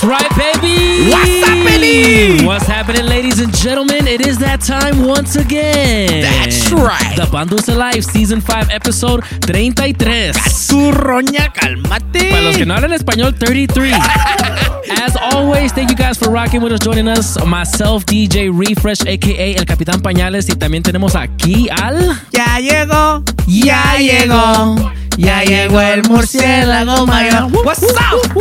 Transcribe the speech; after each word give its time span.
That's 0.00 0.30
right, 0.30 0.60
baby. 0.62 1.10
What's 1.10 1.44
happening? 1.44 2.46
What's 2.46 2.66
happening, 2.66 3.06
ladies 3.06 3.40
and 3.40 3.52
gentlemen? 3.52 4.06
It 4.06 4.24
is 4.24 4.38
that 4.38 4.60
time 4.60 5.04
once 5.04 5.34
again. 5.34 6.22
That's 6.22 6.70
right. 6.70 7.16
The 7.16 7.22
Bandusa 7.22 7.76
Live 7.76 8.04
Season 8.04 8.40
5, 8.40 8.70
Episode 8.70 9.24
33. 9.24 10.36
Tu 10.68 10.92
roña, 10.92 11.52
cálmate. 11.52 12.30
Para 12.30 12.42
los 12.42 12.56
que 12.56 12.64
no 12.64 12.74
hablan 12.74 12.92
español, 12.92 13.36
33. 13.36 13.92
As 15.02 15.16
always, 15.16 15.72
thank 15.72 15.90
you 15.90 15.96
guys 15.96 16.16
for 16.16 16.30
rocking 16.30 16.62
with 16.62 16.72
us, 16.72 16.78
joining 16.78 17.08
us. 17.08 17.36
Myself, 17.44 18.06
DJ 18.06 18.56
Refresh, 18.56 19.04
aka 19.04 19.56
El 19.56 19.64
Capitán 19.64 20.00
Pañales. 20.00 20.48
Y 20.48 20.54
también 20.54 20.84
tenemos 20.84 21.16
aquí 21.16 21.68
al. 21.70 22.16
Ya 22.30 22.60
llegó, 22.60 23.24
Ya 23.48 23.96
llegó, 23.98 24.76
ya 25.18 25.42
llegó 25.42 25.80
el 25.80 26.02
murciélago 26.04 27.06
mayor. 27.06 27.50
What's 27.64 27.82
up? 27.82 28.36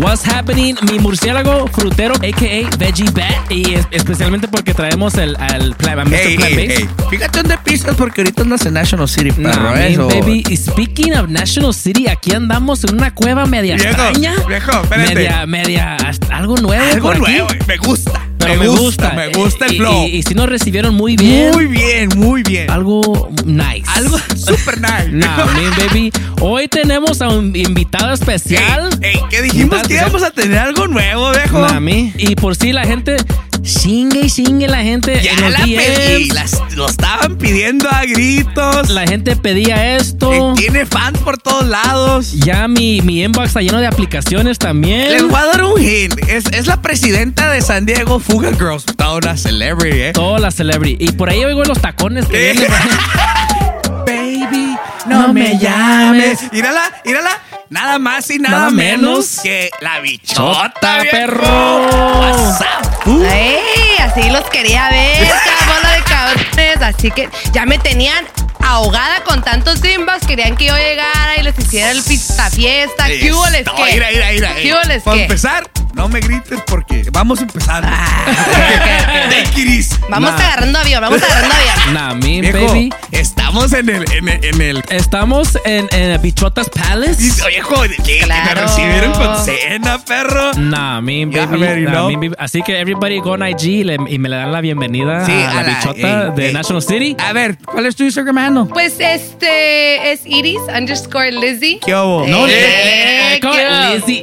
What's 0.00 0.26
happening? 0.26 0.74
Mi 0.90 0.98
murciélago 0.98 1.66
frutero, 1.68 2.14
aka 2.14 2.76
Veggie 2.78 3.10
Bat. 3.12 3.50
Y 3.52 3.74
es- 3.74 3.86
especialmente 3.90 4.48
porque 4.48 4.72
traemos 4.74 5.14
el, 5.14 5.36
al 5.36 5.74
plan, 5.76 6.00
a 6.00 6.04
Mr. 6.04 6.14
Hey. 6.16 6.88
Fíjate 7.10 7.38
dónde 7.40 7.58
pisas 7.58 7.94
porque 7.96 8.22
ahorita 8.22 8.42
andas 8.42 8.64
en 8.66 8.74
National 8.74 9.08
City, 9.08 9.30
perro. 9.30 9.62
man, 9.62 9.82
eso. 9.82 10.08
baby. 10.08 10.42
Speaking 10.56 11.12
of 11.14 11.28
National 11.28 11.74
City, 11.74 12.08
aquí 12.08 12.32
andamos 12.34 12.82
en 12.84 12.94
una 12.94 13.12
cueva 13.14 13.44
media 13.46 13.76
Viejo, 13.76 13.90
extraña. 13.90 14.34
viejo, 14.48 14.70
espérate. 14.82 15.14
Media, 15.14 15.46
media, 15.46 15.96
algo 16.30 16.56
nuevo. 16.56 16.82
Algo 16.92 17.08
por 17.08 17.16
aquí. 17.16 17.20
nuevo, 17.32 17.48
me 17.66 17.76
gusta. 17.76 18.22
Pero 18.44 18.60
me, 18.60 18.68
gusta, 18.68 19.12
me 19.12 19.28
gusta 19.28 19.66
el 19.66 19.76
flow. 19.76 20.06
Y, 20.06 20.16
y 20.16 20.22
si 20.22 20.34
nos 20.34 20.48
recibieron 20.48 20.94
muy 20.94 21.16
bien. 21.16 21.52
Muy 21.52 21.66
bien, 21.66 22.08
muy 22.16 22.42
bien. 22.42 22.70
Algo 22.70 23.30
nice. 23.44 23.84
Algo 23.94 24.18
super 24.36 24.80
nice. 24.80 25.08
Nah, 25.12 25.44
man, 25.44 25.72
baby. 25.76 26.12
Hoy 26.40 26.68
tenemos 26.68 27.20
a 27.20 27.28
un 27.28 27.54
invitado 27.54 28.12
especial. 28.12 28.90
Ey, 29.00 29.14
ey, 29.14 29.20
¿qué 29.30 29.42
dijimos 29.42 29.82
que 29.86 29.94
íbamos 29.94 30.22
a 30.22 30.30
tener 30.30 30.58
algo 30.58 30.86
nuevo, 30.86 31.30
viejo? 31.30 31.60
Nah. 31.60 31.80
Y 32.16 32.34
por 32.36 32.56
si 32.56 32.72
la 32.72 32.84
gente 32.84 33.16
chingue 33.62 34.20
y 34.26 34.30
chingue 34.30 34.66
la 34.68 34.82
gente 34.82 35.20
ya 35.22 35.32
en 35.32 35.40
los 35.42 35.50
la 35.52 35.58
pedí, 35.64 36.30
las- 36.30 36.60
lo 36.74 36.88
estaban 36.88 37.36
pidiendo 37.38 37.88
a 37.90 38.04
gritos. 38.04 38.88
La 38.90 39.06
gente 39.06 39.36
pedía 39.36 39.96
esto. 39.96 40.54
Tiene 40.56 40.84
fans 40.86 41.18
por 41.20 41.38
todos 41.38 41.66
lados. 41.66 42.32
Ya 42.32 42.66
mi, 42.68 43.00
mi 43.02 43.22
inbox 43.22 43.48
está 43.48 43.60
lleno 43.60 43.78
de 43.78 43.86
aplicaciones 43.86 44.58
también. 44.58 45.10
Les 45.12 45.22
voy 45.22 45.34
a 45.38 45.44
dar 45.46 45.64
un 45.64 45.80
hint. 45.80 46.18
Es, 46.28 46.44
es 46.52 46.66
la 46.66 46.80
presidenta 46.82 47.50
de 47.50 47.60
San 47.60 47.86
Diego, 47.86 48.18
Fuga 48.20 48.50
Girls. 48.52 48.84
Toda 48.96 49.16
una 49.16 49.36
celebrity, 49.36 50.00
¿eh? 50.00 50.12
Toda 50.12 50.38
la 50.40 50.50
celebrity. 50.50 51.04
Y 51.04 51.12
por 51.12 51.28
ahí 51.30 51.44
oigo 51.44 51.62
los 51.64 51.80
tacones 51.80 52.26
que 52.26 52.38
vienen. 52.52 52.66
Baby, 54.06 54.76
no, 55.06 55.32
me 55.32 55.58
llames. 55.58 56.40
Mírala, 56.52 56.82
mírala. 57.04 57.30
Nada 57.72 57.98
más 57.98 58.28
y 58.30 58.38
nada, 58.38 58.58
Nada 58.58 58.70
menos, 58.70 59.00
menos 59.00 59.40
que 59.42 59.70
la 59.80 60.00
bichota, 60.00 60.74
Chota, 60.74 60.98
viejo. 61.00 61.16
perro. 61.16 61.86
Up? 61.86 63.06
Uh, 63.06 63.24
¡Ey! 63.24 63.96
Así 63.98 64.28
los 64.28 64.44
quería 64.50 64.90
ver, 64.90 65.22
esta 65.22 65.66
bola 65.66 65.92
de 65.92 66.02
cabrones. 66.02 66.82
Así 66.82 67.10
que 67.10 67.30
ya 67.52 67.64
me 67.64 67.78
tenían 67.78 68.26
ahogada 68.62 69.22
con 69.24 69.42
tantos 69.42 69.80
simbas. 69.80 70.24
Querían 70.26 70.56
que 70.56 70.66
yo 70.66 70.76
llegara 70.76 71.36
y 71.38 71.42
les 71.42 71.58
hiciera 71.58 71.90
el 71.90 72.02
pista 72.02 72.50
fiesta. 72.50 73.06
¿Qué 73.06 73.32
hubo 73.32 73.46
les 73.50 73.66
No, 73.66 73.74
qué? 73.76 73.92
mira, 73.92 74.08
mira, 74.12 74.26
mira. 74.32 74.54
¿Qué 74.56 74.72
hubo 74.72 74.82
les 74.88 75.02
Para 75.02 75.16
qué? 75.16 75.22
empezar, 75.24 75.64
no 75.94 76.08
me 76.08 76.20
grites 76.20 76.60
porque 76.66 77.04
vamos 77.12 77.40
empezando. 77.40 77.88
Ah, 77.90 78.24
it 79.56 79.56
easy. 79.68 79.94
Vamos 80.08 80.30
Nah. 80.32 80.36
agarrando 80.38 80.78
avión, 80.78 81.00
vamos 81.00 81.22
agarrando 81.30 81.54
avión. 81.54 81.94
Nah, 81.94 82.14
me, 82.14 82.40
Viejo, 82.40 82.66
baby. 82.68 82.92
estamos 83.10 83.72
en 83.72 83.88
el, 83.88 84.04
en 84.12 84.28
el, 84.28 84.44
en 84.44 84.60
el 84.60 84.84
Estamos 84.90 85.58
en, 85.64 85.88
en 85.92 86.20
Bichotas 86.22 86.68
Palace. 86.70 87.22
Viejo, 87.48 87.82
que, 87.82 87.96
que 88.02 88.20
me 88.20 88.24
Claro. 88.26 88.62
recibieron 88.62 89.12
con 89.12 89.44
cena, 89.44 89.98
perro. 89.98 90.52
Nah, 90.54 91.00
me, 91.00 91.26
Ya, 91.30 91.46
baby. 91.46 91.82
Nah, 91.82 92.06
me, 92.08 92.16
baby. 92.16 92.32
Así 92.38 92.62
que 92.62 92.80
everybody 92.80 93.18
go 93.18 93.32
on 93.32 93.46
IG 93.46 93.62
y, 93.64 93.84
le- 93.84 93.98
y 94.08 94.18
me 94.18 94.28
le 94.28 94.36
dan 94.36 94.52
la 94.52 94.60
bienvenida 94.60 95.26
Sí, 95.26 95.32
a 95.32 95.36
la, 95.36 95.50
a 95.50 95.62
la- 95.62 95.68
bichota 95.78 96.30
de. 96.30 96.52
National 96.52 96.82
City. 96.82 97.16
A 97.18 97.32
ver, 97.32 97.58
¿cuál 97.64 97.86
es 97.86 97.96
tu 97.96 98.04
Instagram 98.04 98.38
Pues 98.72 98.94
este 99.00 100.12
es 100.12 100.20
Iris 100.26 100.60
underscore 100.76 101.32
Lizzy. 101.32 101.80
¿Qué 101.84 101.94
hubo? 101.94 102.26
No, 102.26 102.46
Eh. 102.48 103.40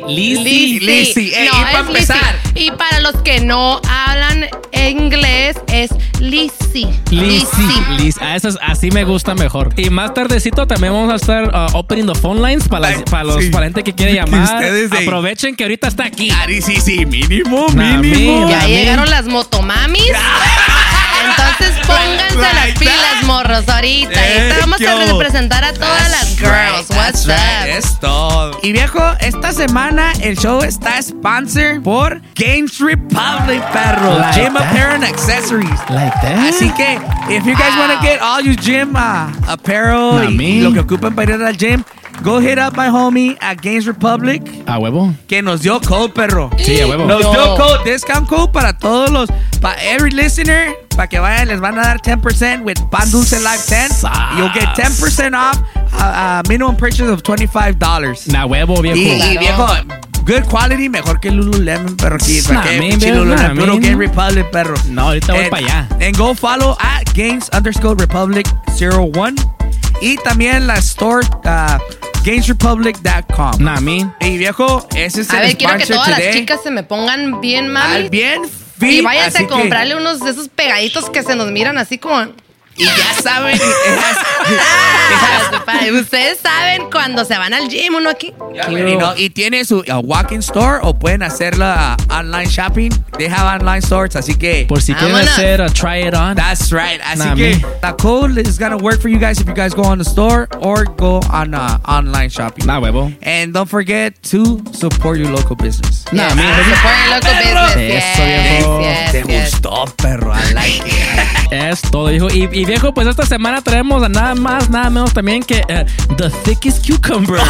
Lizzy. 0.07 0.79
Lizzy. 0.79 1.33
Ey, 1.35 1.49
No, 1.51 1.59
y 1.59 1.63
pa' 1.63 1.71
es 1.71 1.77
Lizzy. 1.87 1.89
empezar. 1.89 2.35
Y 2.55 2.71
para 2.71 2.99
los 3.01 3.15
que 3.23 3.39
no 3.41 3.81
hablan 3.89 4.45
inglés 4.73 5.57
es 5.71 5.91
Lizzy. 6.19 6.87
Lizzy. 7.11 7.83
Liz, 7.97 8.17
a 8.21 8.35
esas 8.35 8.57
así 8.61 8.91
me 8.91 9.03
gusta 9.03 9.35
mejor. 9.35 9.73
Y 9.77 9.89
más 9.89 10.13
tardecito 10.13 10.65
también 10.67 10.93
vamos 10.93 11.11
a 11.11 11.15
estar 11.15 11.43
uh, 11.49 11.77
opening 11.77 12.05
the 12.05 12.15
phone 12.15 12.41
lines 12.41 12.67
para, 12.67 12.89
las- 12.91 13.03
para, 13.03 13.23
los, 13.23 13.43
sí. 13.43 13.49
para 13.49 13.61
la 13.61 13.65
gente 13.67 13.83
que 13.83 13.93
quiere 13.93 14.13
llamar. 14.15 14.55
ustedes 14.55 14.89
de- 14.89 14.97
Aprovechen 14.99 15.55
que 15.55 15.63
ahorita 15.63 15.87
está 15.89 16.05
aquí. 16.05 16.29
Ari, 16.31 16.61
sí, 16.61 16.77
sí, 16.81 17.05
mínimo, 17.05 17.67
Nah, 17.73 17.97
mínimo. 17.97 18.49
Ya 18.49 18.61
mí- 18.61 18.67
llegaron 18.73 19.09
las 19.09 19.25
motomamis. 19.25 20.11
Entonces 21.29 21.85
pónganse 21.85 22.35
Like 22.37 22.55
las 22.55 22.67
that. 22.73 22.79
pilas, 22.79 23.23
morros, 23.25 23.67
ahorita. 23.69 24.11
Eh, 24.27 24.39
Ahorita 24.41 24.55
vamos 24.61 24.77
¿qué 24.79 24.87
a 24.87 24.95
representar 24.95 25.63
a 25.63 25.73
todas 25.73 26.09
las 26.11 26.37
girls. 26.37 26.89
right, 26.89 26.97
What's 26.97 27.25
right, 27.27 27.37
up? 27.37 27.77
Es 27.77 27.99
todo. 27.99 28.59
Y 28.63 28.71
viejo, 28.71 29.01
esta 29.19 29.51
semana 29.51 30.11
el 30.21 30.37
show 30.37 30.61
está 30.63 31.01
sponsor 31.01 31.81
por 31.83 32.21
Games 32.35 32.79
Republic, 32.79 33.61
perro. 33.73 34.19
Like 34.19 34.33
gym 34.41 34.53
that? 34.53 34.63
Apparel 34.71 34.95
and 34.95 35.03
Accessories. 35.05 35.79
Like 35.89 36.13
that. 36.21 36.49
Así 36.53 36.69
que, 36.75 36.99
if 37.29 37.45
you 37.45 37.55
guys 37.55 37.75
want 37.77 37.91
to 37.93 37.99
get 38.01 38.21
all 38.21 38.41
your 38.41 38.55
gym 38.55 38.95
uh, 38.95 39.31
apparel 39.47 40.13
Nah, 40.15 40.29
y, 40.29 40.35
me. 40.37 40.43
y 40.49 40.61
lo 40.61 40.73
que 40.73 40.79
ocupan 40.81 41.13
para 41.15 41.35
ir 41.35 41.41
al 41.43 41.55
gym, 41.57 41.83
go 42.23 42.39
hit 42.39 42.57
up 42.59 42.75
my 42.75 42.87
homie 42.89 43.37
at 43.41 43.61
Games 43.61 43.85
Republic 43.87 44.41
A 44.67 44.77
huevo. 44.79 45.13
que 45.27 45.41
nos 45.41 45.61
dio 45.61 45.79
code, 45.81 46.13
perro. 46.13 46.49
Sí, 46.57 46.79
a 46.81 46.87
huevo. 46.87 47.05
Nos 47.05 47.21
No. 47.21 47.31
dio 47.31 47.55
code, 47.55 47.83
discount 47.91 48.27
code 48.27 48.51
para 48.51 48.73
todos 48.77 49.09
los, 49.09 49.29
para 49.61 49.75
every 49.83 50.11
listener, 50.11 50.73
para 50.95 51.07
que 51.07 51.19
vayan, 51.19 51.47
les 51.47 51.59
van 51.59 51.77
a 51.79 51.81
dar 51.83 52.01
10% 52.01 52.63
with 52.63 52.77
Pan 52.91 53.09
Dulce 53.11 53.39
Live 53.39 53.63
10. 53.67 54.03
You'll 54.37 54.51
get 54.53 54.75
10% 54.75 55.33
off 55.35 55.57
a, 55.99 56.41
minimum 56.47 56.75
purchase 56.75 57.09
of 57.09 57.23
$25. 57.23 58.27
Na 58.31 58.45
huevo, 58.45 58.81
viejo. 58.81 58.97
Y, 58.97 59.21
y 59.33 59.37
viejo, 59.37 59.67
good 60.25 60.43
quality, 60.49 60.89
mejor 60.89 61.19
que 61.19 61.31
Lululemon, 61.31 61.95
perro. 61.97 62.15
Aquí, 62.17 62.41
Nah, 62.41 62.55
¿para 62.55 62.69
qué? 62.69 62.79
man, 62.79 62.89
Pinche 62.89 63.11
Lululemon, 63.13 63.57
puro. 63.57 63.77
Game 63.79 63.95
Republic, 63.95 64.45
perro. 64.51 64.75
No, 64.89 65.01
ahorita 65.07 65.33
voy 65.33 65.49
para 65.49 65.65
allá. 65.65 65.87
And 66.01 66.15
go 66.17 66.33
follow 66.35 66.75
at 66.79 67.05
Games 67.13 67.49
underscore 67.53 67.95
Republic 67.95 68.45
01. 68.77 69.35
Y 70.01 70.17
también 70.17 70.67
la 70.67 70.75
store, 70.77 71.25
uh, 71.45 71.77
gamesrepublic.com. 72.23 73.51
Nah, 73.59 73.79
me. 73.79 74.09
Y 74.21 74.37
viejo, 74.37 74.87
ese 74.95 75.21
es 75.21 75.29
A 75.31 75.41
el 75.41 75.47
ver, 75.47 75.57
quiero 75.57 75.77
que 75.77 75.85
todas 75.85 76.09
las 76.09 76.31
chicas 76.31 76.61
se 76.63 76.71
me 76.71 76.83
pongan 76.83 77.41
bien 77.41 77.65
Al 77.65 77.71
mami. 78.03 78.09
bien 78.09 78.41
Y 78.45 78.79
fit, 78.79 79.03
váyanse 79.03 79.37
así 79.39 79.45
a 79.45 79.47
que- 79.47 79.53
comprarle 79.53 79.95
unos 79.95 80.19
de 80.21 80.31
esos 80.31 80.47
pegaditos 80.49 81.09
que 81.09 81.23
se 81.23 81.35
nos 81.35 81.51
miran 81.51 81.77
así 81.77 81.97
como. 81.97 82.31
Y 82.79 82.85
ya 82.85 83.21
saben, 83.21 83.55
it 83.55 83.61
has- 83.61 84.25
Ustedes 86.01 86.39
saben 86.39 86.89
cuando 86.91 87.25
se 87.25 87.37
van 87.37 87.53
al 87.53 87.67
gym, 87.69 87.95
uno 87.95 88.09
aquí. 88.09 88.33
y, 88.69 88.95
no, 88.97 89.15
y 89.15 89.29
tiene 89.29 89.65
su 89.65 89.79
uh, 89.79 89.99
walk-in 90.03 90.39
store 90.39 90.79
o 90.81 90.93
pueden 90.97 91.21
hacerla 91.23 91.97
uh, 92.09 92.13
online 92.13 92.47
shopping. 92.49 92.89
They 93.17 93.27
have 93.27 93.59
online 93.61 93.81
stores, 93.81 94.15
así 94.15 94.35
que 94.35 94.65
Por 94.67 94.81
si 94.81 94.93
quieren 94.93 95.15
hacer 95.15 95.61
a 95.61 95.69
try 95.69 96.07
it 96.07 96.13
on. 96.13 96.35
That's 96.35 96.71
right. 96.71 97.01
Así 97.03 97.19
Nah, 97.19 97.35
que 97.35 97.55
me. 97.55 97.65
the 97.81 97.93
code 97.97 98.37
is 98.37 98.57
gonna 98.57 98.77
work 98.77 99.01
for 99.01 99.09
you 99.09 99.19
guys 99.19 99.39
if 99.39 99.47
you 99.47 99.53
guys 99.53 99.73
go 99.73 99.83
on 99.83 99.97
the 99.99 100.05
store 100.05 100.47
or 100.61 100.85
go 100.85 101.19
on 101.31 101.53
uh, 101.53 101.79
online 101.87 102.29
shopping. 102.29 102.65
Nah, 102.65 102.79
huevo. 102.79 103.11
And 103.21 103.53
don't 103.53 103.69
forget 103.69 104.13
to 104.31 104.61
support 104.73 105.17
your 105.19 105.31
local 105.31 105.55
business. 105.55 106.05
Nah, 106.13 106.29
Yes, 106.29 106.35
me. 106.35 106.43
Support 106.43 106.95
your 107.03 107.13
local 107.15 107.33
business. 107.33 107.75
Eso, 107.75 108.23
Yes, 108.23 108.63
viejo. 108.63 108.81
yes, 108.81 109.11
Te 109.11 109.23
yes. 109.27 109.51
gustó, 109.51 109.85
perro. 109.97 110.31
I 110.33 110.53
like 110.53 110.81
it. 110.85 111.25
Es 111.51 111.81
todo, 111.81 112.09
viejo. 112.09 112.27
Y, 112.29 112.47
y 112.51 112.65
viejo, 112.69 112.93
pues 112.93 113.07
esta 113.07 113.25
semana 113.25 113.61
traemos 113.61 114.01
a 114.03 114.09
nada 114.09 114.35
más, 114.35 114.69
nada 114.69 114.89
menos 114.89 115.13
también 115.13 115.43
que 115.43 115.63
eh, 115.67 115.85
The 116.17 116.29
Thickest 116.45 116.87
Cucumber. 116.87 117.41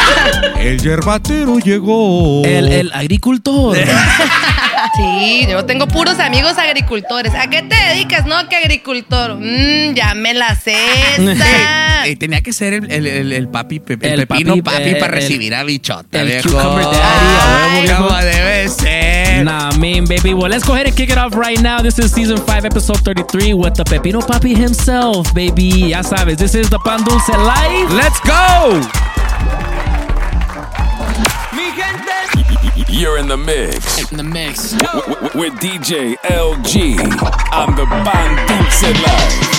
El 0.58 0.80
yerbatero 0.80 1.58
llegó. 1.58 2.42
el, 2.44 2.72
el 2.72 2.92
agricultor. 2.92 3.76
Sí, 4.96 5.46
yo 5.48 5.64
tengo 5.64 5.86
puros 5.86 6.18
amigos 6.18 6.58
agricultores. 6.58 7.32
¿A 7.34 7.48
qué 7.48 7.62
te 7.62 7.74
dedicas? 7.76 8.26
No, 8.26 8.48
que 8.48 8.56
agricultor. 8.56 9.36
Mmm, 9.36 9.94
ya 9.94 10.12
me 10.14 10.34
la 10.34 10.54
sé. 10.56 10.74
esa. 11.16 11.44
Eh, 12.04 12.16
tenía 12.16 12.40
que 12.42 12.52
ser 12.52 12.72
el, 12.74 12.90
el- 12.90 13.06
el- 13.06 13.32
el 13.32 13.46
papi, 13.48 13.76
el, 13.88 14.02
El 14.04 14.26
pepino 14.26 14.56
papi, 14.56 14.62
papi, 14.62 14.88
eh, 14.90 14.96
para 14.96 15.14
el- 15.14 15.22
recibir 15.22 15.54
a 15.54 15.62
bichota, 15.62 16.20
el 16.20 16.26
viejo. 16.26 16.48
cucumber 16.50 16.84
daddy, 16.86 16.96
a 16.96 17.68
huevo, 17.68 17.82
viejo. 17.82 18.08
Como 18.08 18.16
debe 18.18 18.68
ser. 18.68 19.11
Nah, 19.44 19.76
mean, 19.76 20.06
baby. 20.06 20.34
Well, 20.34 20.48
let's 20.48 20.64
go 20.64 20.74
ahead 20.74 20.86
and 20.86 20.96
kick 20.96 21.10
it 21.10 21.18
off 21.18 21.34
right 21.34 21.60
now. 21.60 21.82
This 21.82 21.98
is 21.98 22.12
season 22.12 22.36
5, 22.36 22.64
episode 22.64 22.98
33 22.98 23.54
with 23.54 23.74
the 23.74 23.82
Pepino 23.82 24.20
Papi 24.20 24.56
himself, 24.56 25.34
baby. 25.34 25.90
Ya 25.90 26.02
sabes, 26.02 26.36
this 26.38 26.54
is 26.54 26.70
the 26.70 26.78
Pan 26.78 27.02
Dulce 27.02 27.28
Live. 27.28 27.90
Let's 27.92 28.20
go. 28.20 28.80
You're 32.88 33.18
in 33.18 33.26
the 33.26 33.36
mix. 33.36 34.12
In 34.12 34.16
the 34.16 34.22
mix. 34.22 34.74
with 35.34 35.54
DJ 35.54 36.16
LG 36.18 36.98
on 37.52 37.74
the 37.74 37.86
Pan 37.86 38.46
Dulce 38.46 38.82
Live. 38.82 39.52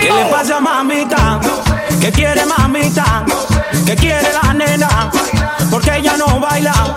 ¿Qué 0.00 0.12
le 0.12 0.30
pasa 0.30 0.60
mamita? 0.60 1.65
¿Qué 2.00 2.12
quiere 2.12 2.44
mamita? 2.46 3.24
¿Qué 3.84 3.96
quiere 3.96 4.28
la 4.42 4.52
nena? 4.52 5.10
Porque 5.70 5.96
ella 5.96 6.16
no 6.16 6.40
baila. 6.40 6.94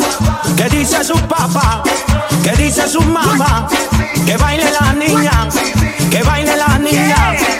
¿Qué 0.56 0.70
dice 0.70 1.04
su 1.04 1.16
papá? 1.28 1.84
¿Qué 2.44 2.52
dice 2.52 2.88
su 2.88 3.02
mamá? 3.02 3.68
Que 4.26 4.38
baile 4.38 4.72
la 4.72 4.94
niña. 4.94 5.48
Que 6.12 6.24
baile 6.24 6.56
la 6.56 6.78
niña. 6.78 7.59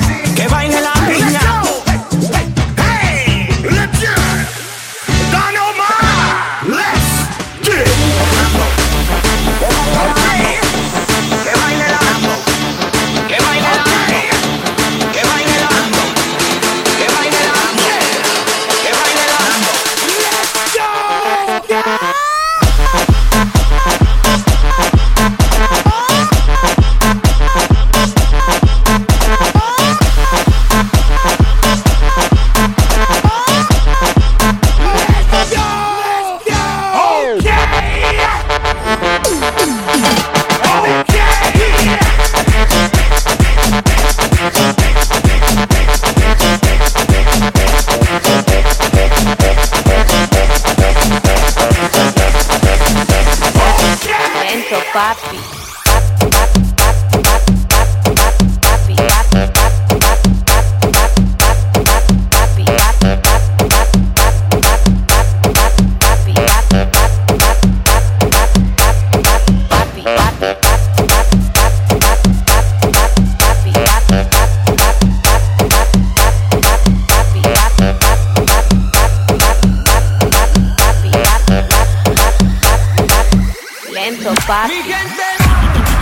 Lento, 84.20 84.36
papi. 84.48 84.84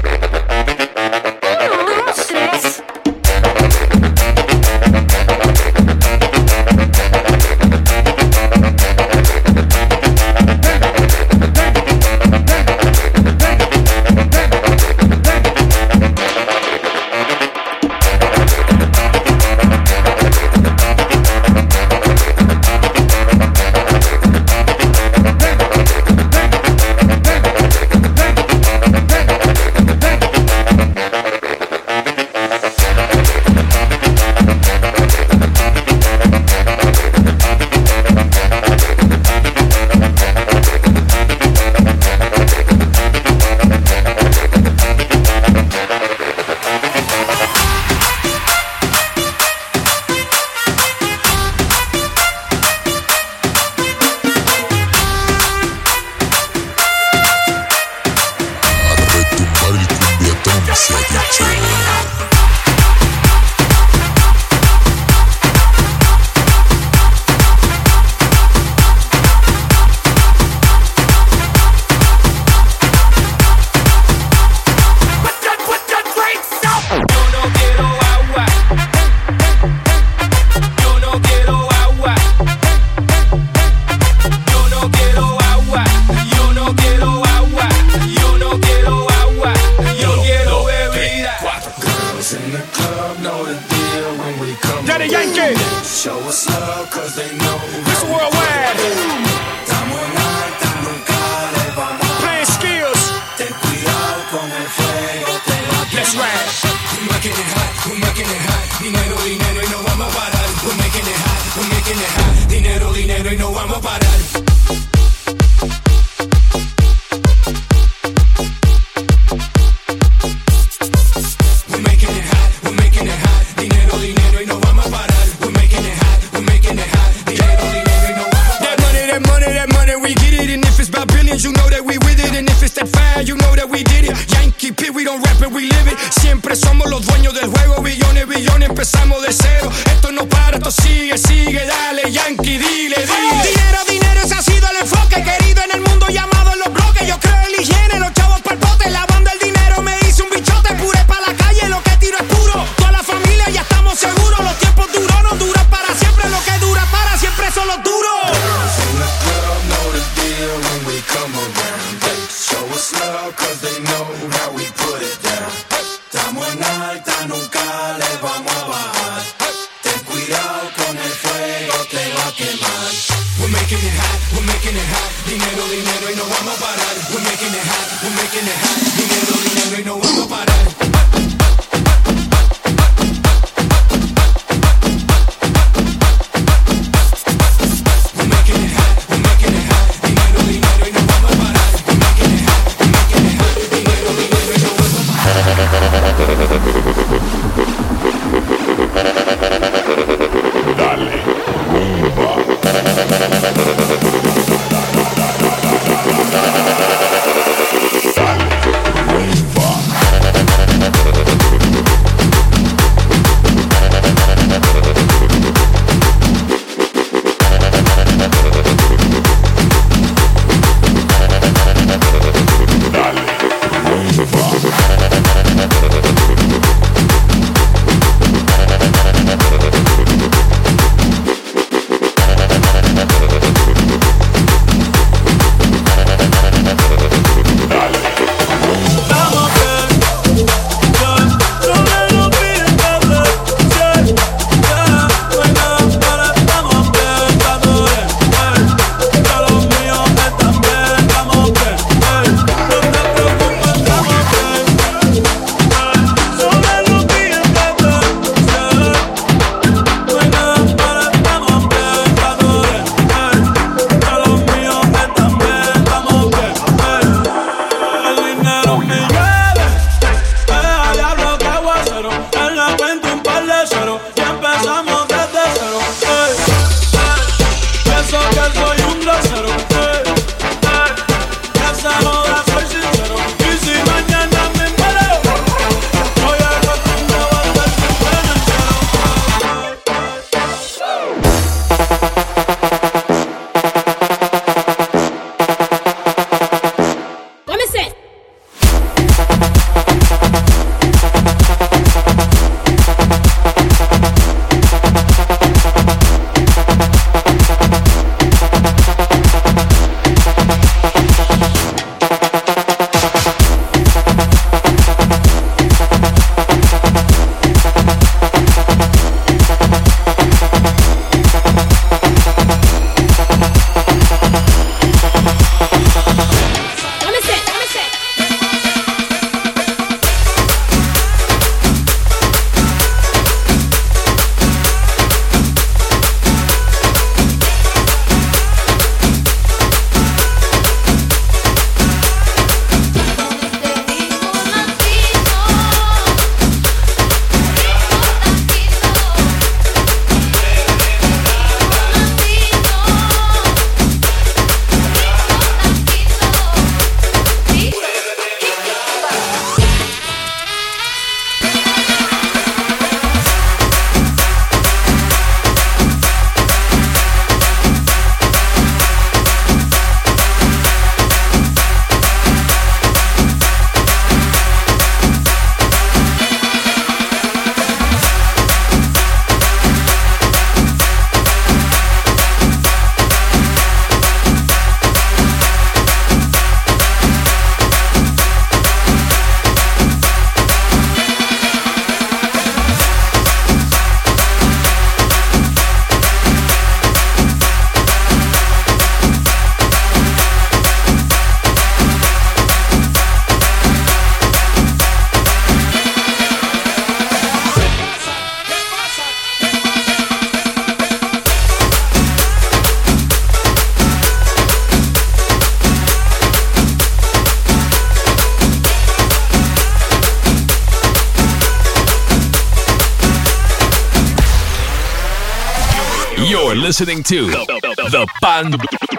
listening 426.77 427.01
to 427.01 427.27
the, 427.27 427.37
the, 427.47 427.73
the, 427.77 427.89
the 427.89 428.07
Pan 428.21 428.51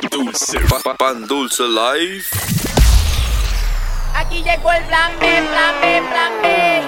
Dulce. 0.09 0.55
Pan 0.99 1.27
Dulce 1.27 1.61
Live. 1.61 2.25
Aquí 4.15 4.43
llegó 4.43 4.73
el 4.73 4.83
plan 4.87 5.13
B, 5.21 5.27
plan 5.27 5.75
B, 5.83 6.01
plan 6.09 6.33
B. 6.41 6.86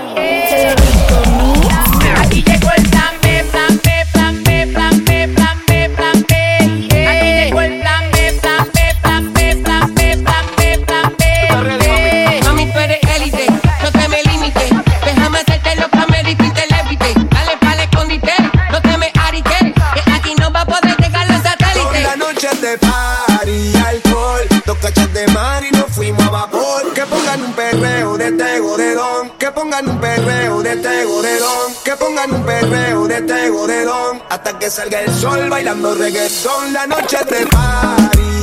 Que 29.78 29.85
pongan 29.85 29.94
un 29.94 30.00
perreo 30.00 30.61
de 30.61 30.76
tegoredón, 30.76 31.75
que 31.85 31.92
pongan 31.92 32.35
un 32.35 32.44
perreo 32.44 33.06
de 33.06 33.23
tegoredón, 33.23 34.20
hasta 34.28 34.58
que 34.58 34.68
salga 34.70 35.02
el 35.02 35.14
sol 35.14 35.49
bailando 35.49 35.94
reggaetón 35.94 36.73
la 36.73 36.85
noche 36.88 37.18
de 37.30 37.47
party. 37.47 38.38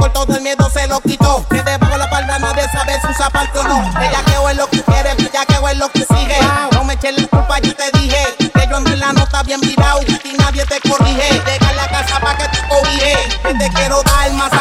por 0.00 0.12
todo 0.12 0.34
el 0.34 0.42
miedo 0.42 0.68
se 0.70 0.86
lo 0.88 1.00
quitó. 1.00 1.44
Y 1.50 1.58
debajo 1.58 1.96
la 1.96 2.08
palma 2.08 2.38
nadie 2.38 2.64
sabe 2.72 2.98
si 3.00 3.06
usa 3.08 3.28
parte 3.30 3.58
o 3.58 3.64
no. 3.64 3.92
Bellaqueo 3.98 4.48
es 4.48 4.56
lo 4.56 4.66
que 4.68 4.82
quiere, 4.82 5.14
bellaqueo 5.14 5.68
es 5.68 5.76
lo 5.76 5.88
que 5.90 6.00
sigue. 6.00 6.36
No 6.72 6.84
me 6.84 6.94
eches 6.94 7.16
la 7.16 7.28
culpa, 7.28 7.58
yo 7.60 7.74
te 7.74 7.90
dije. 7.98 8.24
Que 8.38 8.66
yo 8.68 8.76
ando 8.76 8.90
en 8.90 9.00
la 9.00 9.12
nota 9.12 9.42
bien 9.42 9.60
virado 9.60 10.00
y 10.02 10.36
nadie 10.38 10.64
te 10.64 10.80
corrige. 10.88 11.42
Llega 11.46 11.68
a 11.68 11.72
la 11.74 11.88
casa 11.88 12.18
pa 12.20 12.36
que 12.36 12.48
te 12.48 12.68
corrige. 12.68 13.14
Que 13.42 13.54
te 13.54 13.68
quiero 13.74 14.02
dar 14.02 14.32
más 14.32 14.52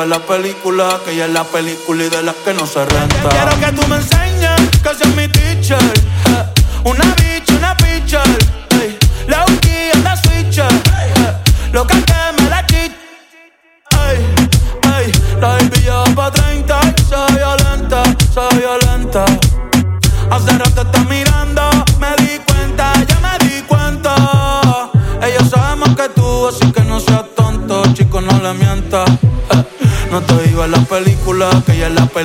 ve 0.00 0.06
la 0.06 0.18
película, 0.18 0.98
que 1.04 1.12
ella 1.12 1.26
es 1.26 1.32
la 1.32 1.44
película 1.44 2.04
y 2.04 2.08
de 2.08 2.22
las 2.22 2.34
que 2.36 2.54
no 2.54 2.66
se 2.66 2.84
renta. 2.84 3.28
Quiero 3.28 3.60
que 3.60 3.72
tú 3.80 3.86
me 3.88 3.96
enseñes 3.96 4.39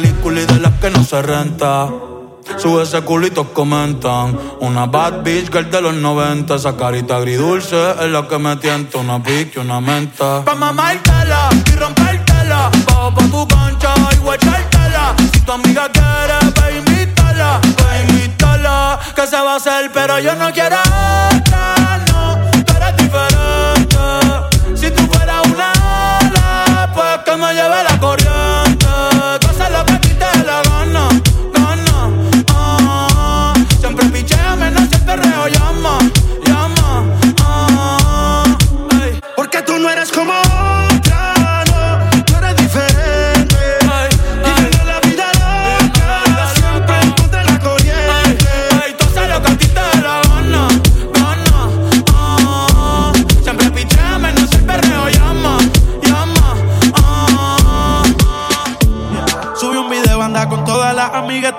película 0.05 0.41
y 0.41 0.45
de 0.45 0.59
las 0.59 0.73
que 0.73 0.89
no 0.89 1.03
se 1.03 1.21
renta. 1.21 1.89
Sube 2.57 2.83
ese 2.83 3.01
culito, 3.01 3.53
comentan. 3.53 4.37
Una 4.59 4.85
bad 4.85 5.23
bitch 5.23 5.49
que 5.49 5.59
girl 5.59 5.71
de 5.71 5.81
los 5.81 5.93
90. 5.95 6.55
Esa 6.55 6.77
carita 6.77 7.17
agridulce 7.17 7.91
es 8.01 8.11
la 8.11 8.27
que 8.27 8.37
me 8.37 8.55
tienta. 8.57 8.99
Una 8.99 9.21
pique, 9.21 9.59
una 9.59 9.81
menta. 9.81 10.43
Pa' 10.45 10.55
mamártela 10.55 11.49
y 11.65 11.75
rompértela. 11.75 12.69
Bajo 12.87 13.13
pa' 13.15 13.23
tu 13.23 13.47
cancha 13.47 13.93
y 14.11 14.17
guachártela. 14.17 15.15
Si 15.33 15.39
tu 15.41 15.51
amiga 15.51 15.89
quiere, 15.89 16.37
ve 16.55 16.77
invítala. 16.77 17.59
Ve 17.61 18.01
invítala. 18.03 18.99
Que 19.15 19.25
se 19.25 19.37
va 19.37 19.53
a 19.53 19.55
hacer, 19.55 19.91
pero 19.91 20.19
yo 20.19 20.35
no 20.35 20.51
quiero. 20.51 20.77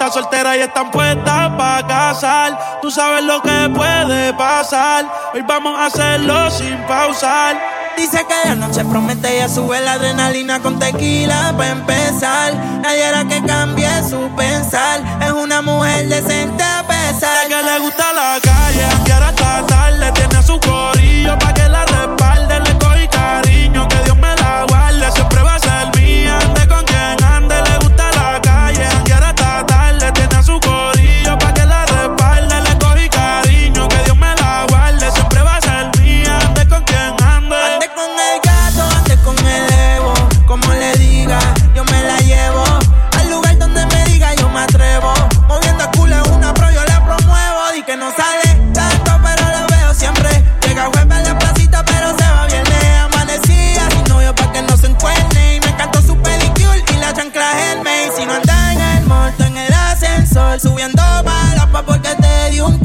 están 0.06 0.22
solteras 0.22 0.56
y 0.56 0.60
están 0.60 0.90
puestas 0.90 1.50
para 1.56 1.86
casar. 1.86 2.80
Tú 2.80 2.90
sabes 2.90 3.24
lo 3.24 3.42
que 3.42 3.70
puede 3.74 4.32
pasar. 4.34 5.04
Hoy 5.34 5.42
vamos 5.42 5.78
a 5.78 5.86
hacerlo 5.86 6.50
sin 6.50 6.76
pausar. 6.86 7.56
Dice 7.96 8.24
que 8.26 8.48
la 8.48 8.54
noche 8.54 8.84
promete 8.84 9.38
y 9.38 9.48
sube 9.48 9.80
la 9.80 9.94
adrenalina 9.94 10.60
con 10.60 10.78
tequila 10.78 11.54
para 11.56 11.70
empezar. 11.70 12.52
Ayer 12.86 13.08
era 13.08 13.24
que 13.24 13.42
cambié 13.44 13.88
su 14.08 14.30
pensar. 14.36 15.02
Es 15.22 15.32
una 15.32 15.62
mujer 15.62 16.08
decente 16.08 16.62
a 16.62 16.84
pesar. 16.86 17.48
La 17.48 17.56
que 17.56 17.62
le 17.62 17.78
gusta 17.80 18.12
la 18.12 18.38
calle, 18.40 19.04
que 19.04 19.12
ahora 19.12 19.30
está 19.30 19.66
tarde, 19.66 20.12
tiene 20.12 20.36
a 20.36 20.42
su 20.42 20.60
corazón. 20.60 20.95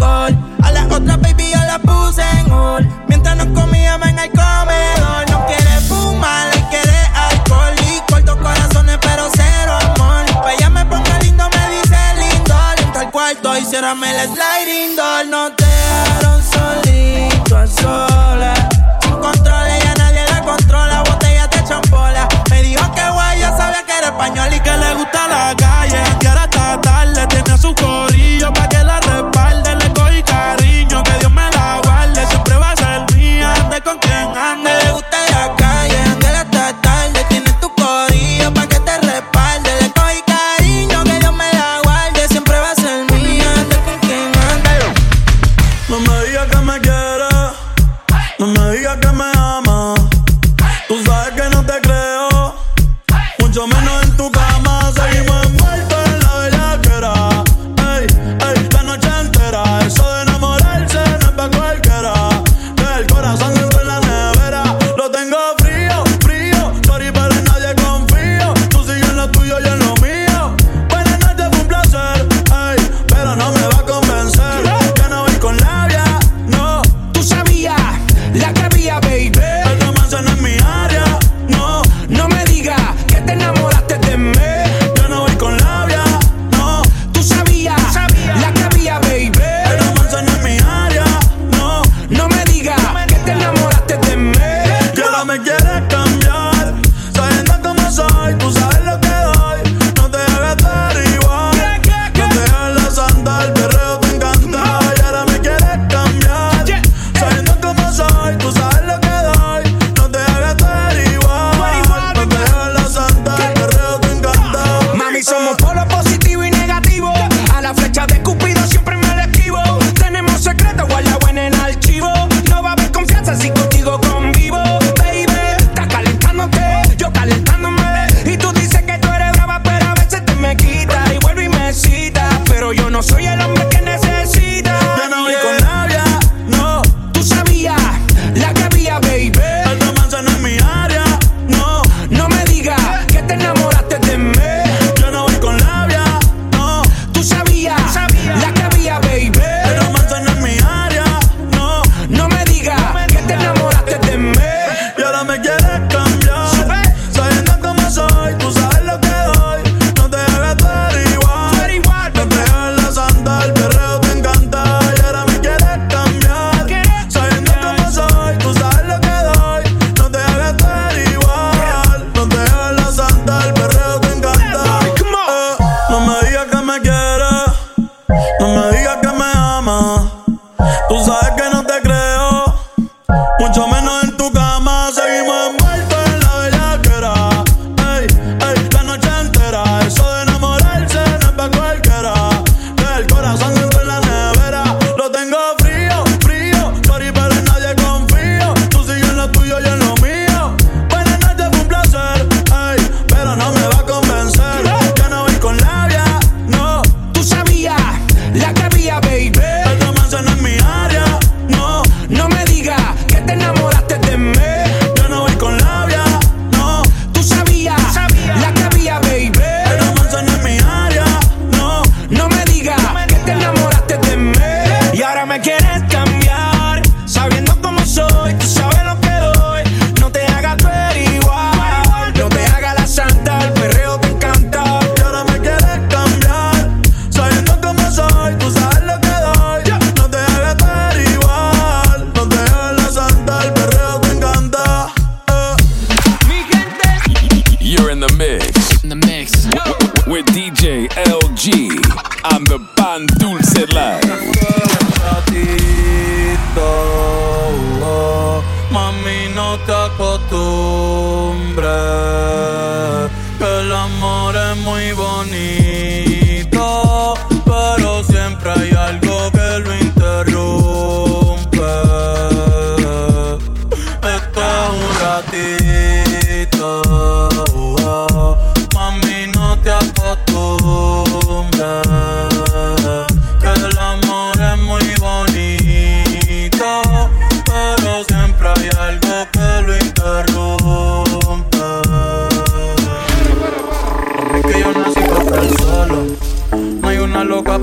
A 0.04 0.72
la 0.72 0.88
otra 0.90 1.16
baby 1.18 1.52
yo 1.52 1.60
la 1.60 1.78
puse 1.78 2.24
en 2.40 2.52
hall. 2.52 2.88
Mientras 3.08 3.36
nos 3.38 3.48
comíamos 3.48 4.08
en 4.08 4.18
el 4.18 4.32
comedor. 4.32 5.30
No 5.30 5.46
quiere 5.46 5.80
fumar, 5.88 6.48
le 6.56 6.62
quiere 6.70 6.98
alcohol. 7.14 7.74
Y 7.88 8.12
cortos 8.12 8.38
corazones, 8.38 8.98
pero 9.00 9.30
cero 9.36 9.78
amor. 9.80 10.26
Pa' 10.42 10.54
ella 10.54 10.70
me 10.72 10.86
ponga 10.86 11.20
lindo, 11.20 11.48
me 11.50 11.76
dice 11.76 11.98
lindo. 12.18 12.56
Entra 12.78 13.02
al 13.02 13.12
cuarto 13.12 13.56
y 13.58 13.66
ciérrame 13.66 14.10
el 14.10 14.30
sliding 14.30 14.96
door. 14.96 15.26
No 15.28 15.61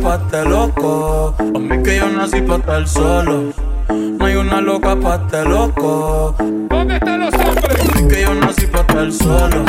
una 0.09 0.17
loca 0.17 0.17
para 0.17 0.25
estar 0.25 0.47
loco. 0.47 1.35
A 1.39 1.59
mí 1.59 1.83
que 1.83 1.97
yo 1.97 2.09
nací 2.09 2.41
para 2.41 2.59
estar 2.59 2.89
solo, 2.89 3.53
no 3.89 4.25
hay 4.25 4.37
una 4.37 4.61
loca 4.61 4.97
para 4.97 5.25
estar 5.25 5.47
loco. 5.47 6.35
¿Dónde 6.39 6.95
están 6.97 7.21
los 7.21 7.35
hombres? 7.35 7.81
A 7.81 8.01
mí 8.01 8.09
que 8.09 8.23
yo 8.23 8.35
nací 8.35 8.67
para 8.67 8.83
estar 8.83 9.13
solo. 9.13 9.65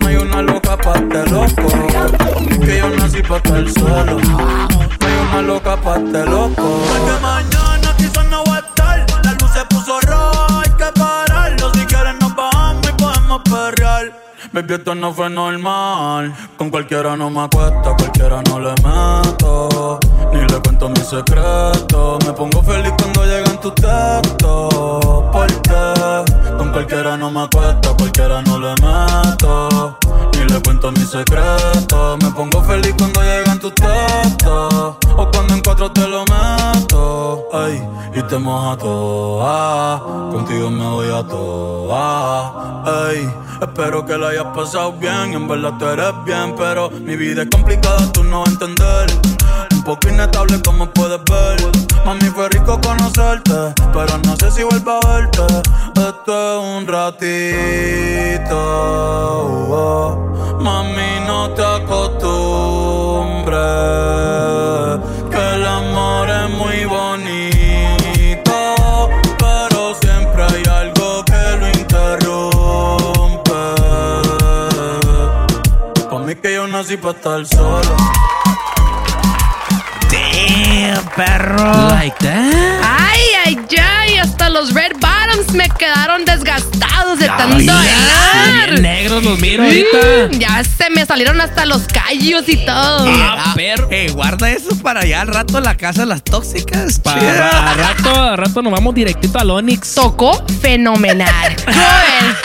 No 0.00 0.06
hay 0.06 0.16
una 0.16 0.42
loca 0.42 0.76
pa' 0.76 0.98
estar 0.98 1.30
loco. 1.30 1.68
Es 2.50 2.58
que 2.58 2.78
yo 2.78 2.90
nací 2.90 3.22
pa' 3.22 3.36
estar 3.36 3.68
solo. 3.70 4.18
No 4.20 5.06
hay 5.06 5.28
una 5.30 5.42
loca 5.42 5.76
pa' 5.76 5.96
estar 5.96 6.28
loco. 6.28 6.80
Porque 6.88 7.22
mañana 7.22 7.63
Baby, 14.54 14.74
esto 14.74 14.94
no 14.94 15.12
fue 15.12 15.28
normal. 15.28 16.32
Con 16.56 16.70
cualquiera 16.70 17.16
no 17.16 17.28
me 17.28 17.40
acuesta, 17.40 17.92
cualquiera 17.98 18.40
no 18.48 18.60
le 18.60 18.70
meto. 18.84 19.98
Ni 20.32 20.42
le 20.42 20.60
cuento 20.62 20.88
mis 20.90 21.04
secretos. 21.06 22.24
Me 22.24 22.32
pongo 22.34 22.62
feliz 22.62 22.92
cuando 22.96 23.24
llegan 23.24 23.60
tus 23.60 23.74
textos. 23.74 25.24
Porque 25.32 26.56
con 26.56 26.70
cualquiera 26.70 27.16
no 27.16 27.32
me 27.32 27.42
acuesta, 27.42 27.96
cualquiera 27.98 28.42
no 28.42 28.60
le 28.60 28.74
meto. 28.80 29.98
Ni 30.44 30.52
le 30.52 30.60
cuento 30.60 30.92
mis 30.92 31.08
secretos. 31.08 32.18
Me 32.22 32.30
pongo 32.32 32.62
feliz 32.64 32.94
cuando 32.98 33.22
llegan 33.22 33.58
tus 33.58 33.74
textos. 33.74 34.96
O 35.16 35.30
cuando 35.32 35.54
en 35.54 35.62
cuatro 35.62 35.90
te 35.90 36.06
lo 36.06 36.24
meto. 36.24 37.48
Ay, 37.52 37.82
y 38.14 38.22
te 38.22 38.36
moja 38.36 38.76
toda. 38.76 40.00
Contigo 40.30 40.70
me 40.70 40.86
voy 40.86 41.08
a 41.08 41.26
toda. 41.26 42.82
Ay, 42.84 43.28
espero 43.62 44.04
que 44.04 44.18
la 44.18 44.28
hayas 44.28 44.46
pasado 44.54 44.92
bien. 44.92 45.32
En 45.32 45.48
verdad 45.48 45.74
tú 45.78 45.86
eres 45.86 46.12
bien, 46.24 46.54
pero 46.56 46.90
mi 46.90 47.16
vida 47.16 47.42
es 47.42 47.48
complicada, 47.50 48.12
tú 48.12 48.22
no 48.22 48.40
vas 48.40 48.48
a 48.48 48.52
entender. 48.52 49.73
Poco 49.84 50.08
inestable 50.08 50.60
como 50.62 50.90
puedes 50.90 51.20
ver. 51.24 51.60
Mami, 52.06 52.28
fue 52.30 52.48
rico 52.48 52.80
conocerte, 52.80 53.74
pero 53.92 54.18
no 54.24 54.34
sé 54.36 54.50
si 54.50 54.62
vuelvo 54.62 54.92
a 54.92 55.00
verte. 55.14 55.42
Esto 55.94 56.32
es 56.32 56.78
un 56.78 56.86
ratito. 56.86 58.56
oh. 59.70 60.16
Mami, 60.60 61.20
no 61.26 61.50
te 61.50 61.62
acostumbres. 61.62 63.54
Que 65.30 65.54
el 65.54 65.66
amor 65.66 66.30
es 66.30 66.50
muy 66.50 66.84
bonito, 66.86 68.52
pero 69.38 69.94
siempre 70.00 70.44
hay 70.44 70.62
algo 70.80 71.24
que 76.44 76.54
yo 76.54 76.66
nací 76.66 76.96
para 76.98 77.16
estar 77.16 77.46
solo. 77.46 77.96
Damn, 80.54 81.04
perro. 81.16 81.88
Like 81.90 82.16
that. 82.20 82.80
Ay, 82.82 83.20
ay, 83.44 83.58
ay, 83.80 84.16
hasta 84.18 84.48
los 84.50 84.72
red 84.72 84.92
bottoms 85.00 85.52
me 85.52 85.68
quedaron 85.70 86.24
desgastados 86.24 87.18
de 87.18 87.26
tanto 87.26 87.56
Ay, 87.56 87.66
bailar. 87.66 88.70
bien 88.70 88.82
negros 88.82 89.24
los 89.24 89.40
miro 89.40 89.62
Mm, 89.64 89.66
ahorita. 89.66 89.98
Ya 90.38 90.62
se 90.64 90.90
me 90.90 91.04
salieron 91.06 91.40
hasta 91.40 91.66
los 91.66 91.82
callos 91.88 92.44
y 92.48 92.56
todo. 92.64 93.06
Ah, 93.08 93.52
perro. 93.56 93.88
Eh, 93.90 94.10
guarda 94.12 94.50
eso 94.50 94.76
para 94.80 95.00
allá 95.00 95.22
al 95.22 95.28
rato 95.28 95.58
en 95.58 95.64
la 95.64 95.76
casa 95.76 96.02
de 96.02 96.06
las 96.06 96.22
tóxicas. 96.22 97.00
Pa- 97.00 97.18
Chida. 97.18 97.70
a 97.70 97.74
rato, 97.74 98.22
a 98.22 98.36
rato 98.36 98.62
nos 98.62 98.72
vamos 98.72 98.94
directito 98.94 99.38
al 99.38 99.50
Onyx. 99.50 99.94
Tocó 99.94 100.44
fenomenal. 100.60 101.56
Joven. 101.66 102.36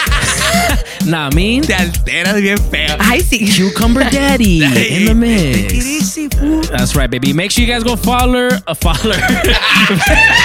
Me. 1.34 1.62
Te 1.66 1.74
alteras 1.74 2.36
bien 2.42 2.58
feo. 2.70 2.96
Ay, 3.00 3.26
sí. 3.28 3.50
Cucumber 3.58 4.10
Daddy 4.12 4.64
in 4.64 5.06
the 5.06 5.14
mix. 5.16 5.74
Easy, 5.74 6.28
fool. 6.30 6.62
That's 6.68 6.96
right, 6.96 7.10
baby. 7.10 7.34
Make 7.34 7.52
sure 7.52 7.64
you 7.66 7.72
guys 7.74 7.84
go 7.84 7.96
follow 7.96 8.50
a 8.68 8.76
follower. 8.76 9.16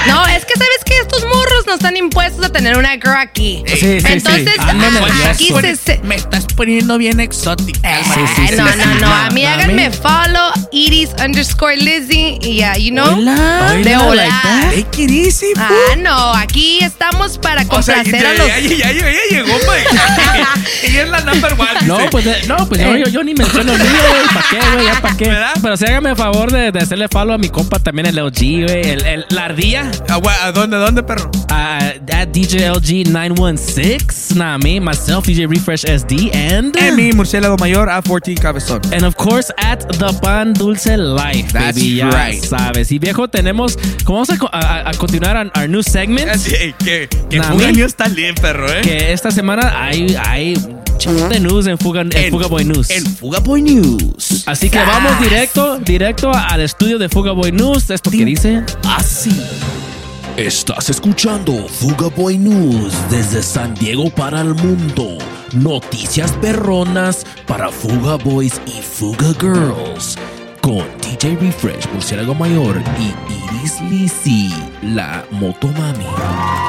No, 0.07 0.27
es 0.27 0.45
que 0.45 0.55
sabes 0.55 0.85
que 0.85 0.99
estos 0.99 1.25
morros 1.25 1.67
no 1.67 1.75
están 1.75 1.97
impuestos 1.97 2.45
a 2.45 2.49
tener 2.51 2.77
una 2.79 2.93
girl 2.93 3.17
aquí. 3.19 3.63
Sí, 3.67 3.77
sí, 3.77 4.01
sí. 4.01 4.07
Entonces, 4.13 4.59
Andan 4.59 4.97
ah, 4.97 5.01
nerviosos. 5.01 5.27
aquí 5.27 5.53
se, 5.61 5.77
se- 5.77 5.99
Me 6.03 6.15
estás 6.15 6.45
poniendo 6.55 6.99
bien 6.99 7.21
exótica. 7.21 8.03
Sí, 8.05 8.11
sí, 8.15 8.21
Ay, 8.43 8.49
sí, 8.49 8.55
no, 8.57 8.69
sí. 8.73 8.79
no, 8.79 8.95
no. 9.01 9.13
A 9.15 9.31
mí 9.31 9.45
háganme 9.45 9.75
me- 9.75 9.91
follow 9.91 10.53
Iris 10.73 11.11
underscore 11.23 11.77
Lizzy 11.77 12.39
y 12.43 12.57
ya, 12.59 12.77
you 12.77 12.91
know. 12.91 13.15
Hola, 13.15 13.75
de 13.83 13.97
hola, 13.97 14.15
like 14.25 14.31
that. 14.43 14.75
Take 14.93 15.03
it 15.05 15.11
easy, 15.11 15.47
Ah, 15.57 15.97
no, 15.99 16.35
aquí 16.35 16.79
estamos 16.83 17.39
para 17.39 17.63
O 17.69 17.83
sea, 17.83 17.97
complacer 18.03 18.27
a 18.27 18.35
los. 18.35 18.47
ya, 18.47 18.59
ya, 18.61 18.93
ya, 18.93 18.93
ya 18.93 19.13
llegó, 19.31 19.59
pues. 19.67 19.85
Ella 20.83 21.03
es 21.03 21.09
la 21.11 21.21
number 21.21 21.53
one. 21.55 21.69
No, 21.87 21.97
dice. 21.99 22.09
pues, 22.11 22.49
no, 22.49 22.57
pues 22.69 22.81
yo, 22.81 22.97
yo, 22.97 23.05
yo 23.07 23.25
ni 23.25 23.35
menciono 23.35 23.73
el 23.73 23.79
mío, 23.79 23.89
güey. 24.09 24.23
¿Para 24.35 24.47
qué, 24.51 24.59
güey? 24.75 24.87
¿Ya 24.87 25.01
para 25.01 25.17
qué? 25.17 25.29
¿Verdad? 25.29 25.53
Pero 25.63 25.77
sí 25.77 25.85
hágame 25.87 26.11
el 26.11 26.17
favor 26.17 26.51
de, 26.53 26.73
de 26.73 26.79
hacerle 26.79 27.09
follow 27.09 27.35
a 27.35 27.39
mi 27.39 27.49
compa 27.49 27.79
también, 27.79 28.07
el 28.07 28.17
LG, 28.17 28.67
güey. 28.67 28.91
El, 28.91 29.05
el, 29.07 29.27
la 29.31 29.45
ardilla. 29.47 29.91
Güey, 30.21 30.37
¿A 30.43 30.53
dónde, 30.53 30.77
dónde, 30.77 31.03
perro? 31.03 31.31
Uh, 31.51 31.55
at 32.13 32.29
DJ 32.33 32.71
LG 32.71 33.09
916. 33.11 34.37
Nah, 34.37 34.59
me, 34.59 34.81
myself, 34.81 35.27
DJ 35.27 35.47
Refresh 35.47 35.85
SD, 35.85 36.31
and. 36.35 36.77
En 36.77 36.97
mi 36.97 37.13
murciélago 37.13 37.57
mayor 37.59 37.89
a 37.89 38.03
14 38.03 38.35
cabezón. 38.37 38.81
And 38.93 39.05
of 39.05 39.15
course, 39.17 39.53
at 39.59 39.81
The 39.99 40.13
Pan 40.23 40.53
Dulce 40.55 40.97
Life, 40.97 41.53
That's 41.53 41.77
baby. 41.79 41.97
Ya 41.97 42.11
right. 42.11 42.43
sabes. 42.43 42.91
Y 42.93 42.99
viejo, 42.99 43.29
tenemos. 43.29 43.79
¿Cómo 44.05 44.23
vamos 44.25 44.31
a, 44.31 44.59
a- 44.59 44.91
a 44.91 44.95
continuar 44.95 45.37
our, 45.37 45.53
our 45.57 45.69
new 45.69 45.83
segment? 45.83 46.31
Eh, 46.55 46.73
que, 46.79 47.09
que 47.31 47.39
Nah, 47.39 47.55
me- 47.55 47.83
está 47.85 48.07
bien, 48.09 48.35
perro, 48.37 48.71
¿eh? 48.71 48.81
Que 48.83 49.13
esta 49.13 49.31
semana 49.31 49.73
hay, 49.95 50.17
hay 50.27 50.55
de 51.31 51.41
news 51.41 51.67
en 51.67 51.79
Fuga, 51.79 52.03
en 52.03 52.31
Fuga 52.31 52.49
Boy 52.49 52.65
News. 52.65 52.91
En 52.91 53.07
Fuga 53.07 53.39
Boy 53.39 53.63
News. 53.63 54.43
Así 54.47 54.69
que 54.69 54.79
vamos 54.79 55.21
directo, 55.21 55.79
directo 55.79 56.33
al 56.33 56.61
estudio 56.61 56.99
de 56.99 57.09
Fuga 57.09 57.33
Boy 57.33 57.53
News. 57.53 57.91
Esto 57.91 58.11
que 58.11 58.25
dice. 58.25 58.63
Así. 58.85 59.31
Estás 60.37 60.91
escuchando 60.91 61.69
Fuga 61.69 62.09
Boy 62.09 62.39
News 62.39 62.93
desde 63.09 63.41
San 63.43 63.75
Diego 63.75 64.11
para 64.11 64.41
el 64.41 64.55
mundo. 64.55 65.19
Noticias 65.53 66.33
perronas 66.33 67.25
para 67.47 67.69
Fuga 67.69 68.17
Boys 68.17 68.61
y 68.67 68.83
Fuga 68.83 69.33
Girls. 69.41 70.17
Con 70.61 70.85
DJ 71.03 71.37
Refresh, 71.37 71.87
Murciélago 71.93 72.35
Mayor 72.35 72.83
y 72.99 73.59
Iris 73.59 73.81
Lizzy, 73.83 74.51
la 74.85 75.25
Motomami. 75.31 76.05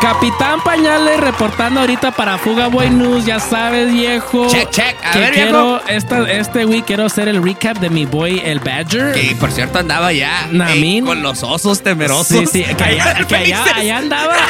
Capitán 0.01 0.61
Pañales 0.63 1.19
reportando 1.19 1.79
ahorita 1.79 2.11
para 2.11 2.37
Fuga 2.37 2.67
Boy 2.67 2.89
News. 2.89 3.25
Ya 3.25 3.39
sabes, 3.39 3.91
viejo. 3.91 4.47
Check, 4.49 4.69
check. 4.69 4.95
A 5.03 5.11
que 5.13 5.19
ver, 5.19 5.33
quiero, 5.33 5.81
esta, 5.87 6.29
este 6.31 6.65
week 6.65 6.85
quiero 6.85 7.05
hacer 7.05 7.27
el 7.27 7.41
recap 7.43 7.77
de 7.79 7.89
mi 7.89 8.05
boy, 8.05 8.41
el 8.45 8.59
Badger. 8.59 9.13
Que 9.13 9.35
por 9.39 9.51
cierto 9.51 9.79
andaba 9.79 10.11
ya 10.13 10.47
con 11.05 11.23
los 11.23 11.41
osos 11.43 11.81
temerosos. 11.81 12.27
Sí, 12.27 12.45
sí, 12.45 12.63
que 12.63 12.83
allá, 12.83 13.15
que 13.27 13.35
allá, 13.35 13.97
andaba. 13.97 14.35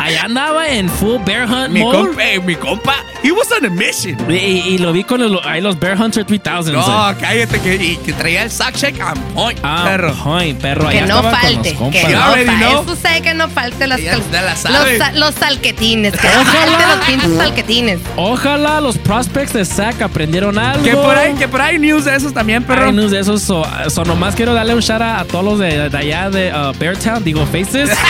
Allá 0.00 0.22
andaba 0.24 0.68
en 0.68 0.88
full 0.88 1.18
bear 1.24 1.44
hunt 1.50 1.68
Mi 1.70 1.80
mode. 1.80 1.98
compa, 2.08 2.24
eh, 2.24 2.40
mi 2.40 2.54
compa, 2.56 2.94
he 3.22 3.30
was 3.32 3.48
on 3.52 3.64
a 3.66 3.70
mission. 3.70 4.16
Y, 4.30 4.34
y- 4.34 4.60
y 4.74 4.78
lo 4.78 4.92
vi 4.92 5.04
con 5.04 5.20
los, 5.20 5.44
ahí 5.44 5.60
los 5.60 5.78
Bear 5.78 6.00
Hunter 6.00 6.24
3000. 6.24 6.72
No, 6.72 6.82
cállate, 7.20 7.60
que, 7.60 7.74
y 7.76 7.96
que 7.98 8.12
traía 8.12 8.42
el 8.42 8.50
sack 8.50 8.74
check 8.76 8.96
on 9.04 9.14
point, 9.34 9.58
Ah, 9.62 9.84
perro. 9.86 10.14
ay, 10.36 10.54
perro. 10.54 10.88
Que 10.88 10.98
allá 11.00 11.06
no 11.06 11.16
estaba 11.16 11.40
con 11.40 11.48
los 11.48 11.54
falte, 11.56 11.74
compas. 11.74 12.00
que 12.04 12.12
You 12.12 12.18
no 12.18 12.89
sabe 12.96 13.22
que 13.22 13.34
no 13.34 13.48
falte 13.48 13.86
las 13.86 14.00
Ella 14.00 14.12
cal- 14.12 14.22
ya 14.32 14.42
la 14.42 14.54
los, 14.54 15.18
los 15.18 15.34
salquetines, 15.34 16.12
que 16.16 16.28
no 16.28 16.40
Ojalá. 16.40 16.52
falte 16.52 16.86
los 16.96 17.06
pinches 17.06 17.36
salquetines. 17.36 18.00
Ojalá 18.16 18.80
los 18.80 18.98
prospects 18.98 19.52
de 19.52 19.64
SAC 19.64 20.02
aprendieron 20.02 20.58
algo. 20.58 20.82
Que 20.84 20.94
por 20.94 21.16
ahí, 21.16 21.34
que 21.34 21.48
por 21.48 21.60
ahí 21.60 21.78
news 21.78 22.04
de 22.04 22.14
esos 22.14 22.32
también, 22.32 22.62
perro. 22.64 22.86
Hay 22.86 22.92
news 22.92 23.10
de 23.10 23.20
esos. 23.20 23.42
So, 23.42 23.64
so 23.88 24.04
nomás 24.04 24.34
quiero 24.34 24.54
darle 24.54 24.74
un 24.74 24.80
shout 24.80 25.02
out 25.02 25.20
a 25.20 25.24
todos 25.24 25.44
los 25.44 25.58
de, 25.58 25.88
de 25.88 25.98
allá 25.98 26.30
de 26.30 26.52
uh, 26.52 26.76
Beartown, 26.78 27.24
digo 27.24 27.46
Faces. 27.46 27.90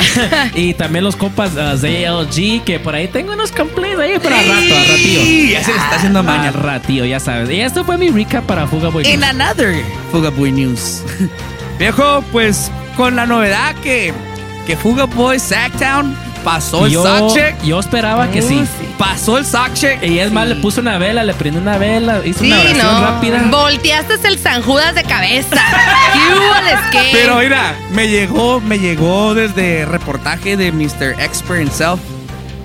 y 0.54 0.74
también 0.74 1.04
los 1.04 1.16
compas 1.16 1.52
uh, 1.54 1.76
ZLG, 1.76 2.64
que 2.64 2.80
por 2.82 2.94
ahí 2.94 3.08
tengo 3.08 3.32
unos 3.32 3.52
complaints 3.52 4.00
ahí, 4.00 4.14
pero 4.22 4.34
al 4.34 4.46
rato, 4.48 4.76
al 4.76 4.86
ratillo. 4.88 5.20
Sí, 5.22 5.50
ya 5.52 5.64
se 5.64 5.70
está 5.72 5.96
haciendo 5.96 6.22
maña. 6.22 6.48
Al 6.48 6.54
ratillo, 6.54 7.04
ya 7.04 7.20
sabes. 7.20 7.50
Y 7.50 7.60
esto 7.60 7.84
fue 7.84 7.98
mi 7.98 8.08
recap 8.10 8.44
para 8.46 8.66
Fuga 8.66 8.88
Boy. 8.88 9.06
In 9.06 9.20
News. 9.20 9.30
another 9.30 9.82
Fuga 10.10 10.30
Boy 10.30 10.52
News. 10.52 11.02
Viejo, 11.78 12.22
pues 12.32 12.70
con 13.00 13.16
la 13.16 13.24
novedad 13.24 13.74
que, 13.76 14.12
que 14.66 14.76
Fuga 14.76 15.04
Boy 15.04 15.38
Sacktown 15.38 16.14
pasó 16.44 16.84
el 16.84 16.92
yo, 16.92 17.02
sock 17.02 17.34
check. 17.34 17.62
yo 17.62 17.80
esperaba 17.80 18.30
que 18.30 18.42
sí. 18.42 18.62
Pasó 18.98 19.38
el 19.38 19.46
sock 19.46 19.72
check. 19.72 20.02
Y 20.02 20.18
es 20.18 20.30
más, 20.30 20.46
le 20.46 20.56
puso 20.56 20.82
una 20.82 20.98
vela, 20.98 21.24
le 21.24 21.32
prendió 21.32 21.62
una 21.62 21.78
vela, 21.78 22.20
hizo 22.22 22.40
Sí, 22.40 22.48
una 22.52 22.60
oración 22.60 22.78
no. 22.92 23.00
rápida. 23.00 23.42
Volteaste 23.50 24.14
el 24.28 24.38
San 24.38 24.60
Judas 24.62 24.94
de 24.94 25.02
cabeza. 25.04 25.56
Pero 27.12 27.38
mira, 27.38 27.74
me 27.92 28.06
llegó, 28.08 28.60
me 28.60 28.78
llegó 28.78 29.34
desde 29.34 29.86
reportaje 29.86 30.58
de 30.58 30.70
Mr. 30.70 31.18
Expert 31.20 31.62
himself, 31.62 32.00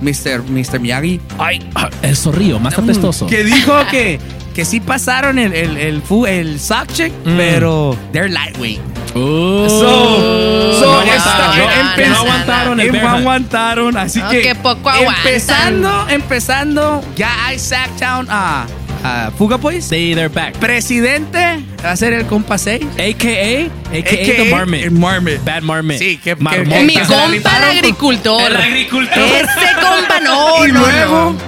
Mr. 0.02 0.42
Mr. 0.50 0.78
Miyagi. 0.80 1.18
Ay, 1.38 1.66
el 2.02 2.14
zorrillo, 2.14 2.58
más 2.58 2.76
apestoso. 2.78 3.26
Que 3.26 3.42
dijo 3.42 3.72
que, 3.90 4.20
que 4.54 4.64
sí 4.66 4.80
pasaron 4.80 5.38
el, 5.38 5.54
el, 5.54 5.76
el, 5.78 6.02
fu- 6.02 6.26
el 6.26 6.60
sock 6.60 6.92
check, 6.92 7.12
Mm. 7.24 7.36
pero 7.38 7.96
they're 8.12 8.28
lightweight. 8.28 8.80
Oh. 9.18 9.66
So, 9.68 10.80
so 10.80 10.86
No 10.92 10.98
aguantaron, 11.00 11.56
no, 11.58 11.70
empe- 11.72 12.08
no 12.08 12.16
aguantaron 12.18 12.80
el 12.80 12.94
em- 12.94 13.06
aguantaron, 13.06 13.96
así 13.96 14.18
No, 14.20 14.30
que 14.30 14.42
que 14.42 14.54
poco 14.54 14.90
aguantan. 14.90 15.26
empezando, 15.26 16.06
empezando, 16.08 17.04
ya 17.16 17.46
hay 17.46 17.58
Sacktown 17.58 18.26
a 18.30 18.66
a 19.04 19.30
Fuga 19.38 19.56
Boys. 19.56 19.84
Sí, 19.84 20.14
they're 20.14 20.28
back. 20.28 20.54
Presidente 20.58 21.62
va 21.84 21.92
a 21.92 21.96
ser 21.96 22.12
el 22.12 22.26
compa 22.26 22.58
6. 22.58 22.84
AKA, 22.94 23.70
AKA, 23.96 24.36
the 24.36 24.48
Marmot. 24.50 24.80
el 24.80 24.90
Marmot. 24.90 25.44
Bad 25.44 25.62
Marmot. 25.62 25.98
Sí, 25.98 26.16
que- 26.18 26.34
que- 26.34 26.82
Mi 26.82 26.94
compa 26.94 27.56
el 27.58 27.78
agricultor. 27.78 28.42
El 28.50 28.56
agricultor. 28.56 29.18
Ese 29.18 29.74
compa 29.80 30.18
no, 30.20 30.66
y 30.66 30.72
no, 30.72 30.80
luego, 30.80 31.32
no. 31.32 31.38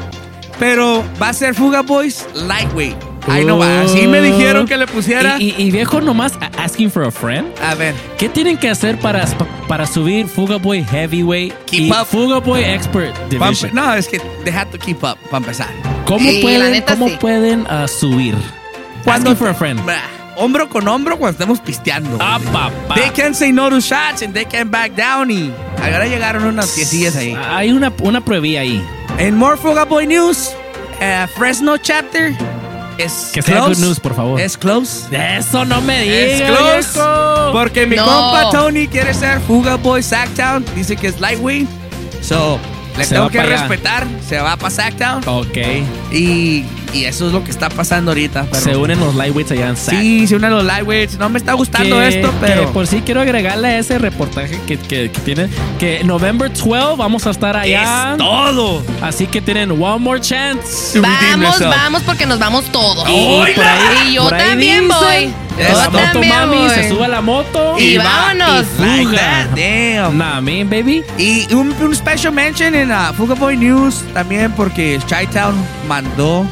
pero 0.60 1.04
va 1.20 1.30
a 1.30 1.32
ser 1.32 1.54
Fuga 1.54 1.82
Boys 1.82 2.26
lightweight. 2.34 2.96
Ahí 3.30 3.44
no 3.44 3.58
va. 3.58 3.82
Así 3.82 4.06
me 4.06 4.20
dijeron 4.20 4.66
que 4.66 4.76
le 4.76 4.86
pusiera. 4.86 5.36
Y, 5.38 5.54
y- 5.58 5.62
y 5.66 5.70
viejo 5.70 6.00
nomás 6.00 6.32
asking 6.58 6.90
for 6.90 7.04
a 7.04 7.10
friend. 7.10 7.48
a 7.62 7.74
ver, 7.74 7.94
¿Qué 8.18 8.28
tienen 8.28 8.56
que 8.56 8.68
hacer 8.68 8.98
para, 8.98 9.24
para 9.66 9.86
subir 9.86 10.26
Fuga 10.28 10.56
Boy 10.56 10.84
Heavyweight 10.84 11.52
Keep 11.66 11.80
y 11.82 11.90
up. 11.90 12.06
Fuga 12.06 12.38
Boy 12.38 12.62
Expert 12.64 13.14
pa- 13.14 13.26
Division? 13.28 13.70
no, 13.74 13.92
es 13.94 14.08
que 14.08 14.18
they 14.44 14.52
have 14.52 14.70
to 14.70 14.78
keep 14.78 15.02
up 15.02 15.16
para 15.30 15.38
empezar. 15.38 15.68
¿Cómo 16.06 16.28
Sí, 16.28 16.40
pueden, 16.42 16.72
neta 16.72 16.94
cómo 16.94 17.08
sí. 17.08 17.16
pueden 17.20 17.66
ah, 17.68 17.86
subir? 17.88 18.34
Cuando- 19.04 19.30
Asking 19.30 19.36
for 19.36 19.48
a 19.48 19.54
friend. 19.54 19.84
Bah, 19.86 20.02
Hombro 20.40 20.68
con 20.68 20.86
hombro 20.86 21.18
cuando 21.18 21.32
estemos 21.32 21.58
pisteando. 21.58 22.16
Ah, 22.20 22.38
papá. 22.52 22.94
They 22.94 23.10
can't 23.10 23.34
say 23.34 23.50
no 23.52 23.68
to 23.70 23.80
shots 23.80 24.22
and 24.22 24.32
they 24.32 24.44
can't 24.44 24.70
back 24.70 24.92
down. 24.94 25.32
Y 25.32 25.52
ahora 25.82 26.06
llegaron 26.06 26.44
unas 26.44 26.68
piecillas 26.70 27.16
ahí. 27.16 27.34
Hay 27.50 27.72
una, 27.72 27.92
una 28.02 28.20
pruebilla 28.20 28.60
ahí. 28.60 28.80
En 29.18 29.36
More 29.36 29.56
Fuga 29.56 29.84
Boy 29.84 30.06
News, 30.06 30.50
eh, 31.00 31.26
Fresno 31.36 31.76
Chapter 31.78 32.36
es 32.98 33.30
Que 33.32 33.42
sea 33.42 33.56
close. 33.56 33.74
good 33.80 33.86
news, 33.88 34.00
por 34.00 34.14
favor. 34.14 34.40
Es 34.40 34.56
close. 34.56 35.06
Eso 35.10 35.64
no 35.64 35.80
me 35.80 36.02
Es 36.32 36.38
digas. 36.38 36.50
close. 36.58 36.92
viejo. 36.98 37.52
Porque 37.52 37.86
mi 37.86 37.96
No. 37.96 38.04
compa 38.04 38.50
Tony 38.50 38.86
quiere 38.88 39.14
ser 39.14 39.40
Fuga 39.40 39.76
Boy 39.76 40.02
Sacktown. 40.02 40.64
Dice 40.74 40.96
que 40.96 41.06
es 41.08 41.20
lightweight. 41.20 41.68
So, 42.22 42.58
le 42.96 43.04
Se 43.04 43.14
tengo 43.14 43.28
que 43.30 43.42
respetar. 43.42 44.06
Se 44.28 44.38
va 44.38 44.56
para 44.56 44.70
Sacktown. 44.70 45.22
Ok. 45.26 45.56
Y, 46.12 46.64
y 46.92 47.04
eso 47.04 47.26
es 47.26 47.32
lo 47.32 47.44
que 47.44 47.50
está 47.50 47.68
pasando 47.68 48.10
ahorita. 48.10 48.46
Pero 48.50 48.62
Se 48.62 48.76
unen 48.76 48.98
los 49.00 49.14
lightweights 49.14 49.52
allá 49.52 49.68
en 49.68 49.76
SAC. 49.76 49.94
Sí, 50.00 50.26
se 50.26 50.36
unen 50.36 50.50
los 50.50 50.64
lightweights. 50.64 51.18
No 51.18 51.28
me 51.28 51.38
está 51.38 51.52
gustando 51.54 51.96
Que- 51.98 52.08
esto, 52.08 52.30
que 52.30 52.46
pero. 52.46 52.72
por 52.72 52.86
si 52.86 53.00
quiero 53.02 53.20
agregarle 53.20 53.68
a 53.68 53.78
ese 53.78 53.98
reportaje 53.98 54.58
que, 54.66 54.78
que, 54.78 55.10
que 55.10 55.20
tiene 55.20 55.48
que 55.78 56.02
November 56.04 56.50
12 56.52 56.96
vamos 56.96 57.26
a 57.26 57.30
estar 57.30 57.56
allá. 57.56 58.12
Es 58.12 58.18
todo. 58.18 58.82
Así 59.02 59.26
que 59.26 59.40
tienen 59.40 59.70
one 59.70 59.98
more 59.98 60.20
chance. 60.20 60.98
Vamos, 61.00 61.58
vamos, 61.60 62.02
porque 62.02 62.26
nos 62.26 62.38
vamos 62.38 62.64
todos. 62.66 63.08
Y 63.08 63.52
por 63.54 63.64
ahí- 63.64 64.08
Y 64.08 64.14
yo 64.14 64.24
por 64.24 64.34
ahí 64.34 64.48
también 64.48 64.84
dice, 64.88 64.94
voy. 65.04 65.32
Yo 65.58 65.76
La 65.76 65.90
moto 65.90 65.98
también 66.12 66.32
mami 66.38 66.56
voy. 66.58 66.70
se 66.70 66.88
sube 66.88 67.04
a 67.04 67.08
la 67.08 67.20
moto 67.20 67.74
Y 67.80 67.98
vámonos. 67.98 68.64
y 68.78 68.80
Like 68.80 69.04
fuga. 69.06 69.18
that, 69.18 69.46
damn. 69.56 70.16
Nah, 70.16 70.40
man, 70.40 70.70
baby. 70.70 71.02
Y 71.18 71.52
un, 71.52 71.72
un 71.82 71.94
special 71.96 72.32
mention 72.32 72.74
en 72.76 72.92
uh, 72.92 73.12
Fuga 73.16 73.34
Boy 73.34 73.56
News 73.56 74.04
también 74.14 74.52
porque 74.52 75.00
Chi-Town 75.06 75.56
mandó 75.88 76.46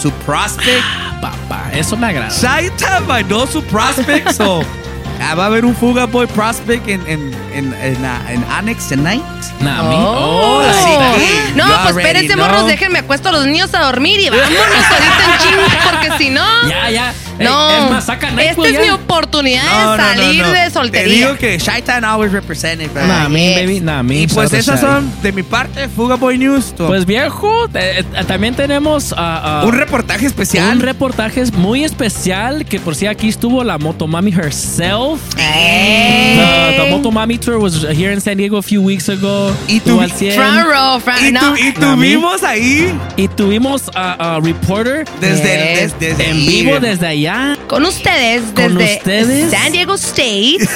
su 0.00 0.10
prospect. 0.12 0.82
Ah, 0.82 1.18
papá, 1.20 1.70
eso 1.72 1.96
me 1.96 2.06
agrada. 2.08 2.30
Chi-Town 2.30 3.06
mandó 3.06 3.46
su 3.46 3.62
prospect. 3.64 4.32
so, 4.32 4.62
ah, 5.20 5.34
va 5.34 5.44
a 5.44 5.46
haber 5.46 5.64
un 5.64 5.74
Fuga 5.74 6.06
Boy 6.06 6.26
prospect 6.26 6.88
en, 6.88 7.00
en, 7.06 7.34
en, 7.52 7.74
en, 7.74 8.04
uh, 8.04 8.28
en 8.30 8.44
Annex 8.50 8.88
tonight. 8.88 9.22
Nah, 9.60 9.82
me. 9.82 9.94
Oh. 9.96 10.60
Oh, 10.60 10.60
Así 10.60 10.84
que, 10.86 11.54
No, 11.54 11.64
pues 11.82 11.96
espérense, 11.96 12.36
morros, 12.36 12.66
déjenme 12.66 13.00
acuesto 13.00 13.28
a 13.28 13.32
los 13.32 13.46
niños 13.46 13.74
a 13.74 13.80
dormir 13.80 14.20
y 14.20 14.28
vámonos 14.30 14.48
ahorita 14.48 15.24
en 15.24 15.38
chingo, 15.38 15.62
porque 15.90 16.18
si 16.18 16.30
no. 16.30 16.68
Ya, 16.68 16.90
ya. 16.90 17.14
No, 17.38 17.84
es 17.84 17.90
más, 17.90 18.04
saca 18.06 18.28
esta 18.42 18.66
es 18.66 18.72
ya. 18.72 18.80
mi 18.80 18.90
oportunidad 18.90 19.62
No, 19.64 19.96
no, 19.96 20.02
de 20.04 20.14
no, 20.16 20.22
salir 20.22 20.42
no. 20.42 20.50
de 20.50 20.58
Te 20.64 20.70
soltería. 20.70 21.14
digo 21.14 21.36
que 21.38 21.58
Chi-Town 21.58 22.04
always 22.04 22.32
represented. 22.32 22.90
bro. 22.92 23.06
Nah, 23.06 23.28
me, 23.28 23.48
Yes. 23.48 23.56
baby. 23.60 23.80
Nah, 23.80 24.02
me. 24.02 24.16
y 24.22 24.26
pues 24.26 24.52
esas 24.52 24.80
son 24.80 25.10
de 25.22 25.32
mi 25.32 25.42
parte, 25.42 25.88
Fuga 25.88 26.16
Boy 26.16 26.38
News. 26.38 26.74
So, 26.76 26.86
Pues 26.88 27.06
viejo, 27.06 27.66
eh, 27.74 28.04
eh, 28.14 28.24
también 28.26 28.54
tenemos 28.54 29.14
ah, 29.16 29.60
ah, 29.62 29.66
un 29.66 29.72
reportaje 29.72 30.26
especial. 30.26 30.76
un 30.76 30.80
reportaje 30.82 31.44
muy 31.52 31.84
especial 31.84 32.64
que 32.64 32.80
por 32.80 32.94
si 32.94 33.06
aquí 33.06 33.28
estuvo 33.28 33.62
la 33.64 33.78
Motomami 33.78 34.32
herself. 34.32 35.20
Eh. 35.38 36.74
The, 36.76 36.82
the 36.84 36.90
Motomami 36.90 37.38
tour 37.38 37.58
was 37.58 37.84
here 37.84 38.12
in 38.12 38.20
San 38.20 38.36
Diego 38.36 38.56
a 38.58 38.62
few 38.62 38.82
weeks 38.82 39.08
ago. 39.08 39.52
Y 39.68 39.80
tu- 39.80 40.00
al 40.00 40.10
100. 40.12 40.34
Front 40.34 40.66
row, 40.66 41.00
front 41.00 41.22
y, 41.22 41.32
no. 41.32 41.40
tu- 41.40 41.56
y 41.56 41.72
tuvimos 41.72 42.42
ahí 42.42 42.92
Y 43.16 43.28
tuvimos 43.28 43.90
a 43.94 44.38
reporter 44.42 45.04
desde, 45.20 45.42
Yes. 45.42 45.98
des- 45.98 46.18
desde 46.18 46.30
en 46.30 46.46
vivo 46.46 46.80
desde 46.80 47.06
allá. 47.06 47.27
Con 47.66 47.84
ustedes 47.84 48.42
Con 48.54 48.76
desde 48.76 48.96
ustedes. 48.98 49.50
San 49.50 49.72
Diego 49.72 49.94
State. 49.94 50.58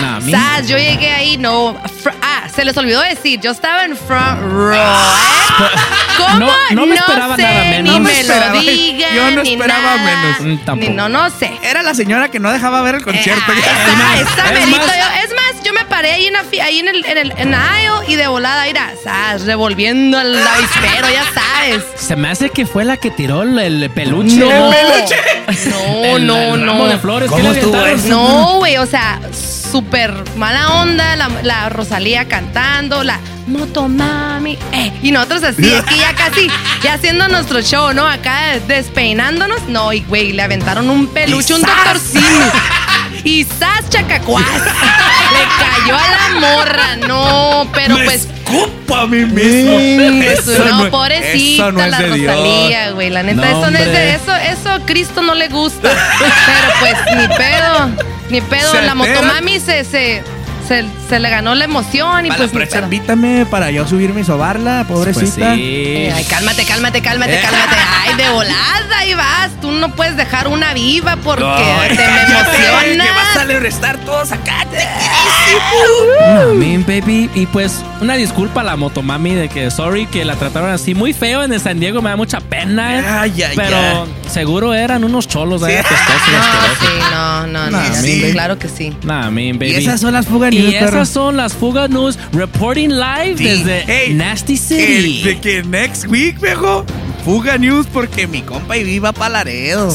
Sas, 0.00 0.24
Sas, 0.30 0.68
yo 0.68 0.78
llegué 0.78 1.10
ahí, 1.10 1.36
no. 1.36 1.74
fr- 2.02 2.14
ah, 2.22 2.44
se 2.54 2.64
les 2.64 2.76
olvidó 2.76 3.00
decir, 3.02 3.40
yo 3.40 3.50
estaba 3.50 3.84
en 3.84 3.96
front 3.96 4.40
row. 4.40 4.72
¿eh? 4.74 5.64
¿Cómo? 6.16 6.38
No- 6.38 6.52
no 6.70 6.86
me 6.86 6.94
esperaba 6.94 7.36
sé, 7.36 7.42
nada 7.42 7.64
menos. 7.64 7.82
Ni 7.82 7.90
No 7.90 8.00
me 8.00 8.12
me 8.12 8.20
esperaba. 8.20 8.54
lo 8.54 8.60
digan. 8.60 9.14
Yo 9.14 9.30
no 9.32 9.42
ni 9.42 9.52
esperaba 9.52 9.96
nada. 9.96 10.36
menos. 10.40 10.64
Tampoco. 10.64 10.90
Ni- 10.90 10.96
no, 10.96 11.08
no 11.08 11.30
sé. 11.30 11.52
Era 11.62 11.82
la 11.82 11.94
señora 11.94 12.30
que 12.30 12.38
no 12.40 12.50
dejaba 12.52 12.82
ver 12.82 12.96
el 12.96 13.04
concierto. 13.04 13.52
Eh, 13.52 13.56
ah, 13.66 14.16
esa, 14.20 14.24
esa 14.24 14.52
es 14.52 14.66
merito 14.66 14.76
más- 14.78 14.86
yo- 14.96 15.24
es 15.24 15.30
más, 15.33 15.33
yo 15.64 15.72
me 15.72 15.84
paré 15.86 16.12
ahí 16.12 16.26
en, 16.26 16.32
la 16.34 16.44
ahí 16.62 16.78
en 16.80 16.88
el, 16.88 17.04
en 17.04 17.18
el 17.18 17.32
en 17.36 17.54
aisle 17.54 17.92
y 18.08 18.16
de 18.16 18.26
volada, 18.26 18.64
mira, 18.66 18.92
sas, 19.02 19.42
revolviendo 19.42 20.20
el 20.20 20.36
avispero, 20.36 21.08
ya 21.10 21.24
sabes. 21.34 21.82
Se 21.96 22.16
me 22.16 22.28
hace 22.28 22.50
que 22.50 22.66
fue 22.66 22.84
la 22.84 22.96
que 22.96 23.10
tiró 23.10 23.42
el, 23.42 23.58
el 23.58 23.90
peluche. 23.90 24.36
No. 24.36 24.72
El 24.72 25.70
No, 25.70 26.04
El- 26.16 26.26
no, 26.26 26.54
el 26.54 26.60
no. 26.60 26.72
ramo 26.72 26.86
de 26.88 26.98
flores. 26.98 27.30
¿qué 27.30 27.42
¿Cómo? 27.42 28.08
No, 28.08 28.54
güey, 28.58 28.76
o 28.78 28.86
sea, 28.86 29.20
súper 29.72 30.12
mala 30.36 30.80
onda, 30.82 31.16
la, 31.16 31.28
la 31.42 31.68
Rosalía 31.68 32.26
cantando, 32.28 33.02
la 33.04 33.18
motomami, 33.46 34.58
eh, 34.72 34.92
y 35.02 35.10
nosotros 35.10 35.42
así, 35.44 35.70
aquí 35.74 35.96
ya 35.98 36.14
casi, 36.14 36.48
ya 36.82 36.94
haciendo 36.94 37.28
nuestro 37.28 37.60
show, 37.60 37.92
¿no? 37.92 38.08
Acá 38.08 38.58
despeinándonos, 38.66 39.62
no, 39.68 39.92
y 39.92 40.00
güey, 40.02 40.32
le 40.32 40.42
aventaron 40.42 40.88
un 40.88 41.06
peluche, 41.08 41.52
un 41.54 41.60
doctor 41.60 41.98
Simi, 41.98 42.22
y 43.24 43.44
sas 43.44 43.88
chacacuás, 43.88 44.44
le 45.32 45.44
cayó 45.58 45.96
a 45.96 46.10
la 46.10 46.40
morra, 46.40 46.96
no, 46.96 47.68
pero 47.72 47.96
Me 47.98 48.04
pues... 48.04 48.28
escupo 48.44 48.94
a 48.94 49.06
mí 49.06 49.24
mismo. 49.24 49.78
Mm, 49.78 50.22
Eso 50.22 50.64
no, 50.64 50.90
pobrecita 50.90 51.64
eso 51.64 51.72
no 51.72 51.82
es 51.82 51.90
la. 51.90 51.98
Rosalía, 52.00 52.90
güey. 52.90 53.10
La 53.10 53.22
neta, 53.22 53.40
No, 53.40 53.60
eso 53.62 53.70
no 53.70 53.78
es 53.78 53.86
de 53.86 54.14
eso, 54.14 54.36
eso 54.36 54.70
a 54.70 54.80
Cristo 54.80 55.22
no 55.22 55.34
le 55.34 55.48
gusta. 55.48 55.90
Pero 55.90 56.68
pues, 56.80 57.16
ni 57.16 57.36
pedo, 57.36 57.90
ni 58.30 58.40
pedo. 58.42 58.70
Se 58.70 58.82
la 58.82 58.92
altera. 58.92 59.22
motomami 59.22 59.58
se, 59.58 59.84
se, 59.84 60.22
se, 60.68 60.84
se 61.08 61.18
le 61.20 61.30
ganó 61.30 61.54
la 61.54 61.64
emoción 61.64 62.26
y 62.26 62.28
Para 62.28 62.46
pues 62.48 62.68
pedo. 62.68 62.84
invítame 62.84 63.46
para 63.46 63.70
yo 63.70 63.86
subirme 63.86 64.22
y 64.22 64.24
sobarla, 64.24 64.84
Pues 64.88 64.98
pobrecita. 65.14 65.54
sí. 65.54 65.60
Eh, 65.64 66.12
Ay, 66.14 66.24
cálmate, 66.24 66.64
cálmate, 66.64 67.00
cálmate, 67.02 67.34
Eh. 67.38 67.40
cálmate. 67.42 67.76
Ay, 68.06 68.14
de 68.16 68.30
volada, 68.30 68.98
ahí 68.98 69.14
vas. 69.14 69.50
Tú 69.60 69.70
no 69.70 69.94
puedes 69.94 70.16
dejar 70.16 70.48
una 70.48 70.74
viva 70.74 71.16
porque 71.16 71.44
Ay, 71.44 71.88
te 71.90 71.94
me 71.96 72.02
cállate, 72.02 72.56
Que 72.56 72.70
vas 72.70 73.36
a 73.36 73.42
emocionas. 73.42 73.64
estar 73.74 73.96
todos 74.04 74.32
acá. 74.32 74.64
No, 76.34 76.54
mean, 76.54 76.84
baby. 76.86 77.30
Y 77.34 77.46
pues, 77.46 77.82
una 78.00 78.14
disculpa 78.14 78.60
a 78.62 78.64
la 78.64 78.76
motomami 78.76 79.34
de 79.34 79.48
que, 79.48 79.70
sorry, 79.70 80.06
que 80.06 80.24
la 80.24 80.36
trataron 80.36 80.70
así 80.70 80.94
muy 80.94 81.12
feo 81.12 81.42
en 81.42 81.52
el 81.52 81.60
San 81.60 81.78
Diego. 81.80 82.02
Me 82.02 82.10
da 82.10 82.16
mucha 82.16 82.40
pena. 82.40 82.98
eh. 82.98 83.04
Ay, 83.06 83.42
ay, 83.42 83.56
Pero 83.56 83.76
ay. 83.76 84.30
seguro 84.30 84.74
eran 84.74 85.04
unos 85.04 85.28
cholos 85.28 85.62
ahí 85.62 85.74
Sí. 85.74 85.78
apestosos 85.78 86.22
y 86.28 86.30
No, 86.32 86.38
asquerosos. 86.38 86.78
sí, 86.80 87.04
no, 87.12 87.46
no, 87.46 87.70
no. 87.70 87.94
Sí. 88.02 88.28
Claro 88.32 88.58
que 88.58 88.68
sí. 88.68 88.96
Nah, 89.02 89.30
mean, 89.30 89.58
baby. 89.58 89.72
Y 89.72 89.74
esas 89.76 90.00
son 90.00 90.12
las 90.12 90.26
fugas 90.26 90.52
Y 91.04 91.06
esas 91.06 91.12
son 91.12 91.36
las 91.36 91.52
Fuga 91.52 91.86
News 91.86 92.18
reporting 92.32 92.88
live 92.88 93.36
Sí. 93.36 93.44
desde 93.44 93.84
Hey, 93.86 94.14
Nasty 94.14 94.54
El- 94.54 94.58
City. 94.58 95.22
de 95.22 95.38
que 95.38 95.62
next 95.62 96.06
week, 96.06 96.40
viejo. 96.40 96.86
Fuga 97.26 97.58
News 97.58 97.86
porque 97.92 98.26
mi 98.26 98.40
compa 98.40 98.74
y 98.78 98.84
viva 98.84 99.12
pa' 99.12 99.28
Laredo. 99.28 99.92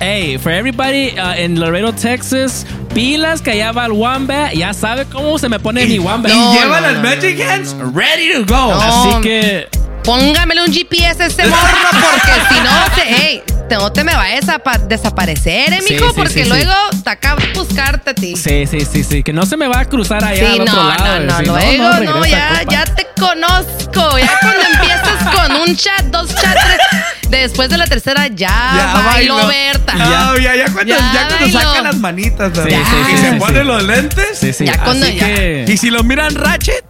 Hey, 0.00 0.36
for 0.36 0.52
everybody 0.52 1.14
uh, 1.18 1.32
in 1.42 1.58
Laredo, 1.58 1.94
Texas, 1.94 2.66
pilas 2.92 3.40
que 3.40 3.52
allá 3.52 3.72
va 3.72 3.86
el 3.86 3.92
Wamba. 3.92 4.52
Ya 4.52 4.74
sabe 4.74 5.06
cómo 5.06 5.38
se 5.38 5.48
me 5.48 5.58
pone 5.58 5.86
mi 5.86 5.98
Wamba. 5.98 6.28
Y 6.28 6.34
No, 6.34 6.52
lleva 6.52 6.80
no, 6.82 6.86
las 6.88 6.94
no, 6.96 7.02
Magic 7.02 7.38
no, 7.38 7.50
Hands 7.50 7.74
ready 7.94 8.32
to 8.34 8.40
go. 8.44 8.68
No. 8.74 8.80
Así 8.82 9.20
que 9.22 9.66
Póngamele 10.04 10.62
un 10.62 10.70
GPS 10.70 11.22
a 11.22 11.26
ese 11.28 11.46
morro 11.46 11.88
porque 11.90 12.32
si 12.50 12.60
no, 12.60 12.94
se, 12.94 13.02
hey, 13.06 13.42
no 13.70 13.92
te 13.92 14.04
me 14.04 14.14
vayas 14.14 14.48
a 14.48 14.58
pa- 14.58 14.78
desaparecer, 14.78 15.72
eh, 15.72 15.80
Sí, 15.86 15.94
mijo, 15.94 16.08
sí, 16.08 16.12
porque 16.16 16.32
sí, 16.32 16.42
sí. 16.44 16.48
luego 16.48 16.72
te 17.02 17.10
acabo 17.10 17.40
de 17.40 17.52
buscarte 17.54 18.10
a 18.10 18.14
ti. 18.14 18.36
Sí, 18.36 18.66
sí, 18.66 18.80
sí, 18.90 19.02
sí. 19.04 19.22
Que 19.22 19.32
no 19.32 19.44
se 19.46 19.56
me 19.56 19.66
va 19.68 19.80
a 19.80 19.84
cruzar 19.84 20.22
allá 20.24 20.38
Sí, 20.52 20.54
al 20.54 20.60
otro 20.62 20.74
no, 20.82 20.88
lado. 20.88 21.20
no, 21.20 21.26
no, 21.26 21.38
Sí, 21.38 21.76
luego, 21.78 21.88
no, 21.94 21.98
regresa, 22.20 22.28
ya, 22.28 22.62
ya 22.70 22.84
te 22.84 23.06
conozco. 23.18 24.18
Ya 24.18 24.38
cuando 24.40 24.62
empiezas 24.72 25.34
con 25.34 25.56
un 25.62 25.76
chat, 25.76 26.02
dos 26.06 26.28
chats, 26.34 26.60
tres, 26.64 27.30
después 27.30 27.68
de 27.68 27.78
la 27.78 27.86
tercera 27.86 28.26
ya, 28.28 29.02
bailo, 29.06 29.36
bailó. 29.36 29.48
Berta. 29.48 29.92
Ya, 29.96 30.34
ya, 30.40 30.56
ya 30.56 30.72
cuando, 30.72 30.94
Ya 30.94 31.12
ya 31.12 31.28
cuando 31.38 31.58
sacan 31.58 31.84
las 31.84 31.96
manitas. 31.96 32.52
Sí, 32.54 32.70
sí, 32.70 32.76
y 32.76 33.10
sí, 33.10 33.16
se 33.22 33.30
sí, 33.32 33.36
ponen 33.38 33.62
sí. 33.62 33.66
los 33.68 33.82
lentes. 33.82 34.38
Sí, 34.38 34.52
sí. 34.52 34.66
Ya 34.66 34.78
cuando 34.82 35.06
Así 35.06 35.16
ya- 35.16 35.26
que... 35.26 35.64
Y 35.68 35.76
si 35.76 35.90
lo 35.90 36.02
miran 36.04 36.34
Ratchet, 36.34 36.84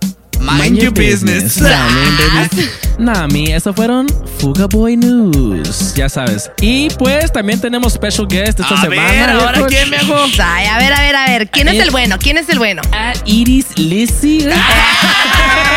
mind, 0.45 0.77
your 0.79 0.93
business. 0.93 1.57
Nah, 1.61 1.89
man, 1.89 2.17
baby. 2.51 2.69
Nah, 2.99 3.27
mi, 3.27 3.53
eso 3.53 3.73
fueron 3.75 4.07
Fuga 4.39 4.67
Boy 4.67 4.97
News. 4.97 5.95
Ya 5.95 6.09
sabes. 6.09 6.51
Y 6.61 6.89
pues 6.91 7.33
también 7.33 7.61
tenemos 7.61 7.93
special 7.95 8.27
guest 8.29 8.61
esta 8.61 8.75
A 8.77 8.81
semana. 8.83 9.11
ver, 9.11 9.31
ahora 9.31 9.53
viejo. 9.53 9.67
quién, 9.67 9.91
viejo. 9.91 10.15
Ay, 10.43 10.67
a 10.67 10.79
ver, 10.79 10.93
a 10.93 11.01
ver, 11.01 11.17
a 11.17 11.27
ver. 11.27 11.51
¿Quién 11.51 11.69
es 11.69 11.75
Eh. 11.75 11.83
el 11.83 11.91
bueno? 11.91 12.17
¿Quién 12.21 12.39
es 12.39 12.49
el 12.49 12.59
bueno? 12.59 12.83
At 12.93 13.17
Iris 13.27 13.77
Lizzy. 13.79 14.47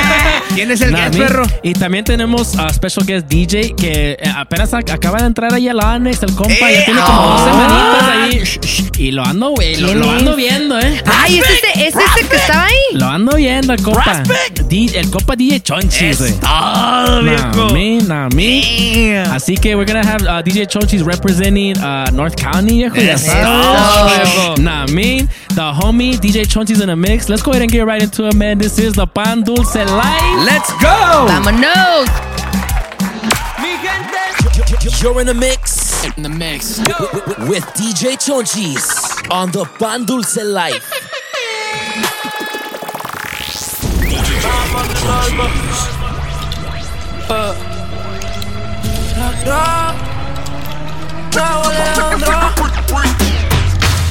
¿Quién 0.56 0.72
es 0.72 0.82
el 0.82 0.92
Nah, 0.92 1.10
guest, 1.10 1.18
perro? 1.20 1.44
Y 1.64 1.74
también 1.74 2.04
tenemos 2.04 2.58
a 2.58 2.74
special 2.74 3.06
guest 3.06 3.28
DJ 3.28 3.76
que 3.76 4.18
eh, 4.20 4.34
apenas 4.36 4.74
ac- 4.74 4.92
acaba 4.92 5.20
de 5.20 5.26
entrar 5.28 5.54
ahí 5.54 5.68
al 5.68 5.80
Anex, 5.80 6.24
el 6.24 6.34
compa. 6.36 6.54
Eh, 6.72 6.80
ya 6.80 6.86
tiene 6.86 7.02
como 7.02 7.20
oh. 7.22 7.30
dos 7.30 7.42
semanitas 7.42 8.10
ahí. 8.10 8.44
Y 8.98 9.12
lo 9.12 9.24
ando, 9.24 9.50
güey. 9.52 9.76
Lo, 9.76 9.88
¿Quién 9.90 10.00
lo 10.00 10.10
ando 10.10 10.36
viendo, 10.36 10.80
¿eh? 10.80 11.02
Ay, 11.06 11.38
¿es 11.40 11.46
ese, 11.50 11.88
es 11.88 11.96
ese 11.96 12.28
que 12.28 12.36
estaba 12.38 12.66
ahí? 12.66 12.74
Lo 12.98 13.06
ando 13.08 13.36
viendo, 13.38 13.74
el 13.74 13.82
compa. 13.84 14.24
D- 14.68 14.92
el 14.96 15.10
compa 15.12 15.36
DJ 15.36 15.62
Chonchis, 15.62 16.20
güey. 16.20 16.34
todo, 16.40 17.22
viejo. 17.22 17.68
Nah, 17.68 17.74
me, 17.74 17.98
nah, 18.00 18.30
me. 18.36 19.20
Así 19.32 19.56
que 19.56 19.76
we're 19.76 19.86
gonna 19.86 20.02
have 20.08 20.24
uh, 20.24 20.42
DJ 20.42 20.66
Chonchis 20.68 21.04
representing 21.06 21.78
uh, 21.78 22.10
North 22.14 22.36
County, 22.36 22.78
viejo. 22.80 22.96
Ya 22.96 23.18
sabes. 23.18 24.60
Nah, 24.60 24.88
me. 24.88 25.28
The 25.54 25.62
homie 25.74 26.18
DJ 26.20 26.46
Chonchis 26.48 26.82
in 26.82 26.88
the 26.88 26.96
mix. 26.96 27.30
Let's 27.30 27.42
go 27.44 27.52
ahead 27.52 27.62
and 27.64 27.72
get 27.72 27.86
right 27.86 28.02
into 28.02 28.28
it, 28.28 28.36
man. 28.36 28.58
This 28.58 28.78
is 28.80 28.94
the 28.94 29.06
Pan 29.08 29.44
Dulce 29.44 29.76
Live. 29.98 30.46
Let's 30.46 30.72
go. 30.74 31.26
Vámonos. 31.26 32.08
You're 35.02 35.22
in 35.22 35.26
the 35.26 35.34
mix. 35.34 36.06
In 36.16 36.22
the 36.22 36.30
mix. 36.30 36.78
With, 37.50 37.66
DJ 37.74 38.14
Chonchis 38.16 38.86
on 39.32 39.50
the 39.52 39.66
Pan 39.80 40.06
Dulce 40.06 40.44
Life. 40.44 40.86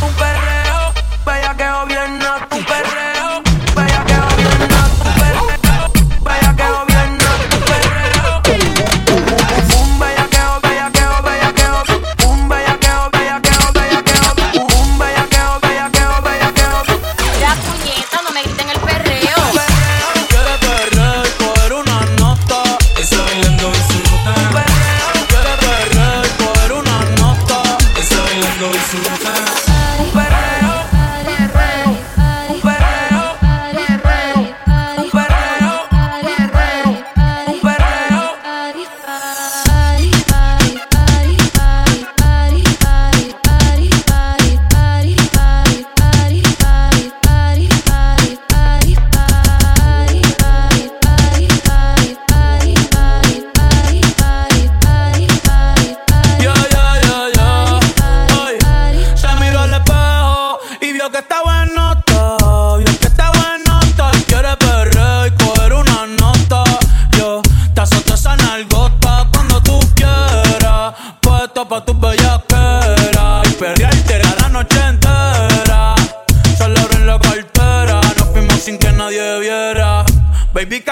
Un 0.03 0.13
perreo, 0.19 0.93
bellaqueo 1.25 1.87
bien 1.87 2.19
naco. 2.19 2.56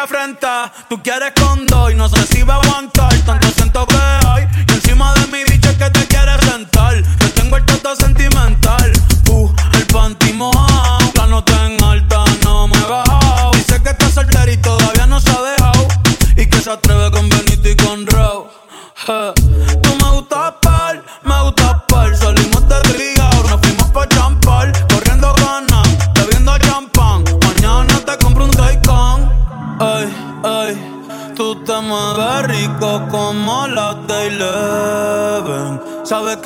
Afrenta, 0.04 0.70
tú 0.88 1.02
quieres 1.02 1.32
con 1.32 1.66
dos 1.66 1.90
y 1.90 1.94
no 1.94 2.08
sé 2.08 2.26
si 2.26 2.42
aguantar. 2.42 3.03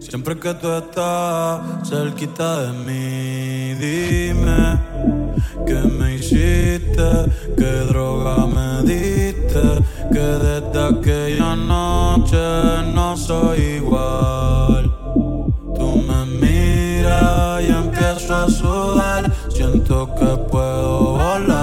Siempre 0.00 0.38
que 0.38 0.54
tú 0.54 0.72
estás 0.72 1.88
cerquita 1.88 2.62
de 2.62 2.72
mí, 2.86 3.74
dime 3.74 4.78
que 5.66 5.74
me 5.74 6.16
hiciste, 6.16 7.08
qué 7.56 7.72
droga 7.88 8.46
me 8.46 8.82
diste, 8.82 9.62
que 10.12 10.26
desde 10.46 10.80
aquella 10.92 11.54
noche 11.54 12.42
no 12.92 13.16
soy 13.16 13.60
igual. 13.82 14.90
Tú 15.76 16.02
me 16.08 16.26
miras 16.40 17.62
y 17.62 17.70
empiezo 17.70 18.34
a 18.34 18.48
sudar, 18.48 19.32
siento 19.48 20.12
que 20.16 20.36
puedo 20.50 21.12
volar. 21.12 21.59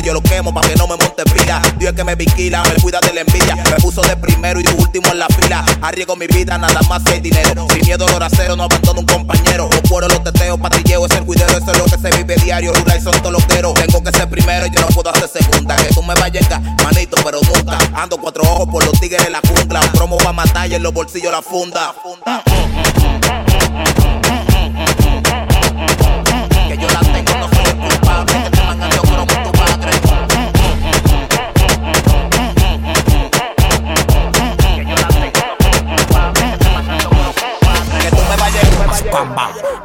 Yo 0.01 0.12
lo 0.14 0.22
quemo 0.22 0.53
pa' 0.53 0.62
que 0.62 0.74
no 0.74 0.88
me 0.88 0.97
monte 0.97 1.22
pila. 1.24 1.62
Dios 1.78 1.93
que 1.93 2.03
me 2.03 2.14
vigila, 2.16 2.62
me 2.64 2.74
cuida 2.82 2.99
de 3.01 3.12
la 3.12 3.20
envidia. 3.20 3.55
Me 3.55 3.76
puso 3.76 4.01
de 4.03 4.16
primero 4.16 4.59
y 4.59 4.64
de 4.64 4.72
último 4.72 5.07
en 5.12 5.18
la 5.18 5.28
fila. 5.28 5.64
Arriesgo 5.80 6.16
mi 6.16 6.26
vida, 6.26 6.59
nada 6.59 6.80
más 6.88 7.03
hay 7.07 7.20
dinero. 7.20 7.66
Sin 7.70 7.86
miedo, 7.86 8.07
dolor 8.07 8.28
cero, 8.34 8.57
no 8.57 8.64
abandono 8.64 9.01
un 9.01 9.07
compañero. 9.07 9.68
No 9.72 9.82
puedo 9.82 10.09
los 10.09 10.24
teteos, 10.24 10.59
patrilleo, 10.59 11.07
es 11.07 11.12
el 11.12 11.24
cuidero. 11.24 11.57
Eso 11.57 11.70
es 11.72 11.78
lo 11.78 11.84
que 11.84 11.99
se 11.99 12.16
vive 12.16 12.34
diario. 12.36 12.72
Rural 12.72 12.99
y 12.99 13.01
son 13.01 13.12
todos 13.18 13.32
los 13.32 13.47
gueros. 13.47 13.74
Tengo 13.74 14.03
que 14.03 14.11
ser 14.11 14.28
primero, 14.28 14.66
yo 14.66 14.80
no 14.80 14.88
puedo 14.88 15.11
hacer 15.11 15.28
segunda. 15.28 15.76
Que 15.76 15.95
tú 15.95 16.03
me 16.03 16.14
vayas 16.14 16.49
manito, 16.82 17.16
pero 17.24 17.38
nunca. 17.43 17.78
Ando 17.95 18.16
cuatro 18.18 18.43
ojos 18.43 18.68
por 18.70 18.84
los 18.84 18.99
tigres 18.99 19.24
en 19.26 19.32
la 19.32 19.40
jungla. 19.47 19.80
Un 19.80 19.93
promo 19.93 20.18
va 20.24 20.30
a 20.30 20.32
matar 20.32 20.70
y 20.70 20.74
en 20.74 20.82
los 20.82 20.93
bolsillos 20.93 21.30
la 21.30 21.43
funda. 21.43 21.95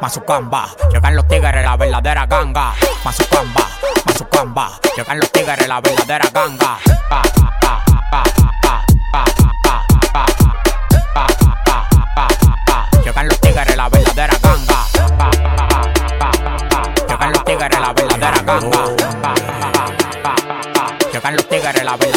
Mazucamba, 0.08 0.70
llegan 0.90 1.18
los 1.18 1.28
tigres, 1.28 1.66
la 1.66 1.76
verdadera 1.76 2.26
ganga. 2.28 2.74
Mazucamba, 3.04 3.68
Mazucamba, 4.06 4.80
llegan 4.96 5.20
los 5.20 5.30
tigres, 5.34 5.68
la 5.68 5.82
verdadera 5.82 6.30
ganga. 6.34 6.78
Llegan 13.04 13.28
los 13.28 13.42
tigres, 13.42 13.76
la 13.76 13.90
verdadera 13.90 14.38
ganga. 14.42 14.86
Llegan 17.10 17.32
los 17.34 17.44
tigres, 17.44 17.80
la 17.82 17.94
verdadera 17.94 18.42
ganga. 18.44 18.86
Llegan 21.12 21.36
los 21.36 21.50
tigres, 21.50 21.84
la 21.84 21.98
verdadera 21.98 22.17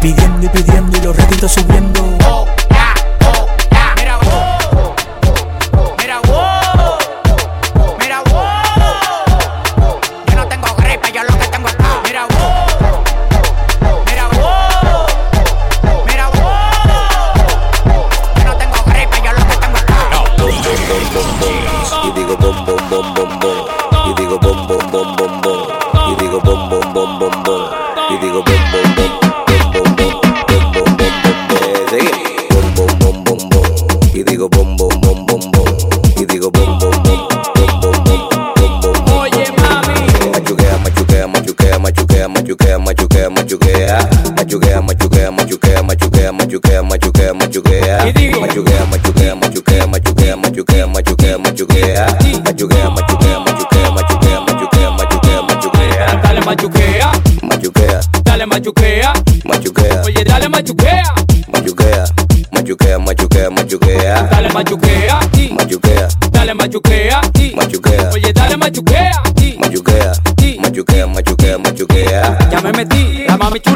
Pidiendo 0.00 0.46
y 0.46 0.48
pidiendo 0.48 0.96
y 0.96 1.00
los 1.00 1.16
réditos 1.16 1.52
subiendo. 1.52 2.18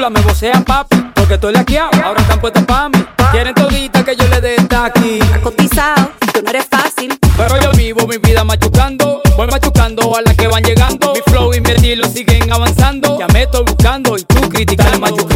Chula 0.02 0.10
me 0.10 0.20
vocean 0.22 0.64
papi, 0.64 0.96
porque 1.14 1.34
estoy 1.34 1.52
laqueado, 1.52 1.90
ahora 2.04 2.20
están 2.20 2.40
puestas 2.40 2.64
pa' 2.64 2.88
mí. 2.88 3.04
Quieren 3.30 3.54
todita 3.54 4.04
que 4.04 4.16
yo 4.16 4.26
le 4.28 4.40
dé 4.40 4.56
esta 4.56 4.86
aquí. 4.86 5.20
Cotizado, 5.42 6.10
tú 6.32 6.42
no 6.42 6.50
eres 6.50 6.66
fácil. 6.68 7.16
Pero 7.36 7.60
yo 7.60 7.70
vivo 7.72 8.06
mi 8.08 8.18
vida 8.18 8.42
machucando, 8.42 9.22
voy 9.36 9.46
machucando 9.46 10.16
a 10.16 10.22
las 10.22 10.36
que 10.36 10.48
van 10.48 10.64
llegando. 10.64 11.12
Mi 11.14 11.20
flow 11.30 11.54
y 11.54 11.60
mi 11.60 11.70
estilo 11.70 12.08
siguen 12.08 12.52
avanzando. 12.52 13.16
Ya 13.18 13.28
me 13.28 13.42
estoy 13.42 13.64
buscando 13.64 14.16
y 14.18 14.24
tú 14.24 14.48
criticando. 14.48 15.06
Dale 15.06 15.31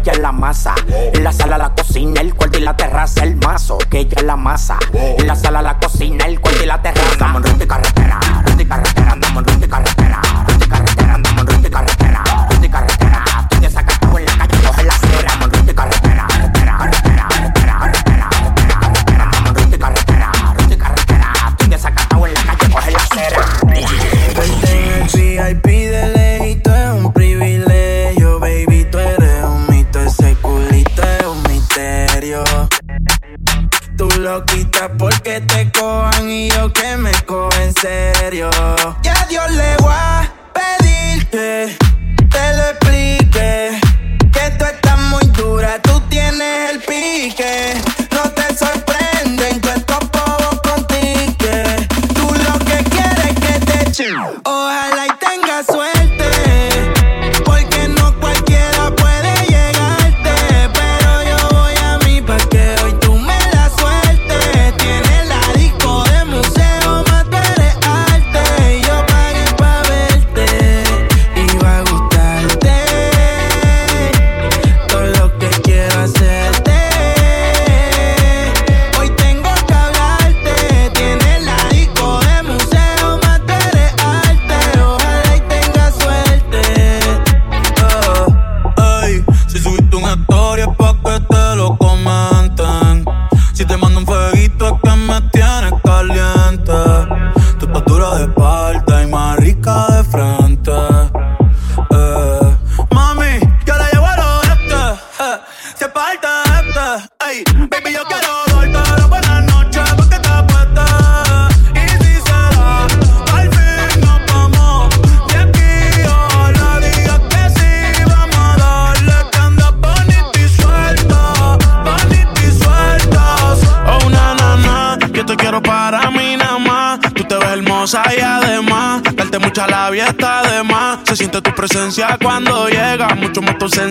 ella 0.00 0.12
es 0.12 0.18
la 0.18 0.32
masa. 0.32 0.74
En 0.88 1.24
la 1.24 1.32
sala, 1.32 1.58
la 1.58 1.74
cocina, 1.74 2.20
el 2.20 2.34
cuarto 2.34 2.58
y 2.58 2.62
la 2.62 2.76
terraza, 2.76 3.22
el 3.24 3.36
mazo, 3.36 3.78
que 3.78 4.00
ella 4.00 4.16
es 4.16 4.24
la 4.24 4.36
masa. 4.36 4.78
En 4.92 5.26
la 5.26 5.36
sala, 5.36 5.62
la 5.62 5.78
cocina, 5.78 6.24
el 6.24 6.40
cuarto 6.40 6.62
y 6.62 6.66
la 6.66 6.80
terraza. 6.80 7.12
Estamos 7.12 7.44
en 7.44 7.52
ruta 7.52 7.66
carretera, 7.66 8.20
ruta 8.46 8.64
carretera. 8.68 9.19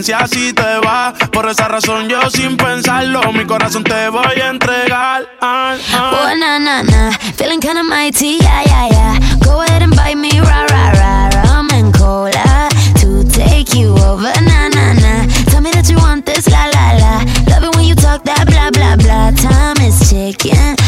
si 0.03 0.53
te 0.53 0.79
vas. 0.83 1.13
Por 1.31 1.49
esa 1.49 1.67
razón 1.67 2.07
yo 2.07 2.29
sin 2.29 2.55
pensarlo, 2.57 3.31
mi 3.33 3.45
corazón 3.45 3.83
te 3.83 4.09
voy 4.09 4.39
a 4.41 4.49
entregar. 4.49 5.27
Ah, 5.41 5.75
ah. 5.93 6.11
Oh, 6.13 6.35
na, 6.37 6.59
na, 6.59 6.83
na, 6.83 7.11
feeling 7.35 7.59
kinda 7.59 7.83
mighty, 7.83 8.37
yeah, 8.41 8.63
yeah, 8.65 8.87
yeah. 8.91 9.19
Go 9.39 9.61
ahead 9.61 9.81
and 9.81 9.95
buy 9.95 10.15
me 10.15 10.39
ra, 10.39 10.65
ra, 10.67 10.91
ra, 10.91 11.29
rum 11.43 11.69
and 11.73 11.93
cola 11.93 12.69
to 12.95 13.23
take 13.29 13.75
you 13.75 13.91
over, 13.91 14.33
na, 14.41 14.69
na, 14.69 14.93
na. 14.93 15.25
Tell 15.49 15.61
me 15.61 15.71
that 15.71 15.89
you 15.89 15.97
want 15.97 16.25
this, 16.25 16.47
la, 16.47 16.65
la, 16.65 16.91
la. 16.97 17.13
Love 17.49 17.63
it 17.65 17.75
when 17.75 17.85
you 17.85 17.95
talk 17.95 18.23
that 18.23 18.45
blah, 18.47 18.71
blah, 18.71 18.95
blah. 18.95 19.31
Time 19.31 19.77
is 19.85 20.09
ticking. 20.09 20.78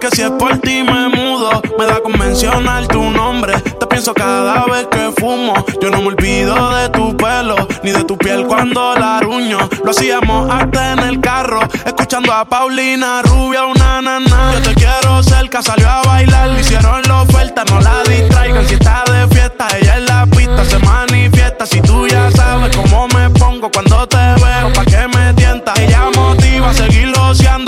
Que 0.00 0.10
si 0.12 0.22
es 0.22 0.30
por 0.30 0.56
ti 0.58 0.84
me 0.84 1.08
mudo, 1.08 1.60
me 1.76 1.84
da 1.84 2.00
con 2.00 2.16
mencionar 2.16 2.86
tu 2.86 3.10
nombre. 3.10 3.60
Te 3.60 3.86
pienso 3.86 4.14
cada 4.14 4.64
vez 4.66 4.86
que 4.86 5.12
fumo. 5.18 5.54
Yo 5.82 5.90
no 5.90 6.00
me 6.00 6.08
olvido 6.08 6.76
de 6.76 6.88
tu 6.90 7.16
pelo, 7.16 7.56
ni 7.82 7.90
de 7.90 8.04
tu 8.04 8.16
piel 8.16 8.46
cuando 8.46 8.94
la 8.94 9.18
ruño. 9.20 9.58
Lo 9.82 9.90
hacíamos 9.90 10.48
hasta 10.50 10.92
en 10.92 10.98
el 11.00 11.20
carro, 11.20 11.60
escuchando 11.84 12.32
a 12.32 12.44
Paulina 12.44 13.22
Rubia, 13.22 13.64
una 13.64 14.00
nana. 14.00 14.54
Yo 14.54 14.62
te 14.62 14.74
quiero 14.74 15.20
cerca, 15.24 15.62
salió 15.62 15.88
a 15.88 16.02
bailar. 16.02 16.50
Le 16.50 16.60
hicieron 16.60 17.02
la 17.02 17.22
oferta, 17.22 17.64
no 17.64 17.80
la 17.80 18.02
distraigan. 18.04 18.68
Si 18.68 18.74
está 18.74 19.02
de 19.10 19.26
fiesta, 19.34 19.66
ella 19.80 19.96
en 19.96 20.06
la 20.06 20.26
pista 20.26 20.64
se 20.64 20.78
manifiesta. 20.78 21.66
Si 21.66 21.80
tú 21.80 22.06
ya 22.06 22.30
sabes 22.30 22.76
cómo 22.76 23.08
me 23.08 23.30
pongo 23.30 23.68
cuando 23.68 24.06
te 24.06 24.37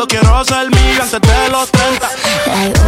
mundo 0.00 0.06
quiero 0.08 0.44
ser 0.44 0.70
millo 0.70 1.02
antes 1.02 1.20
de 1.20 1.48
los 1.50 1.70
30. 1.70 2.79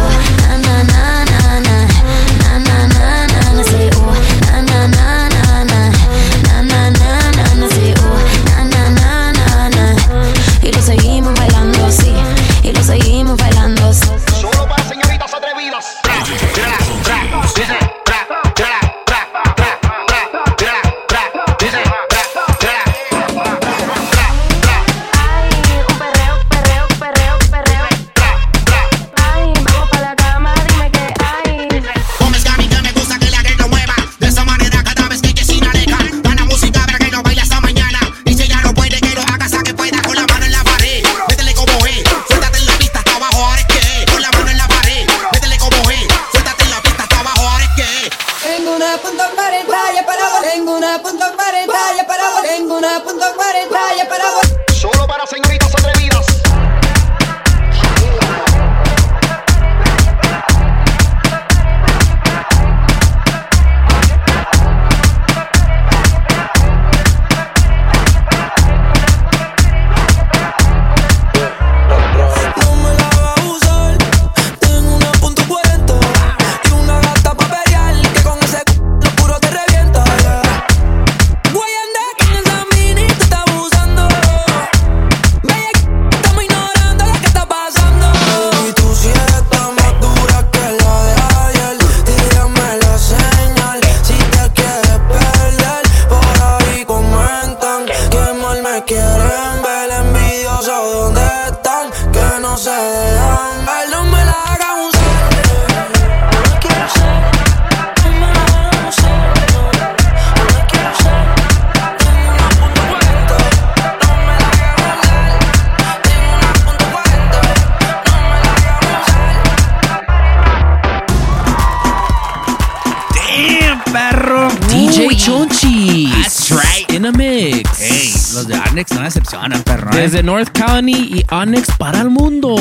No 129.33 129.63
perro. 129.63 129.91
¿eh? 129.93 130.01
Desde 130.01 130.23
North 130.23 130.57
Colony 130.57 130.91
y 130.93 131.25
Onyx 131.29 131.67
para 131.77 132.01
el 132.01 132.09
mundo. 132.09 132.55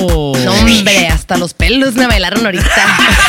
No, 0.44 0.52
hombre, 0.54 1.08
hasta 1.08 1.36
los 1.36 1.54
pelos 1.54 1.94
me 1.94 2.06
bailaron 2.06 2.44
ahorita. 2.44 2.64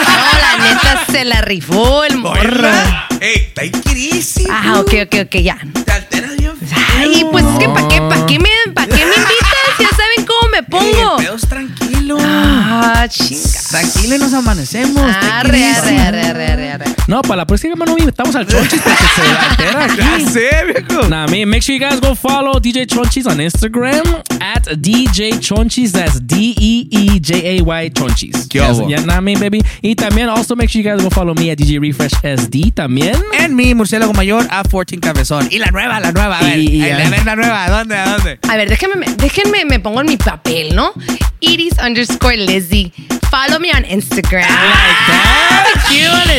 No, 0.03 0.39
la 0.39 0.73
neta 0.73 1.05
se 1.11 1.25
la 1.25 1.41
rifó 1.41 2.03
el 2.03 2.17
morro. 2.17 2.67
Ey, 3.19 3.35
está 3.47 3.65
inquirísimo. 3.65 4.49
Ah, 4.51 4.79
ok, 4.79 4.93
ok, 5.05 5.15
ok, 5.25 5.35
ya. 5.41 5.57
Ay, 6.97 7.25
pues 7.31 7.45
es 7.45 7.59
que 7.59 7.69
¿para 7.69 7.87
Ah, 12.85 13.07
chinga. 13.07 13.41
Tranquilo 13.69 14.15
y 14.15 14.19
nos 14.19 14.33
amanecemos. 14.33 15.01
Arre, 15.01 15.63
arre, 15.65 15.97
arre, 15.99 16.21
arre, 16.21 16.47
arre, 16.51 16.71
arre. 16.71 16.85
No, 17.07 17.21
para 17.21 17.37
la 17.37 17.47
próxima 17.47 17.85
no 17.85 17.97
invitamos 17.97 18.35
al 18.35 18.45
Chonchis 18.45 18.81
porque 18.81 19.03
se 19.15 19.21
altera 19.65 19.85
aquí. 19.85 19.97
Ya 20.25 20.29
sé, 20.31 20.49
viejo. 20.65 21.07
Nah, 21.07 21.27
me, 21.27 21.45
make 21.45 21.61
sure 21.61 21.77
you 21.77 21.79
guys 21.79 21.99
go 22.01 22.13
follow 22.13 22.59
DJ 22.59 22.85
Chonchis 22.87 23.25
on 23.25 23.37
Instagram 23.39 24.03
at 24.41 24.63
DJ 24.81 25.39
Chonchis. 25.39 25.91
That's 25.93 26.19
D 26.19 26.53
E 26.59 26.87
E 26.91 27.19
J 27.19 27.33
A 27.59 27.63
Y 27.85 27.89
Chonchis. 27.91 28.47
¿Qué 28.49 28.59
Yes, 28.59 28.77
hubo? 28.77 28.89
yeah, 28.89 29.01
nah, 29.05 29.21
me, 29.21 29.35
baby. 29.35 29.61
Y 29.81 29.95
también 29.95 30.27
also 30.29 30.55
make 30.55 30.69
sure 30.69 30.81
you 30.83 30.89
guys 30.89 31.01
go 31.01 31.09
follow 31.09 31.33
me 31.33 31.49
at 31.51 31.57
DJ 31.57 31.79
Refresh 31.79 32.13
SD 32.23 32.71
también. 32.73 33.15
En 33.39 33.55
mi 33.55 33.73
murciélago 33.75 34.13
mayor 34.13 34.45
a 34.49 34.63
14 34.63 34.99
cabezón. 34.99 35.47
Y 35.51 35.59
la 35.59 35.67
nueva, 35.71 35.99
la 36.01 36.11
nueva. 36.11 36.39
A 36.39 36.43
ver, 36.43 36.59
Y- 36.59 36.81
y- 36.83 36.89
a 36.89 36.97
ver 37.09 37.25
la 37.25 37.35
nueva. 37.35 37.63
¿A 37.65 37.69
dónde? 37.69 37.95
¿A 37.97 38.09
dónde? 38.17 38.39
A 38.49 38.55
ver, 38.57 38.67
déjenme, 38.69 38.95
me- 38.95 39.13
déjenme, 39.15 39.65
me 39.65 39.79
pongo 39.79 40.01
en 40.01 40.07
mi 40.07 40.17
papel, 40.17 40.75
¿no? 40.75 40.91
Iris 41.43 41.77
underscore 41.79 42.37
Lizzy. 42.37 42.91
Follow 43.29 43.59
me 43.59 43.71
on 43.71 43.85
Instagram. 43.85 44.43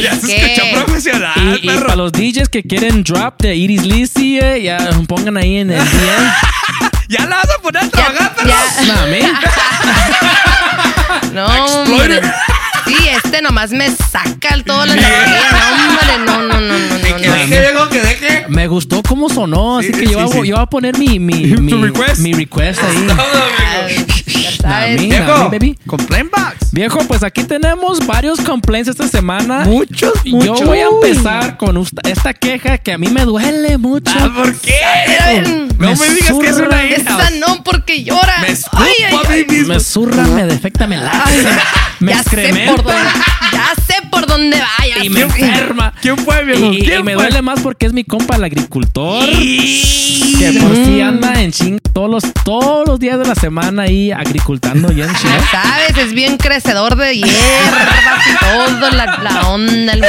Ya 0.03 0.15
se 0.17 0.37
escuchó 0.37 0.63
profesional, 0.85 1.61
Y, 1.63 1.71
y 1.71 1.75
para 1.79 1.95
los 1.97 2.11
DJs 2.13 2.49
que 2.49 2.63
quieren 2.63 3.03
drop 3.05 3.41
de 3.41 3.55
Iris 3.55 3.85
Lizzy, 3.85 4.39
eh, 4.41 4.63
ya 4.63 4.79
pongan 5.07 5.37
ahí 5.37 5.59
en 5.59 5.71
el 5.71 5.79
DM. 5.85 5.89
¿Ya 7.09 7.27
la 7.27 7.37
vas 7.37 7.49
a 7.57 7.63
poner 7.63 7.85
a 7.85 7.89
trabajar, 7.89 8.35
perro? 8.35 8.51
No, 11.33 11.47
hombre. 11.47 12.21
Sí, 12.87 12.97
este 13.09 13.41
nomás 13.43 13.71
me 13.71 13.91
saca 13.91 14.55
el 14.55 14.65
todo 14.65 14.85
la 14.87 14.93
energía. 14.95 15.43
No, 15.51 15.59
hombre, 15.89 16.19
no, 16.27 16.43
no, 16.43 16.61
no, 16.61 16.79
no, 16.79 16.99
no. 16.99 17.17
Que 17.17 17.27
no. 17.27 17.35
deje, 17.35 17.61
viejo, 17.61 17.89
que 17.89 18.01
deje. 18.01 18.14
Me 18.49 18.67
gustó 18.69 19.03
cómo 19.03 19.29
sonó, 19.29 19.79
así 19.79 19.89
Sí, 19.93 20.01
que 20.01 20.07
yo, 20.07 20.19
sí, 20.29 20.35
voy- 20.37 20.43
sí. 20.43 20.49
yo 20.49 20.57
voy 20.57 20.63
a 20.63 20.67
poner 20.67 20.99
mi, 20.99 21.19
mi, 21.19 21.35
mi, 21.59 21.73
request? 21.73 22.19
mi 22.21 22.33
request 22.33 22.81
ahí. 22.83 23.07
Viejo, 24.99 25.51
baby. 25.51 25.77
box. 25.87 26.73
Viejo, 26.73 26.99
pues 27.07 27.23
aquí 27.23 27.45
tenemos 27.45 28.05
varios 28.07 28.41
complaints 28.41 28.89
esta 28.89 29.07
semana. 29.09 29.61
Muchos, 29.65 30.13
Yo 30.25 30.37
muchos. 30.37 30.65
voy 30.65 30.79
a 30.79 30.87
empezar 30.89 31.57
con 31.57 31.77
ust- 31.77 31.99
esta 32.09 32.33
queja 32.35 32.79
que 32.79 32.93
a 32.93 32.99
mí 32.99 33.09
me 33.09 33.25
duele 33.25 33.79
mucho. 33.79 34.13
Ah, 34.19 34.33
¿Por 34.35 34.55
qué? 34.61 34.75
No 35.79 35.95
me 35.95 36.09
digas 36.11 36.33
que 36.41 36.47
es 36.49 36.57
una 36.57 36.85
hija. 36.85 36.97
Esa 36.97 37.31
no, 37.39 37.63
porque 37.63 38.03
llora. 38.03 38.39
Me 38.41 38.49
escupo 38.51 38.83
Ay, 38.83 38.93
ay, 39.09 39.15
a 39.15 39.31
ay. 39.31 39.45
mí 39.49 39.57
mismo. 39.57 39.75
Me 39.75 39.81
zurra, 39.81 40.25
me 40.25 40.45
defecta, 40.47 40.87
me 40.87 40.97
late. 40.97 41.19
Me 42.01 42.13
ya 42.13 42.23
sé 42.23 42.23
excrementa. 42.23 42.75
por 42.83 42.85
dónde, 42.85 43.11
ya 43.53 43.73
sé 43.87 43.95
por 44.11 44.27
dónde 44.27 44.61
vaya. 44.79 45.05
Y 45.05 45.11
me 45.11 45.21
enferma. 45.21 45.93
¿Quién 46.01 46.19
fue, 46.19 46.45
viejo? 46.45 46.73
Y, 46.73 46.79
y 46.79 46.83
¿Quién 46.85 47.05
me 47.05 47.15
fue? 47.15 47.23
duele 47.25 47.43
más 47.43 47.61
porque 47.61 47.87
es 47.87 47.93
mi 47.93 48.05
compa 48.05 48.34
el 48.37 48.45
agricultor. 48.45 49.29
Que 49.29 50.53
por 50.61 50.75
si 50.75 51.01
anda 51.01 51.41
en 51.41 51.53
ching 51.53 51.79
todos 51.93 52.11
los, 52.11 52.25
todos 52.45 52.87
los 52.87 52.99
días 52.99 53.19
de 53.19 53.25
la 53.27 53.35
semana 53.37 53.83
ahí 53.83 54.11
agricultando 54.11 54.93
y 54.93 55.01
en 55.03 55.09
ching. 55.15 55.31
Ya 55.31 55.51
sabes, 55.63 55.97
es 55.99 56.13
bien 56.13 56.37
crecedor 56.37 56.97
de 56.97 57.15
hierbas 57.17 58.27
y 58.27 58.45
todo, 58.45 58.91
la, 58.91 59.19
la 59.23 59.49
onda, 59.51 59.93
el 59.93 60.03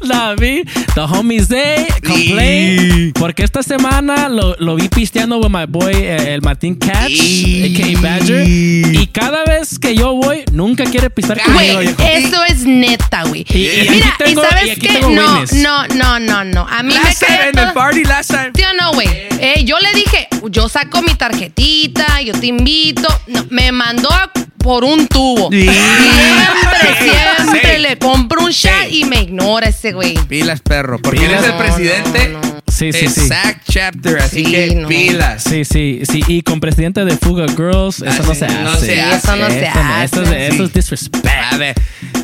La 0.00 0.34
vi, 0.34 0.64
The 0.94 1.00
Homies 1.02 1.48
Day, 1.48 1.86
complain. 2.04 3.12
Porque 3.12 3.44
esta 3.44 3.62
semana 3.62 4.28
lo, 4.28 4.56
lo 4.58 4.74
vi 4.74 4.88
pisteando 4.88 5.40
con 5.40 5.52
my 5.52 5.66
boy, 5.68 5.92
eh, 5.94 6.34
el 6.34 6.42
Martín 6.42 6.74
Catch, 6.74 7.12
a.k.a. 7.20 8.00
Badger. 8.00 8.46
Y 8.48 9.06
cada 9.12 9.44
vez 9.44 9.78
que 9.78 9.94
yo 9.94 10.14
voy, 10.14 10.42
nunca 10.52 10.84
quiere 10.84 11.08
pistear 11.10 11.40
conmigo. 11.42 11.80
Eso 11.80 12.44
es 12.48 12.64
neta, 12.64 13.22
güey. 13.24 13.46
Y- 13.48 13.58
y 13.68 13.86
Mira, 13.90 14.14
y 14.26 14.30
y 14.30 14.34
sabes 14.34 14.78
tengo 14.78 15.10
no, 15.10 15.44
no, 15.52 15.86
no, 15.94 16.18
no, 16.20 16.44
no. 16.44 16.66
A 16.68 16.82
mí 16.82 16.92
me 16.94 17.14
cae 17.26 17.52
party, 17.74 18.04
last 18.04 18.30
time. 18.30 18.52
¿Sí 18.54 18.62
no, 18.80 18.92
güey? 18.92 19.08
Eh, 19.40 19.64
yo 19.64 19.78
le 19.78 19.92
dije, 19.92 20.28
yo 20.50 20.68
saco 20.68 21.02
mi 21.02 21.14
tarjetita, 21.14 22.20
yo 22.22 22.32
te 22.32 22.46
invito. 22.46 23.08
No, 23.28 23.46
me 23.50 23.72
mandó 23.72 24.10
a- 24.10 24.30
por 24.58 24.84
un 24.84 25.06
tubo. 25.08 25.50
Sí. 25.50 25.62
Siempre, 25.62 26.88
Sí. 26.98 27.04
siempre 27.50 27.76
Sí. 27.76 27.82
le 27.82 27.98
compro 27.98 28.44
un 28.44 28.50
shot 28.50 28.90
y 28.90 29.04
me 29.04 29.22
ignora 29.22 29.68
ese 29.68 29.92
güey. 29.92 30.14
Pilas, 30.28 30.60
perro. 30.60 30.98
Porque 30.98 31.24
él 31.26 31.32
es 31.32 31.44
el 31.44 31.50
No, 31.52 31.58
presidente 31.58 32.36
Sí, 32.70 32.92
sí, 32.92 33.08
sí. 33.08 33.26
Sack 33.26 33.62
Chapter, 33.68 34.18
así 34.18 34.44
Sí, 34.44 34.52
que 34.52 34.74
no. 34.76 34.86
pilas. 34.86 35.42
Sí, 35.42 35.64
sí, 35.64 36.02
sí. 36.08 36.22
Y 36.28 36.42
con 36.42 36.60
presidente 36.60 37.04
de 37.04 37.16
Fuga 37.16 37.46
Girls, 37.48 38.02
eso 38.02 38.22
no 38.22 38.34
se 38.34 38.44
hace. 38.44 38.54
no 38.62 38.76
se 38.76 39.00
hace. 39.00 39.16
Eso 39.16 39.36
no 39.36 39.48
se 39.48 39.64
Eso 39.64 39.82
no- 39.82 40.02
Eso, 40.02 40.22
es- 40.22 40.28
hace. 40.28 40.46
eso 40.48 40.64
es 40.64 40.72
disrespect. 40.74 41.26
A 41.52 41.56
ver. 41.56 41.74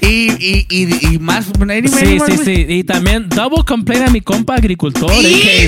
Y, 0.00 0.30
y, 0.38 0.66
y, 0.70 1.14
y 1.14 1.18
más. 1.18 1.46
any- 1.60 1.88
Sí, 1.88 2.18
sí, 2.26 2.38
sí. 2.44 2.66
Y 2.68 2.84
también 2.84 3.28
double 3.30 3.64
complaint 3.66 4.06
a 4.08 4.10
mi 4.12 4.20
compa 4.20 4.54
agricultor. 4.54 5.10
AKA 5.10 5.22
Ay, 5.24 5.66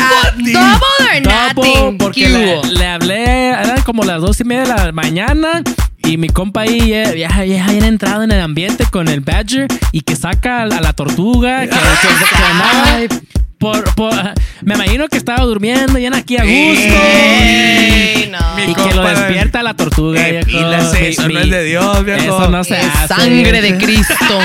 ah, 0.00 0.32
Double, 0.36 0.56
or 0.58 1.22
Double, 1.22 1.68
nothing. 1.74 1.98
porque 1.98 2.60
le 2.72 2.86
hablé, 2.86 3.50
eran 3.50 3.82
como 3.82 4.02
las 4.04 4.20
dos 4.20 4.40
y 4.40 4.44
media 4.44 4.62
de 4.62 4.68
la 4.86 4.92
mañana. 4.92 5.62
Y 6.08 6.16
mi 6.16 6.28
compa 6.28 6.62
ahí 6.62 6.88
ya, 6.88 7.14
ya, 7.14 7.44
ya 7.44 7.64
había 7.66 7.86
entrado 7.86 8.22
en 8.22 8.32
el 8.32 8.40
ambiente 8.40 8.84
con 8.90 9.08
el 9.08 9.20
Badger 9.20 9.68
y 9.92 10.00
que 10.00 10.16
saca 10.16 10.62
a 10.62 10.66
la, 10.66 10.78
a 10.78 10.80
la 10.80 10.92
tortuga. 10.94 11.60
Que, 11.62 11.68
que- 11.68 11.76
que 11.76 12.44
andaba 12.50 12.98
por, 13.58 13.94
por- 13.94 14.14
me 14.62 14.74
imagino 14.74 15.06
que 15.08 15.18
estaba 15.18 15.44
durmiendo, 15.44 15.98
ya 15.98 16.08
aquí 16.16 16.36
a 16.38 16.44
gusto. 16.44 16.94
Ey, 16.94 18.30
no. 18.32 18.38
Mi 18.56 18.72
y 18.72 18.74
que 18.74 18.94
lo 18.94 19.02
despierta 19.06 19.62
la 19.62 19.74
tortuga. 19.74 20.26
Eh, 20.26 20.42
viejo. 20.44 20.46
pilas, 20.46 20.94
eso 20.94 21.26
Mi- 21.26 21.34
no 21.34 21.40
es 21.40 21.50
de 21.50 21.64
Dios, 21.64 22.04
viejo. 22.04 22.22
Eso 22.22 22.48
no 22.48 22.64
se 22.64 22.80
Es 22.80 22.86
hace. 22.86 23.14
sangre 23.14 23.60
de 23.60 23.76
Cristo. 23.84 24.38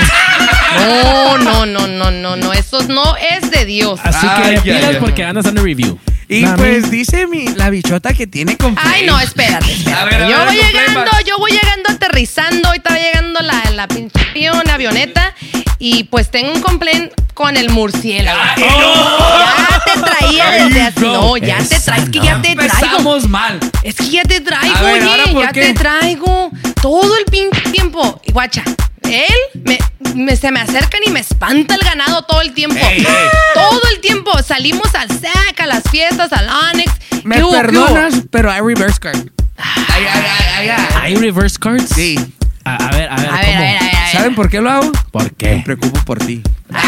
No, 0.76 1.38
no, 1.38 1.64
no, 1.66 1.86
no, 1.86 2.10
no, 2.10 2.36
no. 2.36 2.52
Eso 2.52 2.82
no 2.88 3.16
es 3.16 3.50
de 3.50 3.64
Dios. 3.64 4.00
Así 4.02 4.26
Ay, 4.28 4.56
que 4.56 4.60
pilas 4.72 4.96
porque 5.00 5.24
andas 5.24 5.46
en 5.46 5.56
review. 5.56 5.98
Y 6.28 6.44
pues 6.46 6.90
dice 6.90 7.26
mi, 7.26 7.48
la 7.48 7.70
bichota 7.70 8.12
que 8.14 8.26
tiene 8.26 8.56
complaint. 8.56 8.90
Ay, 8.94 9.06
no, 9.06 9.18
espérate, 9.20 9.72
espérate. 9.72 10.02
A 10.02 10.04
ver, 10.04 10.22
a 10.22 10.28
yo 10.30 10.38
ver, 10.38 10.46
voy 10.46 10.56
llegando, 10.56 11.10
yo 11.26 11.38
voy 11.38 11.50
llegando 11.52 11.90
aterrizando. 11.90 12.68
Ahorita 12.68 12.90
va 12.90 12.98
llegando 12.98 13.40
la, 13.40 13.70
la 13.72 13.88
pinche 13.88 14.20
la 14.64 14.74
avioneta. 14.74 15.34
Y 15.78 16.04
pues 16.04 16.30
tengo 16.30 16.52
un 16.52 16.60
complaint 16.60 17.12
con 17.34 17.56
el 17.56 17.70
murciélago. 17.70 18.40
Ya 18.56 19.82
te 19.84 20.00
traía 20.00 20.50
desde 20.50 20.82
hace. 20.82 21.00
No, 21.00 21.36
ya 21.36 21.58
te 21.58 21.78
traigo. 21.80 22.04
Es 22.04 22.10
que 22.10 22.20
ya 22.20 22.40
te 22.40 22.54
traigo. 22.54 22.74
Empezamos 22.74 23.28
mal. 23.28 23.58
Es 23.82 23.94
que 23.96 24.08
ya 24.08 24.22
te 24.22 24.40
traigo, 24.40 24.84
ver, 24.84 25.02
oye. 25.02 25.10
¿ahora 25.10 25.24
por 25.32 25.42
Ya 25.42 25.52
qué? 25.52 25.60
te 25.60 25.74
traigo. 25.74 26.50
Todo 26.80 27.16
el 27.18 27.24
pinche 27.26 27.60
tiempo. 27.70 28.20
Y 28.24 28.32
guacha. 28.32 28.62
Él 29.04 29.62
me, 29.64 29.78
me- 30.14 30.36
se 30.36 30.50
me 30.50 30.60
acercan 30.60 31.00
y 31.06 31.10
me 31.10 31.20
espanta 31.20 31.74
el 31.74 31.80
ganado 31.82 32.22
todo 32.22 32.40
el 32.40 32.52
tiempo. 32.52 32.76
Ey, 32.76 32.98
ey. 33.00 33.06
Todo 33.54 33.80
el 33.92 34.00
tiempo. 34.00 34.30
Salimos 34.42 34.94
al 34.94 35.08
SAC, 35.08 35.60
a 35.60 35.66
las 35.66 35.82
fiestas, 35.90 36.32
al 36.32 36.48
Onyx. 36.48 36.92
Me 37.24 37.36
¿Qué 37.36 37.42
hubo, 37.44 37.52
qué 37.52 37.58
perdonas, 37.60 38.14
pero 38.30 38.50
hay 38.50 38.60
reverse 38.60 38.98
card. 39.00 39.18
Ay, 39.56 39.74
ay, 39.88 40.06
ay, 40.14 40.24
ay, 40.56 40.68
ay. 40.68 40.86
¿Hay 41.00 41.14
reverse 41.16 41.56
cards? 41.58 41.88
Sí. 41.94 42.16
A, 42.64 42.76
a 42.76 42.90
ver, 42.92 43.08
a 43.10 43.16
ver, 43.16 43.26
A 43.26 43.30
¿cómo? 43.30 43.36
a 43.36 43.40
ver, 43.40 43.56
a 43.56 43.60
ver. 43.60 43.76
a 43.78 43.82
ver. 43.82 44.12
¿Saben 44.12 44.34
por 44.34 44.48
qué 44.48 44.60
lo 44.60 44.70
hago? 44.70 44.90
¿Por 45.10 45.24
Me 45.24 45.30
qué? 45.30 45.62
preocupo 45.64 46.00
por 46.04 46.18
ti. 46.18 46.42
¡Ah, 46.72 46.82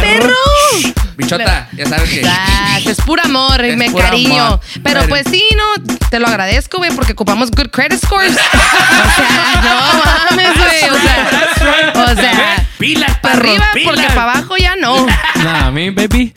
perro! 0.00 0.34
Bichota, 1.16 1.68
ya 1.72 1.86
sabes 1.86 2.10
que. 2.10 2.22
Ah, 2.26 2.78
es 2.84 2.96
puro 3.02 3.22
amor, 3.22 3.62
Es 3.64 3.76
me 3.76 3.90
puro 3.90 4.04
cariño. 4.04 4.42
amor. 4.46 4.60
Pero 4.82 5.06
pues 5.08 5.24
sí, 5.30 5.44
no, 5.56 5.82
te 6.10 6.18
lo 6.18 6.26
agradezco, 6.26 6.78
güey, 6.78 6.90
porque 6.92 7.12
ocupamos 7.12 7.50
good 7.50 7.68
credit 7.70 8.02
scores. 8.04 8.32
o 8.36 8.36
sea, 8.36 9.62
no 9.62 10.04
mames, 10.36 10.56
güey. 10.56 10.90
O 10.90 11.00
sea, 11.02 12.02
o 12.12 12.14
sea 12.16 12.66
Pilas, 12.78 13.18
para 13.18 13.34
arriba 13.36 13.64
pilas. 13.74 13.94
porque 13.94 14.06
para 14.08 14.22
abajo 14.32 14.56
ya 14.56 14.74
no. 14.76 15.06
Nah, 15.44 15.70
mi 15.70 15.90
baby. 15.90 16.32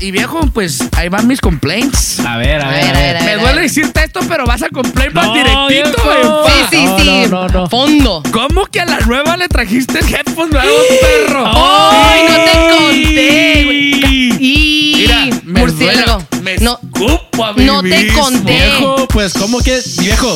Y 0.00 0.10
viejo, 0.10 0.40
pues 0.52 0.80
ahí 0.96 1.08
van 1.08 1.26
mis 1.28 1.40
complaints. 1.40 2.18
A 2.20 2.36
ver, 2.36 2.60
a 2.60 2.68
ver, 2.70 2.84
a 2.84 2.92
ver. 2.98 3.22
Me 3.22 3.36
duele 3.36 3.60
decirte 3.62 4.02
esto, 4.04 4.20
pero 4.28 4.44
vas 4.46 4.62
a 4.62 4.68
complain 4.68 5.12
más 5.14 5.26
No, 5.26 5.34
directito, 5.34 6.02
güey. 6.04 6.22
Sí, 6.70 6.76
sí, 6.76 6.84
No, 6.84 6.98
sí. 6.98 7.06
no, 7.06 7.26
no, 7.28 7.48
no. 7.48 7.68
Fondo. 7.68 8.22
¿Cómo 8.32 8.66
que 8.66 8.80
a 8.80 8.84
la 8.86 8.98
nueva 9.00 9.36
le 9.36 9.46
trajiste 9.48 10.00
headphones 10.00 10.52
nuevos, 10.52 10.82
perro? 11.00 11.44
¡Ay, 11.46 12.20
no 12.28 12.34
te 12.34 12.52
conté, 12.76 13.64
güey! 13.64 13.92
Y 14.40 14.94
Mira, 14.96 15.24
me 15.44 15.60
murciélago. 15.60 16.22
duele, 16.30 16.42
me 16.42 16.56
No, 16.58 16.78
escupo 16.82 17.44
a 17.44 17.52
mí 17.52 17.64
no 17.64 17.82
te 17.82 17.88
mismo. 17.88 18.22
conté. 18.22 18.52
Viejo, 18.52 19.06
pues, 19.08 19.32
¿cómo 19.34 19.58
que? 19.60 19.80
Viejo, 19.98 20.34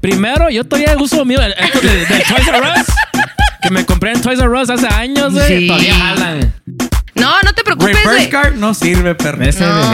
primero, 0.00 0.50
yo 0.50 0.64
todavía 0.64 0.94
uso 0.98 1.24
mío, 1.24 1.40
el- 1.40 1.54
esto 1.58 1.80
de, 1.80 1.96
de 2.04 2.06
Toys 2.06 2.46
R 2.48 2.58
Us. 2.60 2.86
Que 3.62 3.70
me 3.70 3.84
compré 3.86 4.12
en 4.12 4.20
Toys 4.20 4.38
R 4.38 4.48
Us 4.50 4.68
hace 4.70 4.86
años, 4.88 5.32
güey. 5.32 5.60
Sí. 5.60 5.66
Todavía 5.66 5.94
jalan. 5.94 6.54
No, 7.16 7.34
no 7.42 7.52
te 7.54 7.64
preocupes, 7.64 7.96
Reverse 8.04 8.28
card 8.28 8.54
no 8.56 8.74
sirve, 8.74 9.14
perro. 9.14 9.42
Ese 9.44 9.64
No. 9.64 9.92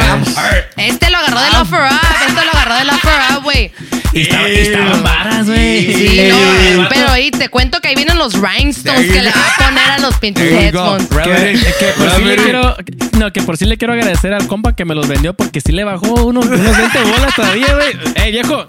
Este 0.76 1.10
lo 1.10 1.18
agarró 1.18 1.40
del 1.40 1.54
offer 1.56 1.80
up. 1.80 2.00
Este 2.28 2.44
lo 2.44 2.50
agarró 2.50 2.74
del 2.76 2.90
offer 2.90 3.12
up, 3.36 3.42
güey. 3.44 3.72
Y 4.12 4.22
estaba- 4.22 4.48
y 4.48 4.56
estaban 4.58 5.02
varas, 5.02 5.46
güey. 5.46 5.94
Sí, 5.94 6.18
El 6.20 6.28
no, 6.76 6.82
vato- 6.82 6.88
pero 6.94 7.08
ahí 7.10 7.30
te 7.30 7.48
cuento 7.48 7.80
que 7.80 7.88
ahí 7.88 7.94
vienen 7.94 8.18
los 8.18 8.34
rhinestones 8.34 9.10
que 9.10 9.22
le 9.22 9.30
va 9.30 9.40
a 9.58 9.64
poner 9.64 9.90
a 9.90 9.98
los 10.00 10.14
pinches 10.18 10.48
There 10.50 10.66
you 10.70 10.78
go. 10.78 10.96
headphones. 10.98 11.62
Que, 11.64 11.74
que 11.78 11.92
por 11.96 12.10
sí 12.16 12.22
le 12.24 12.36
quiero, 12.36 12.76
no, 13.18 13.32
que 13.32 13.42
por 13.42 13.56
sí 13.56 13.64
le 13.64 13.78
quiero 13.78 13.94
agradecer 13.94 14.34
al 14.34 14.46
compa 14.48 14.74
que 14.76 14.84
me 14.84 14.94
los 14.94 15.08
vendió 15.08 15.32
porque 15.34 15.60
sí 15.62 15.72
le 15.72 15.84
bajó 15.84 16.08
unos, 16.26 16.44
unos 16.46 16.76
20 16.76 17.04
bolas 17.04 17.34
todavía, 17.34 17.74
güey. 17.74 17.96
Ey, 18.16 18.32
viejo. 18.32 18.64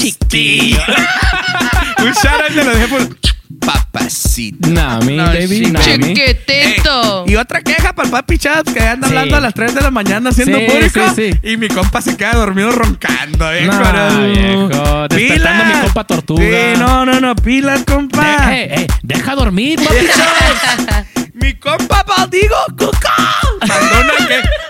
Chiquillo. 0.00 0.78
Un 1.98 2.12
shout 2.12 2.40
out 2.42 2.54
te 2.54 2.64
lo 2.64 2.70
dejé 2.70 2.88
por 2.88 3.08
papacito. 3.60 4.68
Nah, 4.70 5.00
mi 5.00 5.16
No, 5.16 5.26
baby, 5.26 5.60
chico. 5.66 5.72
nah, 5.72 5.96
mi. 5.98 6.14
Chiquitito. 6.14 7.24
Y 7.26 7.36
otra 7.36 7.60
queja 7.62 7.92
para 7.92 8.06
el 8.06 8.12
papi 8.12 8.38
Chaps 8.38 8.72
que 8.72 8.80
anda 8.80 9.08
Sí. 9.08 9.14
hablando 9.14 9.36
a 9.36 9.40
las 9.40 9.54
3 9.54 9.74
de 9.74 9.80
la 9.80 9.90
mañana 9.90 10.30
haciendo 10.30 10.58
Sí, 10.58 10.64
público. 10.66 11.00
sí, 11.14 11.32
sí. 11.32 11.48
Y 11.52 11.56
mi 11.56 11.68
compa 11.68 12.00
se 12.00 12.16
queda 12.16 12.32
dormido 12.34 12.72
roncando, 12.72 13.50
viejo. 13.50 13.72
No. 13.72 14.26
viejo. 14.28 15.08
Despertando 15.08 15.62
a 15.62 15.66
mi 15.66 15.80
compa 15.82 16.04
tortuga. 16.04 16.42
Sí, 16.42 16.78
no, 16.78 17.04
no, 17.06 17.20
no, 17.20 17.36
pilas, 17.36 17.82
compa. 17.84 18.46
De- 18.48 18.62
ey, 18.64 18.70
ey, 18.80 18.86
deja 19.02 19.34
dormir, 19.34 19.78
papi 19.82 20.06
Chaps. 20.06 21.06
Mi 21.34 21.54
compa 21.54 22.02
Baldigo 22.04 22.56
Cuco 22.78 22.92
mandó 23.66 24.00
una, 24.00 24.12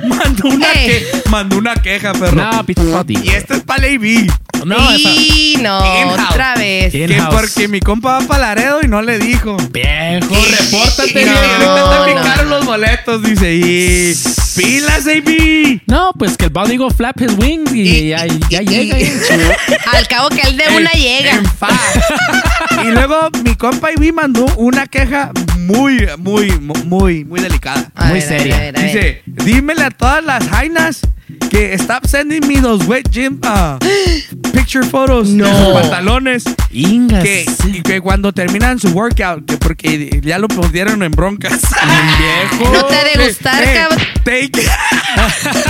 mandó 0.18 0.48
una, 0.48 0.72
Ey. 0.72 0.86
que, 0.88 1.06
mandó 1.30 1.58
una 1.58 1.74
queja, 1.76 2.12
perro. 2.12 2.36
No, 2.36 2.50
papi. 2.92 3.18
Y 3.22 3.30
este 3.30 3.54
es 3.56 3.60
para 3.62 3.82
Lady 3.82 3.98
B. 3.98 4.26
No, 4.64 4.76
y 4.96 5.58
no, 5.60 5.78
In-house. 6.02 6.30
otra 6.30 6.54
vez. 6.54 6.90
Que 6.92 7.04
In-house. 7.04 7.34
porque 7.34 7.68
mi 7.68 7.80
compa 7.80 8.18
va 8.20 8.26
para 8.26 8.54
Laredo 8.54 8.80
y 8.82 8.88
no 8.88 9.02
le 9.02 9.18
dijo. 9.18 9.56
Viejo, 9.70 10.34
repórtate, 10.34 11.22
Y 11.22 11.28
ahorita 11.28 12.04
te 12.06 12.14
no. 12.14 12.20
picaron 12.22 12.48
los 12.50 12.64
boletos, 12.64 13.22
dice. 13.22 13.54
Y 13.54 14.14
pilas, 14.56 15.06
AB. 15.06 15.82
No, 15.86 16.12
pues 16.18 16.36
que 16.38 16.44
el 16.46 16.50
Bob 16.50 16.68
digo 16.68 16.88
flap 16.90 17.20
his 17.20 17.32
wings 17.36 17.72
y, 17.74 18.08
ya, 18.08 18.24
ya 18.48 18.62
llega. 18.62 18.96
Al 19.92 20.08
cabo 20.08 20.28
que 20.30 20.40
él 20.48 20.56
de 20.56 20.64
una 20.76 20.90
llega. 20.92 21.32
En 21.32 21.44
fa. 21.44 21.68
y 22.84 22.86
luego 22.88 23.28
mi 23.44 23.54
compa 23.56 23.88
AB 23.88 24.12
mandó 24.14 24.46
una 24.56 24.86
queja 24.86 25.30
muy, 25.58 26.06
muy, 26.18 26.50
muy, 26.86 27.24
muy 27.24 27.40
delicada. 27.40 27.90
A 27.94 28.04
Muy 28.06 28.14
ver, 28.20 28.22
seria. 28.28 28.56
ver, 28.58 28.76
a 28.76 28.80
ver, 28.80 28.90
a 28.90 28.92
ver. 28.92 28.92
Dice, 28.94 29.22
dímele 29.26 29.82
a 29.84 29.90
todas 29.96 30.24
las 30.24 30.48
jainas 30.48 31.00
que 31.50 31.74
stop 31.74 32.06
sending 32.06 32.46
me 32.46 32.60
those 32.60 32.84
wet 32.86 33.08
gym 33.10 33.40
uh, 33.44 33.78
picture 34.52 34.84
photos 34.86 35.34
de 35.36 35.44
sus 35.44 35.72
pantalones. 35.72 36.44
Ingas. 36.70 37.22
Que, 37.22 37.46
y 37.68 37.82
que 37.82 38.00
cuando 38.00 38.32
terminan 38.32 38.78
su 38.78 38.88
workout, 38.88 39.44
que 39.46 39.56
porque 39.56 40.20
ya 40.22 40.38
lo 40.38 40.48
pusieron 40.48 41.02
en 41.02 41.12
broncas. 41.12 41.60
Viejo. 42.58 42.72
No 42.72 42.84
te 42.86 42.96
ha 42.96 43.04
de 43.04 43.26
gustar, 43.26 43.62
Eh, 43.62 43.74
cabrón. 43.74 44.00
Take, 44.24 44.50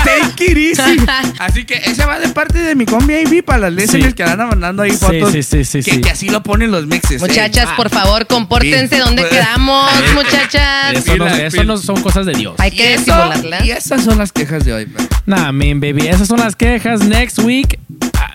take 0.04 0.44
it 0.52 0.78
easy. 0.78 0.96
Así 1.38 1.64
que 1.64 1.74
ese 1.74 2.04
va 2.06 2.18
de 2.18 2.28
parte 2.28 2.58
de 2.58 2.74
mi 2.74 2.86
combi 2.86 3.14
AB 3.14 3.44
para 3.44 3.58
las 3.70 3.72
listeners 3.72 4.08
Sí. 4.08 4.12
que 4.14 4.22
andan 4.24 4.48
mandando 4.48 4.82
ahí 4.82 4.92
fotos. 4.92 5.32
sí, 5.32 5.42
sí, 5.42 5.64
sí, 5.64 5.82
que, 5.82 5.90
sí. 5.92 6.00
que 6.00 6.10
así 6.10 6.28
lo 6.28 6.42
ponen 6.42 6.70
los 6.70 6.86
mixes. 6.86 7.22
eh. 7.22 7.26
Muchachas, 7.26 7.68
por 7.76 7.90
favor, 7.90 8.26
compórtense. 8.26 8.96
Sí. 8.96 9.00
¿Dónde 9.02 9.22
Pues- 9.22 9.32
quedamos, 9.34 9.90
muchachas? 10.14 10.94
Eso, 10.94 11.16
no, 11.16 11.26
eso 11.26 11.76
son 11.78 12.00
cosas 12.02 12.26
de 12.26 12.32
Dios. 12.32 12.54
Hay 12.58 12.70
Y 12.72 12.76
que 12.76 12.94
eso- 12.94 13.04
disimularla. 13.04 13.64
Y 13.64 13.70
esas 13.70 14.02
son 14.04 14.18
las 14.18 14.32
quejas 14.32 14.64
de 14.64 14.72
hoy. 14.72 14.86
pues. 14.86 15.06
Nah, 15.26 15.43
min, 15.52 15.80
baby. 15.80 16.06
Esas 16.08 16.28
son 16.28 16.40
las 16.40 16.56
quejas. 16.56 17.04
Next 17.04 17.38
week, 17.40 17.78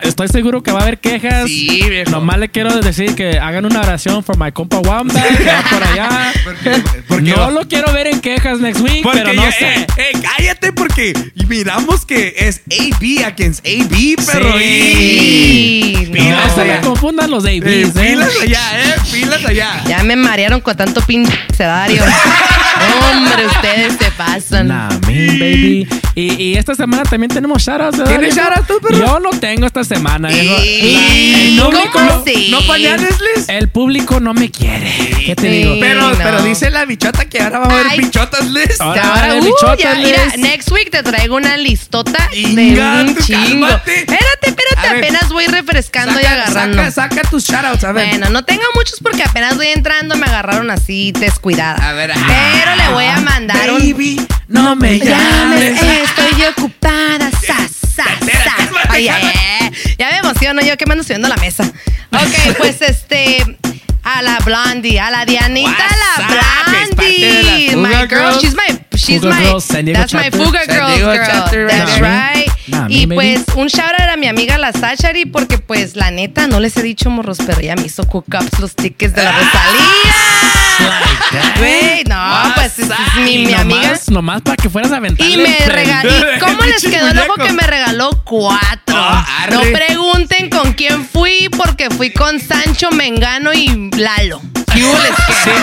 estoy 0.03 0.27
seguro 0.27 0.63
que 0.63 0.71
va 0.71 0.79
a 0.79 0.83
haber 0.83 0.99
quejas. 0.99 1.47
Sí, 1.47 1.83
viejo. 1.89 2.11
Nomás 2.11 2.39
le 2.39 2.49
quiero 2.49 2.75
decir 2.81 3.15
que 3.15 3.39
hagan 3.39 3.65
una 3.65 3.81
oración 3.81 4.23
por 4.23 4.37
my 4.37 4.51
compa 4.51 4.79
Wamba, 4.79 5.21
que 5.21 5.43
va 5.45 5.63
por 5.69 5.83
allá. 5.83 6.33
Porque, 6.43 6.81
porque 7.07 7.31
no 7.31 7.51
lo 7.51 7.67
quiero 7.67 7.91
ver 7.93 8.07
en 8.07 8.21
quejas 8.21 8.59
next 8.59 8.81
week, 8.81 9.03
porque 9.03 9.19
pero 9.19 9.33
no 9.33 9.43
ya- 9.43 9.51
sé. 9.51 9.65
eh, 9.81 9.87
eh, 9.97 10.11
cállate 10.21 10.73
porque 10.73 11.13
miramos 11.47 12.05
que 12.05 12.33
es 12.37 12.61
AB 12.71 13.23
against 13.25 13.65
AB, 13.65 14.15
perro. 14.25 14.57
Sí. 14.57 15.93
Y- 15.99 16.05
No, 16.07 16.13
Pilas 16.13 16.47
No 16.47 16.55
se 16.55 16.63
me 16.65 16.71
allá. 16.73 16.81
confundan 16.81 17.29
los 17.31 17.45
Eh, 17.45 17.59
ABs, 17.61 17.95
eh. 17.95 18.09
pilas 18.09 18.29
allá, 18.41 18.61
eh. 18.79 18.95
Pilas 19.11 19.45
allá. 19.45 19.83
Ya 19.87 20.03
me 20.03 20.15
marearon 20.15 20.61
con 20.61 20.75
tanto 20.75 21.01
pinche 21.01 21.31
sedario. 21.55 22.03
Hombre, 23.11 23.45
ustedes 23.47 23.93
se 23.99 24.11
pasan. 24.11 24.67
Nah, 24.69 24.89
baby. 25.01 25.87
Y, 26.15 26.33
y 26.43 26.55
esta 26.55 26.75
semana 26.75 27.03
también 27.03 27.29
tenemos 27.29 27.61
shoutouts. 27.61 27.97
¿verdad, 27.97 28.11
¿Tienes 28.17 28.35
shoutouts 28.35 28.67
tú, 28.67 28.79
perro? 28.81 28.97
Yo 28.97 29.19
no 29.19 29.29
tengo 29.31 29.65
esta 29.65 29.83
semana. 29.89 30.31
Y- 30.31 30.45
La- 30.47 30.63
el 30.63 31.59
¿Cómo 31.59 31.71
público- 31.81 31.99
así? 31.99 32.47
¿No 32.51 32.61
pañales, 32.61 33.15
Liz? 33.19 33.49
El 33.49 33.67
público 33.69 34.19
no 34.21 34.33
me 34.33 34.49
quiere. 34.51 34.89
¿Qué 35.25 35.35
te 35.35 35.41
Sí. 35.41 35.47
digo? 35.57 35.75
Pero, 35.81 36.09
no. 36.11 36.17
pero 36.17 36.41
dice 36.43 36.69
la 36.69 36.85
bichota 36.85 37.25
que 37.25 37.41
ahora 37.41 37.59
va 37.59 37.65
a 37.65 37.69
haber 37.71 37.87
Ay. 37.89 37.99
bichotas, 37.99 38.45
Liz. 38.47 38.79
Ahora 38.79 39.03
Ahora, 39.15 39.35
uh, 39.35 39.43
bichotas, 39.43 39.79
ya, 39.79 39.93
Liz. 39.95 40.05
mira, 40.07 40.23
next 40.37 40.71
week 40.71 40.89
te 40.91 41.03
traigo 41.03 41.35
una 41.35 41.57
listota 41.57 42.29
Inga, 42.33 42.97
de 42.97 43.03
un 43.03 43.15
tú 43.15 43.23
chingo. 43.23 43.67
cálmate. 43.67 43.99
Espérate, 43.99 44.47
espérate, 44.49 44.87
A 44.87 44.93
ver. 44.93 45.03
apenas 45.03 45.29
voy 45.29 45.47
refrescando 45.47 46.19
y 46.21 46.25
agarrando. 46.25 46.77
saca, 46.77 46.91
saca 46.91 47.29
tus 47.29 47.43
shoutouts, 47.45 47.83
a 47.83 47.91
ver. 47.91 48.07
Bueno, 48.09 48.29
no 48.29 48.45
tengo 48.45 48.63
muchos 48.75 48.99
porque 49.01 49.23
apenas 49.23 49.55
voy 49.57 49.67
entrando, 49.67 50.15
me 50.15 50.25
agarraron 50.25 50.69
así 50.71 51.11
descuidada. 51.11 51.89
A 51.89 51.93
ver, 51.93 52.11
Pero 52.13 52.75
le 52.75 52.87
voy 52.93 53.05
a 53.05 53.19
mandar 53.21 53.71
un 53.71 53.79
Baby, 53.79 54.21
no 54.47 54.75
me 54.75 54.99
Llames, 54.99 55.81
llames. 55.81 56.03
estoy 56.09 56.43
ocupada, 56.45 57.29
sa, 57.45 57.57
sa, 57.95 58.05
sa. 58.05 58.99
Ya 59.97 60.09
me 60.11 60.17
emociono 60.17 60.61
yo 60.61 60.77
que 60.77 60.85
me 60.85 60.93
ando 60.93 61.03
subiendo 61.03 61.27
a 61.27 61.29
la 61.31 61.37
mesa. 61.37 61.63
Ok, 62.11 62.55
pues 62.57 62.81
este. 62.81 63.57
A 64.01 64.21
la 64.21 64.39
Blondie, 64.39 64.97
a 64.97 65.11
la 65.11 65.25
Dianita, 65.25 65.71
a 65.71 66.21
la 66.21 66.27
Blondie. 66.95 67.75
My 67.75 68.07
girl, 68.07 68.39
she's 68.39 68.55
my, 68.55 68.79
she's 68.95 69.21
Fuga 69.21 69.35
my, 69.35 69.81
Diego 69.83 69.99
that's 69.99 70.13
my. 70.13 70.31
Fuga 70.31 70.65
Girls 70.65 70.99
girl. 70.99 71.25
chapter, 71.27 71.67
That's 71.67 71.99
right. 71.99 72.49
Nah, 72.67 72.87
y 72.89 73.07
me, 73.07 73.15
pues 73.15 73.43
un 73.55 73.67
shout 73.67 73.99
out 73.99 74.09
a 74.09 74.15
mi 74.15 74.27
amiga 74.27 74.57
la 74.57 74.71
Sachari 74.71 75.25
porque 75.25 75.57
pues 75.57 75.95
la 75.95 76.11
neta 76.11 76.47
no 76.47 76.59
les 76.59 76.77
he 76.77 76.81
dicho 76.81 77.09
morros, 77.09 77.39
pero 77.45 77.59
ella 77.59 77.75
me 77.75 77.87
hizo 77.87 78.07
cook 78.07 78.25
ups 78.33 78.59
los 78.59 78.73
tickets 78.75 79.13
de 79.13 79.23
la 79.23 79.31
Rosalía. 79.31 80.58
Güey, 81.57 82.03
no, 82.05 82.53
pues 82.55 82.79
es, 82.79 82.89
es 82.89 83.15
mi, 83.23 83.45
mi 83.45 83.53
amiga. 83.53 83.81
nomás, 83.81 84.09
nomás 84.09 84.41
para 84.41 84.55
que 84.55 84.69
fueras 84.69 84.91
a 84.91 84.97
aventar. 84.97 85.27
Y 85.27 85.37
me 85.37 85.57
regaló. 85.67 86.09
¿Y 86.09 86.39
cómo 86.39 86.63
les 86.63 86.81
quedó 86.81 87.09
el 87.09 87.19
ojo 87.19 87.35
que 87.35 87.51
me 87.53 87.63
regaló 87.63 88.09
cuatro? 88.23 88.95
Ah, 88.97 89.47
no 89.51 89.61
pregunten 89.61 90.49
con 90.49 90.73
quién 90.73 91.05
fui, 91.05 91.49
porque 91.55 91.89
fui 91.89 92.11
con 92.11 92.39
Sancho, 92.39 92.91
Mengano 92.91 93.53
y 93.53 93.91
Lalo. 93.95 94.41
¿Qué 94.73 94.83
hubo 94.83 94.97
les 94.97 95.15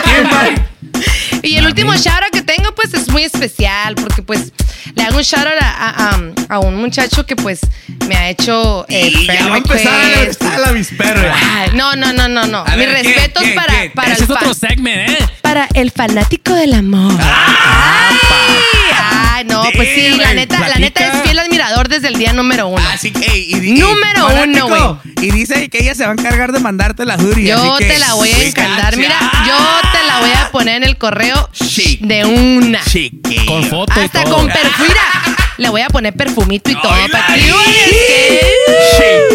que? 0.02 0.76
Y 1.46 1.56
el 1.56 1.66
último 1.66 1.94
shout 1.94 2.22
out 2.24 2.32
que 2.32 2.42
tengo, 2.42 2.74
pues 2.74 2.92
es 2.94 3.08
muy 3.08 3.22
especial, 3.22 3.94
porque 3.94 4.20
pues 4.22 4.52
le 4.94 5.02
hago 5.04 5.16
un 5.18 5.22
shout 5.22 5.46
out 5.46 5.62
a, 5.62 5.68
a- 5.68 6.10
a- 6.10 6.54
a 6.56 6.58
un 6.58 6.76
muchacho 6.76 7.24
que 7.24 7.36
pues 7.36 7.60
me 8.08 8.16
ha 8.16 8.28
hecho 8.30 8.84
eh, 8.88 9.08
Y 9.08 9.26
ya 9.26 9.32
friend 9.34 9.50
va 9.50 9.54
a 9.54 9.58
empezar 9.58 9.94
a 9.94 10.04
request. 10.08 10.30
estar 10.42 10.54
a 10.54 10.58
la 10.58 10.72
vispera. 10.72 11.34
Ay, 11.54 11.70
no, 11.74 11.94
no, 11.94 12.12
no, 12.12 12.28
no, 12.28 12.46
no. 12.46 12.64
Mis 12.76 12.88
respetos 12.90 13.42
¿Qué? 13.44 13.52
para, 13.52 13.72
¿Qué? 13.82 13.90
para 13.90 14.12
el 14.14 14.22
es 14.22 14.28
otro 14.30 14.54
segment, 14.54 15.10
¿eh? 15.10 15.18
para 15.42 15.68
el 15.74 15.90
fanático 15.92 16.52
del 16.54 16.74
amor. 16.74 17.14
Ay, 19.08 19.44
no, 19.44 19.62
pues 19.74 19.88
sí, 19.94 20.08
la 20.16 20.34
neta, 20.34 20.58
la 20.68 20.76
neta 20.76 21.06
es 21.06 21.22
admirador 21.76 21.88
desde 21.88 22.08
el 22.08 22.18
día 22.18 22.32
número 22.32 22.68
uno. 22.68 22.82
Así 22.92 23.10
que, 23.10 23.26
ey, 23.26 23.46
y 23.54 23.60
di- 23.60 23.72
Número 23.74 24.30
ey, 24.30 24.48
uno, 24.48 24.68
fanático, 24.68 25.00
Y 25.22 25.30
dice 25.30 25.68
que 25.68 25.78
ella 25.78 25.94
se 25.94 26.04
va 26.04 26.10
a 26.10 26.12
encargar 26.12 26.52
de 26.52 26.60
mandarte 26.60 27.04
la 27.04 27.16
hoodie. 27.16 27.48
Yo 27.48 27.74
así 27.74 27.84
que- 27.84 27.92
te 27.92 27.98
la 27.98 28.14
voy 28.14 28.28
a 28.30 28.42
encandar. 28.44 28.94
got 28.94 28.96
Mira, 29.02 29.18
yo 29.46 29.90
te 29.92 30.06
la 30.06 30.20
voy 30.20 30.30
a 30.30 30.50
poner 30.50 30.76
en 30.76 30.84
el 30.84 30.96
correo 30.96 31.48
Chic. 31.52 32.00
de 32.00 32.24
una. 32.24 32.82
Chiquillo. 32.84 33.46
Con 33.46 33.64
foto 33.66 33.92
y 34.00 34.04
Hasta 34.04 34.24
todo. 34.24 34.36
con 34.36 34.46
perfumita. 34.48 35.02
Le 35.58 35.68
voy 35.70 35.80
a 35.80 35.88
poner 35.88 36.12
perfumito 36.14 36.70
y 36.70 36.74
todo. 36.80 36.92
Ay, 36.92 37.08
para 37.10 37.26
que 37.34 37.40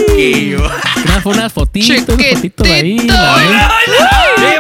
Chiquillo. 0.08 0.70
Unas, 1.06 1.26
unas 1.26 1.54
fotitos, 1.54 1.90
unas 2.08 2.28
fotitos 2.36 2.68
ahí. 2.68 3.00
La 3.00 3.36
Ay, 3.36 3.48
neta. 3.48 3.72
ay, 4.38 4.56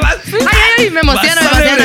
Ay, 0.79 0.89
me 0.89 0.99
emociono, 1.01 1.41
me 1.41 1.47
vas 1.47 1.53
a 1.53 1.59
me 1.59 1.61
regresar 1.65 1.79
emociono. 1.79 1.80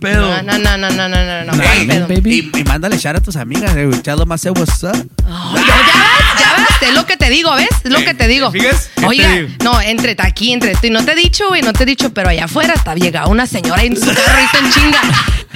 Pedo. 0.00 0.42
No, 0.42 0.42
no, 0.42 0.58
no, 0.58 0.76
no, 0.78 0.90
no, 0.90 1.08
no, 1.08 1.24
no, 1.24 1.44
no. 1.44 1.52
Nah, 1.52 1.62
¿cuál 1.62 1.78
man, 1.78 1.86
pedo? 1.86 2.08
baby. 2.08 2.50
Y, 2.54 2.58
y 2.60 2.64
mándale 2.64 2.96
shout 2.98 3.16
a 3.16 3.20
tus 3.20 3.36
amigas. 3.36 3.74
eh, 3.76 3.88
them 4.02 4.32
I 4.32 4.36
said 4.38 4.56
what's 4.58 4.82
up. 4.82 4.96
Oh, 5.28 5.54
ya, 5.56 5.62
ya 5.66 5.74
vas, 5.74 6.40
ya 6.40 6.52
vas 6.56 6.82
Es 6.82 6.94
lo 6.94 7.06
que 7.06 7.16
te 7.16 7.30
digo, 7.30 7.54
¿ves? 7.54 7.68
Es 7.84 7.90
lo 7.90 7.98
que 8.00 8.14
te 8.14 8.26
digo. 8.26 8.50
fijas? 8.50 8.90
¿Qué 8.94 9.00
te 9.02 9.06
Oiga, 9.06 9.28
digo? 9.34 9.48
no, 9.62 9.80
entre 9.80 10.16
aquí, 10.18 10.52
entre 10.52 10.74
tú. 10.74 10.86
Y 10.86 10.90
no 10.90 11.04
te 11.04 11.12
he 11.12 11.14
dicho, 11.16 11.48
güey, 11.48 11.62
no 11.62 11.72
te 11.72 11.82
he 11.84 11.86
dicho, 11.86 12.12
pero 12.12 12.30
allá 12.30 12.46
afuera 12.46 12.74
está 12.74 12.94
llegada 12.94 13.26
una 13.28 13.46
señora 13.46 13.82
en 13.82 13.96
su 13.96 14.06
carro 14.14 14.22
ahorita 14.34 14.58
en 14.58 14.70
chinga. 14.72 15.00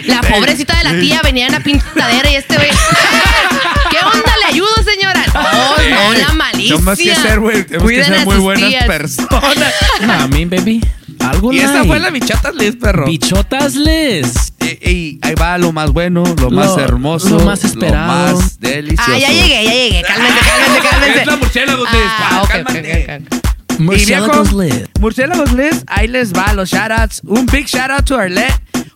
La 0.07 0.21
pobrecita 0.21 0.77
de 0.79 0.85
la 0.85 1.01
tía 1.01 1.21
venía 1.23 1.47
en 1.47 1.53
la 1.53 1.61
pintadera 1.61 2.31
y 2.31 2.35
este 2.37 2.57
güey. 2.57 2.69
¿Qué 3.91 3.99
onda? 3.99 4.33
¿Le 4.41 4.47
ayudo, 4.47 4.69
señora? 4.85 5.25
No, 5.33 5.43
no, 6.13 6.13
la 6.19 6.33
malicia. 6.33 6.75
Tenemos 6.77 6.99
que 6.99 7.15
ser, 7.15 7.41
güey, 7.41 7.65
tenemos 7.65 7.91
que 7.91 8.05
ser 8.05 8.15
a 8.19 8.25
muy 8.25 8.37
buenas 8.39 8.69
tías. 8.71 8.87
personas. 8.87 9.73
Nah, 10.01 10.27
mi 10.27 10.45
baby. 10.45 10.81
Algo 11.25 11.53
Y 11.53 11.59
esta 11.59 11.73
like. 11.73 11.89
fue 11.89 11.99
la 12.01 12.11
bichotas 12.11 12.55
Liz, 12.55 12.77
perro. 12.77 13.07
Bichotas 13.07 13.75
y 14.81 15.19
ahí 15.23 15.35
va 15.35 15.59
lo 15.59 15.73
más 15.73 15.93
bueno, 15.93 16.25
lo, 16.41 16.51
más 16.51 16.77
hermoso, 16.79 17.39
lo 17.39 17.45
más 17.45 17.65
esperado. 17.65 18.33
lo 18.33 18.39
más 18.39 18.61
delicioso. 18.61 19.11
Ah, 19.13 19.19
ya 19.19 19.29
llegué, 19.29 19.65
ya 19.65 19.73
llegué. 19.73 20.03
Cálmense, 20.03 20.41
cálmense, 20.41 20.89
cálmense. 20.89 21.21
Es 21.21 21.27
la 21.27 21.37
murciélago 21.37 21.85
Liz. 21.85 22.03
Ah, 22.07 22.41
ok, 22.43 22.49
cálmate. 22.49 23.07
ok, 23.09 23.25
ok, 23.25 23.81
Murciélagos 23.81 24.53
Liz. 24.53 24.89
Murciélagos 25.01 25.53
Liz, 25.53 25.85
ahí 25.87 26.09
les 26.09 26.33
va 26.33 26.53
los 26.53 26.71
shoutouts. 26.71 27.21
Un 27.25 27.47
big 27.47 27.67
shout 27.67 27.91
out 27.91 28.05
to 28.05 28.17
Arlette 28.17 28.55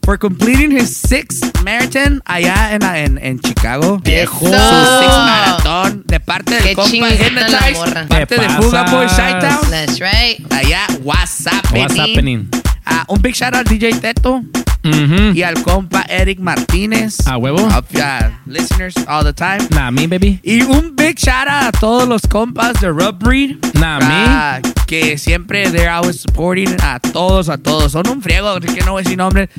for 0.08 0.16
completing 0.16 0.70
his 0.70 0.96
sixth 0.96 1.44
marathon 1.62 2.22
allá 2.24 2.72
en, 2.72 2.82
en, 2.82 3.18
en 3.18 3.38
Chicago. 3.40 3.98
Viejo. 4.02 4.46
Su 4.46 4.52
sixth 4.52 5.18
marathon 5.18 6.02
de 6.06 6.18
parte 6.18 6.54
del 6.54 6.62
Qué 6.64 6.74
compa 6.74 7.08
morra. 7.74 8.06
parte 8.08 8.36
¿Qué 8.36 8.42
de? 8.42 8.48
Fuga 8.48 8.84
Boy 8.84 9.06
Shitown. 9.06 9.70
That's 9.70 10.00
right. 10.00 10.40
Allá, 10.50 10.86
what's 11.02 11.44
What's 11.44 11.46
happening? 11.46 11.98
happening? 12.00 12.48
Ah, 12.86 13.04
un 13.08 13.20
big 13.20 13.34
shout 13.34 13.52
out 13.54 13.66
al 13.68 13.78
DJ 13.78 14.00
Teto 14.00 14.42
Mhm. 14.82 15.36
y 15.36 15.42
al 15.42 15.62
compa 15.62 16.06
Eric 16.08 16.38
Martínez. 16.40 17.18
A 17.26 17.36
huevo. 17.36 17.58
Of, 17.66 17.84
uh, 17.94 18.30
listeners 18.46 18.94
all 19.06 19.22
the 19.22 19.34
time. 19.34 19.68
Nah, 19.74 19.90
mi 19.90 20.06
baby. 20.06 20.40
Y 20.42 20.62
un 20.62 20.96
big 20.96 21.18
shout 21.18 21.48
out 21.48 21.64
a 21.64 21.72
todos 21.78 22.08
los 22.08 22.22
compas 22.22 22.80
de 22.80 22.88
Rub 22.90 23.18
Breed. 23.18 23.58
Nah, 23.74 23.98
Ah, 24.00 24.60
que 24.86 25.18
siempre 25.18 25.70
they're 25.70 25.90
always 25.90 26.18
supporting 26.18 26.74
a 26.80 26.98
todos, 26.98 27.50
a 27.50 27.58
todos. 27.58 27.92
Son 27.92 28.08
un 28.08 28.22
friego, 28.22 28.58
que 28.58 28.80
no 28.86 28.92
voy 28.92 29.00
a 29.00 29.02
decir 29.02 29.18
nombres. 29.18 29.50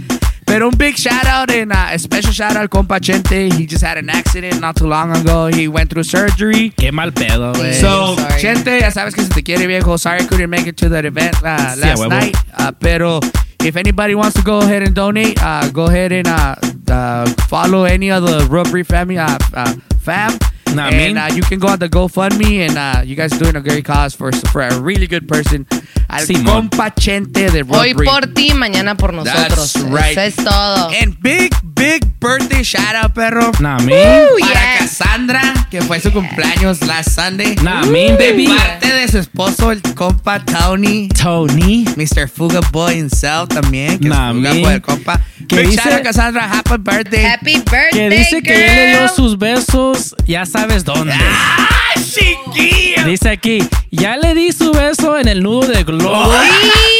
Pero 0.49 0.67
un 0.67 0.75
big 0.75 0.95
shout 0.97 1.25
out 1.27 1.51
and 1.51 1.71
uh, 1.71 1.89
a 1.93 1.99
special 1.99 2.33
shout 2.33 2.55
out 2.57 2.67
compa 2.71 2.99
Chente. 2.99 3.53
He 3.53 3.67
just 3.67 3.83
had 3.83 3.99
an 3.99 4.09
accident 4.09 4.59
not 4.59 4.75
too 4.75 4.87
long 4.87 5.15
ago. 5.15 5.45
He 5.45 5.67
went 5.67 5.91
through 5.91 6.03
surgery. 6.05 6.71
Qué 6.75 6.91
mal 6.91 7.11
pedo, 7.11 7.53
güey. 7.53 7.73
So, 7.79 8.15
sorry. 8.15 8.41
Chente, 8.41 8.79
ya 8.79 8.89
sabes 8.89 9.13
que 9.13 9.23
se 9.23 9.29
te 9.29 9.43
quiere 9.43 9.67
viejo. 9.67 9.95
Sorry 9.97 10.21
I 10.21 10.25
couldn't 10.25 10.49
make 10.49 10.65
it 10.65 10.75
to 10.77 10.89
that 10.89 11.05
event 11.05 11.35
uh, 11.43 11.75
Sí, 11.75 11.83
a 11.83 11.85
last 11.85 11.99
huevo. 12.01 12.09
night. 12.09 12.35
Uh, 12.57 12.71
pero 12.71 13.19
if 13.63 13.75
anybody 13.75 14.15
wants 14.15 14.33
to 14.37 14.41
go 14.41 14.57
ahead 14.59 14.81
and 14.81 14.95
donate, 14.95 15.37
uh, 15.43 15.69
go 15.69 15.85
ahead 15.85 16.11
and 16.11 16.27
uh, 16.27 16.55
uh, 16.89 17.29
follow 17.47 17.83
any 17.83 18.09
of 18.09 18.23
the 18.23 18.47
Rubbery 18.49 18.83
family 18.83 19.19
uh, 19.19 19.37
uh, 19.53 19.71
fam. 20.01 20.31
Nah, 20.75 20.87
and 20.87 20.97
mean. 20.97 21.17
uh, 21.17 21.27
you 21.33 21.41
can 21.41 21.59
go 21.59 21.67
on 21.67 21.79
the 21.79 21.89
GoFundMe 21.89 22.59
and 22.67 22.77
uh, 22.77 23.01
you 23.03 23.15
guys 23.15 23.33
are 23.33 23.39
doing 23.39 23.55
a 23.55 23.61
great 23.61 23.85
cause 23.85 24.13
for, 24.13 24.31
for 24.51 24.61
a 24.61 24.79
really 24.79 25.07
good 25.07 25.27
person. 25.27 25.65
Al 26.09 26.25
Simón. 26.25 26.69
compa 26.69 26.91
Chente 26.95 27.51
de 27.51 27.61
Hoy 27.63 27.93
Rubbery. 27.93 28.05
por 28.07 28.21
ti, 28.33 28.51
mañana 28.53 28.95
por 28.97 29.13
nosotros. 29.13 29.73
That's 29.73 29.85
right. 29.89 30.17
Eso 30.17 30.21
es 30.21 30.35
todo. 30.35 30.89
And 30.91 31.15
big, 31.21 31.53
big 31.75 32.19
birthday 32.19 32.63
shout 32.63 32.95
out, 32.95 33.13
perro. 33.13 33.51
Nah. 33.59 33.77
Para 33.77 34.77
Cassandra, 34.79 35.67
que 35.69 35.81
fue 35.81 35.99
su 35.99 36.11
cumpleaños 36.11 36.81
last 36.87 37.11
Sunday. 37.11 37.55
Nah, 37.61 37.81
baby. 37.85 38.47
parte 38.47 38.91
de 38.91 39.07
su 39.07 39.19
esposo, 39.19 39.71
el 39.71 39.81
compa 39.95 40.39
Tony. 40.43 41.09
Tony. 41.09 41.85
Mr. 41.95 42.27
Fuga 42.27 42.61
Boy 42.71 42.95
himself 42.97 43.49
también. 43.49 43.99
Que 43.99 44.09
Nah, 44.09 44.31
es 44.31 44.35
Fuga. 44.37 44.53
Boy, 44.53 44.73
el 44.73 44.81
compa. 44.81 45.21
Que 45.49 45.61
Big 45.61 45.69
dice- 45.71 46.01
Cassandra. 46.03 46.43
Happy 46.49 46.75
birthday. 46.77 47.25
Happy 47.25 47.53
birthday, 47.53 47.89
Que 47.91 48.09
dice 48.09 48.41
que 48.43 48.51
ya 48.67 48.73
le 48.75 48.87
dio 48.91 49.07
sus 49.09 49.37
besos, 49.37 50.15
ya 50.27 50.45
sabes 50.45 50.85
dónde. 50.85 51.13
¡Ah, 51.19 51.93
chiquilla! 51.95 53.03
Dice 53.03 53.29
aquí, 53.29 53.67
ya 53.91 54.15
le 54.17 54.35
di 54.35 54.51
su 54.51 54.71
beso 54.71 55.17
en 55.17 55.27
el 55.27 55.41
nudo 55.41 55.67
de 55.67 55.83
globo. 55.83 56.31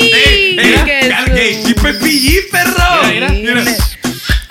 Sí, 0.02 0.12
que 0.86 1.14
su- 1.64 1.70
y 1.70 1.74
Pepillín, 1.76 2.42
perro. 2.52 3.08
Mira, 3.12 3.30
mira. 3.30 3.64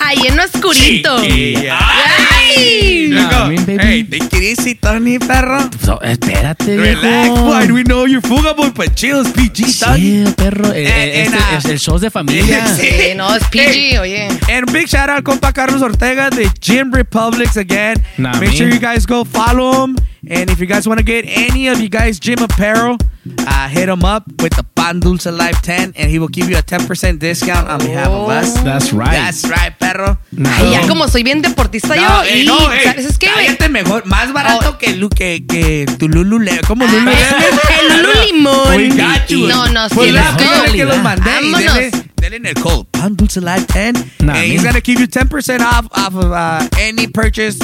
Ahí 0.09 0.27
en 0.27 0.41
oscurito. 0.41 1.23
Chiquilla. 1.23 1.79
Ay. 1.79 3.09
Nah, 3.11 3.47
mi 3.49 3.57
baby. 3.57 3.79
Hey, 3.81 4.05
take 4.05 4.37
it 4.39 4.59
easy, 4.59 4.75
Tony, 4.75 5.19
perro. 5.19 5.69
So, 5.85 6.01
espérate, 6.01 6.77
Relax, 6.77 7.03
viejo. 7.03 7.37
boy. 7.45 7.73
We 7.73 7.83
know 7.85 8.07
you're 8.07 8.23
Fuga 8.23 8.55
Boy, 8.55 8.71
but 8.75 8.95
chill, 8.95 9.21
it's 9.21 9.31
PG, 9.33 9.79
Tony. 9.79 10.01
Sí, 10.25 10.35
perro. 10.37 10.73
eh, 10.73 10.85
eh, 10.87 10.89
And- 10.89 11.13
este 11.13 11.37
and, 11.37 11.55
uh, 11.55 11.57
es 11.59 11.65
el 11.67 11.79
show 11.79 11.99
de 11.99 12.11
familia. 12.11 12.67
Sí. 12.77 12.87
Sí, 12.87 13.15
no, 13.17 13.35
es 13.35 13.45
PG, 13.45 13.99
oye. 14.01 14.29
And 14.51 14.71
big 14.73 14.87
shout 14.89 15.09
out 15.11 15.25
compa 15.25 15.53
Carlos 15.53 15.83
Ortega 15.83 16.31
de 16.31 16.49
Gym 16.61 16.91
Republics 16.93 17.57
again. 17.57 18.03
Nah, 18.17 18.33
Make 18.39 18.51
me. 18.53 18.57
sure 18.57 18.69
you 18.69 18.79
guys 18.81 19.05
go 19.07 19.25
follow 19.25 19.85
him. 19.85 19.97
And 20.31 20.51
if 20.51 20.59
you 20.61 20.67
guys 20.67 20.87
want 20.87 20.99
to 20.99 21.05
get 21.05 21.25
any 21.27 21.69
of 21.69 21.81
you 21.81 21.89
guys 21.89 22.19
gym 22.19 22.39
apparel, 22.43 22.97
uh, 23.47 23.69
hit 23.69 23.89
him 23.89 24.05
up 24.05 24.25
with 24.43 24.55
the 24.57 24.63
Pan 24.75 25.01
Dulce 25.01 25.27
Life 25.27 25.61
10 25.63 25.95
and 25.97 26.11
he 26.11 26.19
will 26.19 26.29
give 26.29 26.49
you 26.49 26.57
a 26.57 26.63
10% 26.63 27.19
discount 27.19 27.69
on 27.69 27.79
behalf 27.81 28.09
of 28.09 28.29
us. 28.29 28.55
That's 28.63 28.93
right. 28.93 29.13
That's 29.13 29.45
right, 29.49 29.73
perro. 29.79 30.19
Nah. 30.33 30.51
Ay, 30.59 30.71
ya 30.73 30.87
como 30.89 31.09
soy 31.09 31.23
bien 31.23 31.43
deportista 31.43 31.95
No, 31.97 32.25
yo. 32.25 32.29
eh, 32.31 32.43
y, 32.43 32.47
no, 32.47 32.73
eh, 32.73 32.81
¿Sabes 32.85 33.07
es 33.07 33.19
qué, 33.19 33.27
güey? 33.33 33.47
cállate 33.47 33.69
mejor. 33.69 34.07
Más 34.07 34.33
barato 34.33 34.79
que, 34.79 34.97
Lu- 34.97 35.09
que, 35.11 35.45
que 35.47 35.87
tu 35.99 36.09
Lulu 36.09 36.39
Le- 36.39 36.61
¿Cómo 36.67 36.85
Ah, 36.87 36.93
Lulu 36.93 37.11
el 37.11 38.03
Lulu 38.03 38.21
Limón. 38.27 38.77
We 38.77 38.89
got 38.89 39.27
you. 39.29 39.47
No, 39.49 39.67
no, 39.69 39.89
sí, 39.89 39.95
Pues 39.95 40.13
let's 40.13 40.25
la 40.25 40.33
go. 40.33 40.65
fue 40.65 40.73
que 40.73 40.85
los 40.85 40.99
mandé 41.03 41.31
y 41.43 41.53
Vámonos. 41.53 41.75
denle, 41.75 41.91
denle 42.17 42.37
en 42.37 42.47
el 42.47 42.55
code 42.55 42.87
Pan 42.91 43.17
Dulce 43.17 43.41
Life 43.41 43.67
10 43.73 43.95
Nah, 44.21 44.33
and 44.35 44.45
he's 44.45 44.63
man. 44.63 44.73
gonna 44.73 44.81
give 44.81 45.01
you 45.01 45.07
10% 45.07 45.61
off 45.61 45.87
off 45.93 46.15
of 46.15 46.33
uh, 46.33 46.67
any 46.81 47.07
purchase 47.07 47.59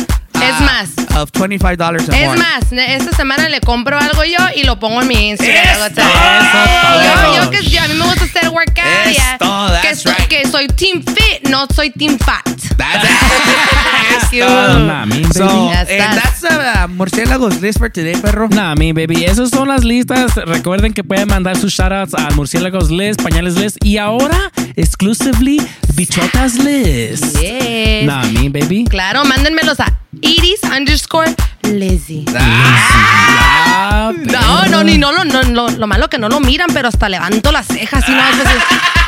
Es 0.49 0.61
más. 0.61 0.91
of 1.17 1.31
$25 1.31 2.09
or 2.09 2.15
Es 2.15 2.27
more. 2.27 2.37
más, 2.39 2.73
esta 2.73 3.17
semana 3.17 3.49
le 3.49 3.61
compro 3.61 3.97
algo 3.99 4.25
yo 4.25 4.39
y 4.57 4.65
lo 4.65 4.79
pongo 4.81 5.01
en 5.03 5.09
mi 5.09 5.29
Instagram. 5.31 5.57
Eso, 5.65 5.85
O 5.87 5.95
sea, 5.95 6.83
todo. 6.83 7.35
Yo, 7.37 7.45
yo 7.45 7.51
que 7.51 7.63
yo, 7.69 7.83
a 7.83 7.89
mí 7.89 7.95
me 7.95 8.05
gusta 8.05 8.25
hacer 8.25 8.49
workout. 8.49 8.85
Es 9.07 9.17
ya, 9.17 9.39
todo, 9.39 9.81
que, 9.81 9.95
soy, 9.95 10.13
right. 10.13 10.29
que 10.29 10.49
soy 10.49 10.67
team 10.69 11.05
fit, 11.05 11.49
no 11.49 11.67
soy 11.75 11.91
team 11.91 12.19
fat. 12.19 12.43
That's 12.77 13.09
You. 14.33 14.45
Nah, 14.45 15.07
mi 15.07 15.23
So, 15.33 15.47
baby. 15.47 15.97
That's 15.99 16.43
uh, 16.43 16.89
Murciélagos 16.89 17.61
list 17.61 17.79
for 17.79 17.89
today, 17.89 18.17
perro. 18.21 18.49
Nah, 18.49 18.75
mi 18.75 18.93
baby. 18.93 19.25
Esas 19.25 19.51
son 19.51 19.69
las 19.69 19.85
listas. 19.85 20.35
Recuerden 20.35 20.93
que 20.93 21.05
pueden 21.05 21.29
mandar 21.29 21.57
sus 21.57 21.73
shoutouts 21.73 22.15
a 22.15 22.31
Murciélagos 22.35 22.91
Liz, 22.91 23.17
Pañales 23.17 23.55
Liz. 23.55 23.77
Y 23.85 23.99
ahora, 23.99 24.51
exclusively, 24.75 25.61
Bichotas 25.95 26.55
Liz. 26.57 27.21
Yes. 27.41 28.07
Nah, 28.07 28.25
mi 28.25 28.49
baby. 28.49 28.85
Claro, 28.91 29.25
mándenmelos 29.25 29.79
a 29.79 30.01
iris 30.37 30.63
underscore 30.65 31.27
Lizzy. 31.73 32.25
Ah, 32.37 34.13
No, 34.17 34.67
no, 34.69 34.83
ni 34.85 34.99
no, 34.99 35.13
lo- 35.13 35.25
no, 35.25 35.43
no, 35.43 35.69
lo 35.69 35.87
malo 35.87 36.09
que 36.09 36.19
no 36.19 36.29
lo 36.29 36.41
miran, 36.41 36.69
pero 36.73 36.89
hasta 36.89 37.09
levanto 37.09 37.51
las 37.53 37.67
cejas 37.67 38.05
y 38.09 38.13
no, 38.13 38.23
entonces, 38.29 38.63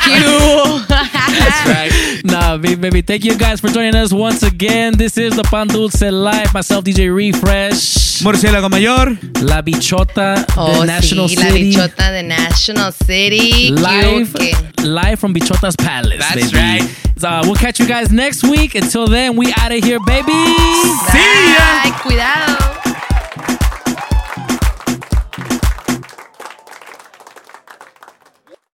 That's 0.87 1.65
right. 1.67 1.91
Nah, 2.23 2.57
baby. 2.57 3.01
Thank 3.01 3.25
you 3.25 3.35
guys 3.35 3.59
for 3.59 3.69
joining 3.69 3.93
us 3.95 4.13
once 4.13 4.41
again. 4.43 4.93
This 4.97 5.17
is 5.17 5.35
the 5.35 5.43
Pan 5.43 5.67
Dulce 5.67 6.01
Live. 6.09 6.53
Myself, 6.53 6.85
DJ 6.85 7.09
Refresh. 7.13 8.21
Murciélago 8.23 8.69
Mayor. 8.69 9.17
La 9.41 9.61
Bichota, 9.61 10.45
Oh, 10.55 10.79
the 10.81 10.85
National 10.87 11.27
sí, 11.27 11.35
la 11.35 11.41
City. 11.51 11.63
bichota 11.75 12.11
de 12.11 12.23
National 12.23 12.93
City. 12.93 13.71
Live, 13.71 14.33
live 14.83 15.19
from 15.19 15.33
Bichota's 15.33 15.75
Palace. 15.75 16.19
That's 16.19 16.51
baby. 16.51 16.57
right. 16.57 16.89
So, 17.19 17.41
we'll 17.43 17.55
catch 17.55 17.79
you 17.79 17.85
guys 17.87 18.09
next 18.11 18.43
week. 18.43 18.75
Until 18.75 19.07
then, 19.07 19.35
we 19.35 19.51
out 19.57 19.71
of 19.73 19.83
here, 19.83 19.99
baby. 20.05 20.31
See 21.11 21.51
ya. 21.51 21.83
Ay, 21.83 21.91
Tchau! 22.47 22.86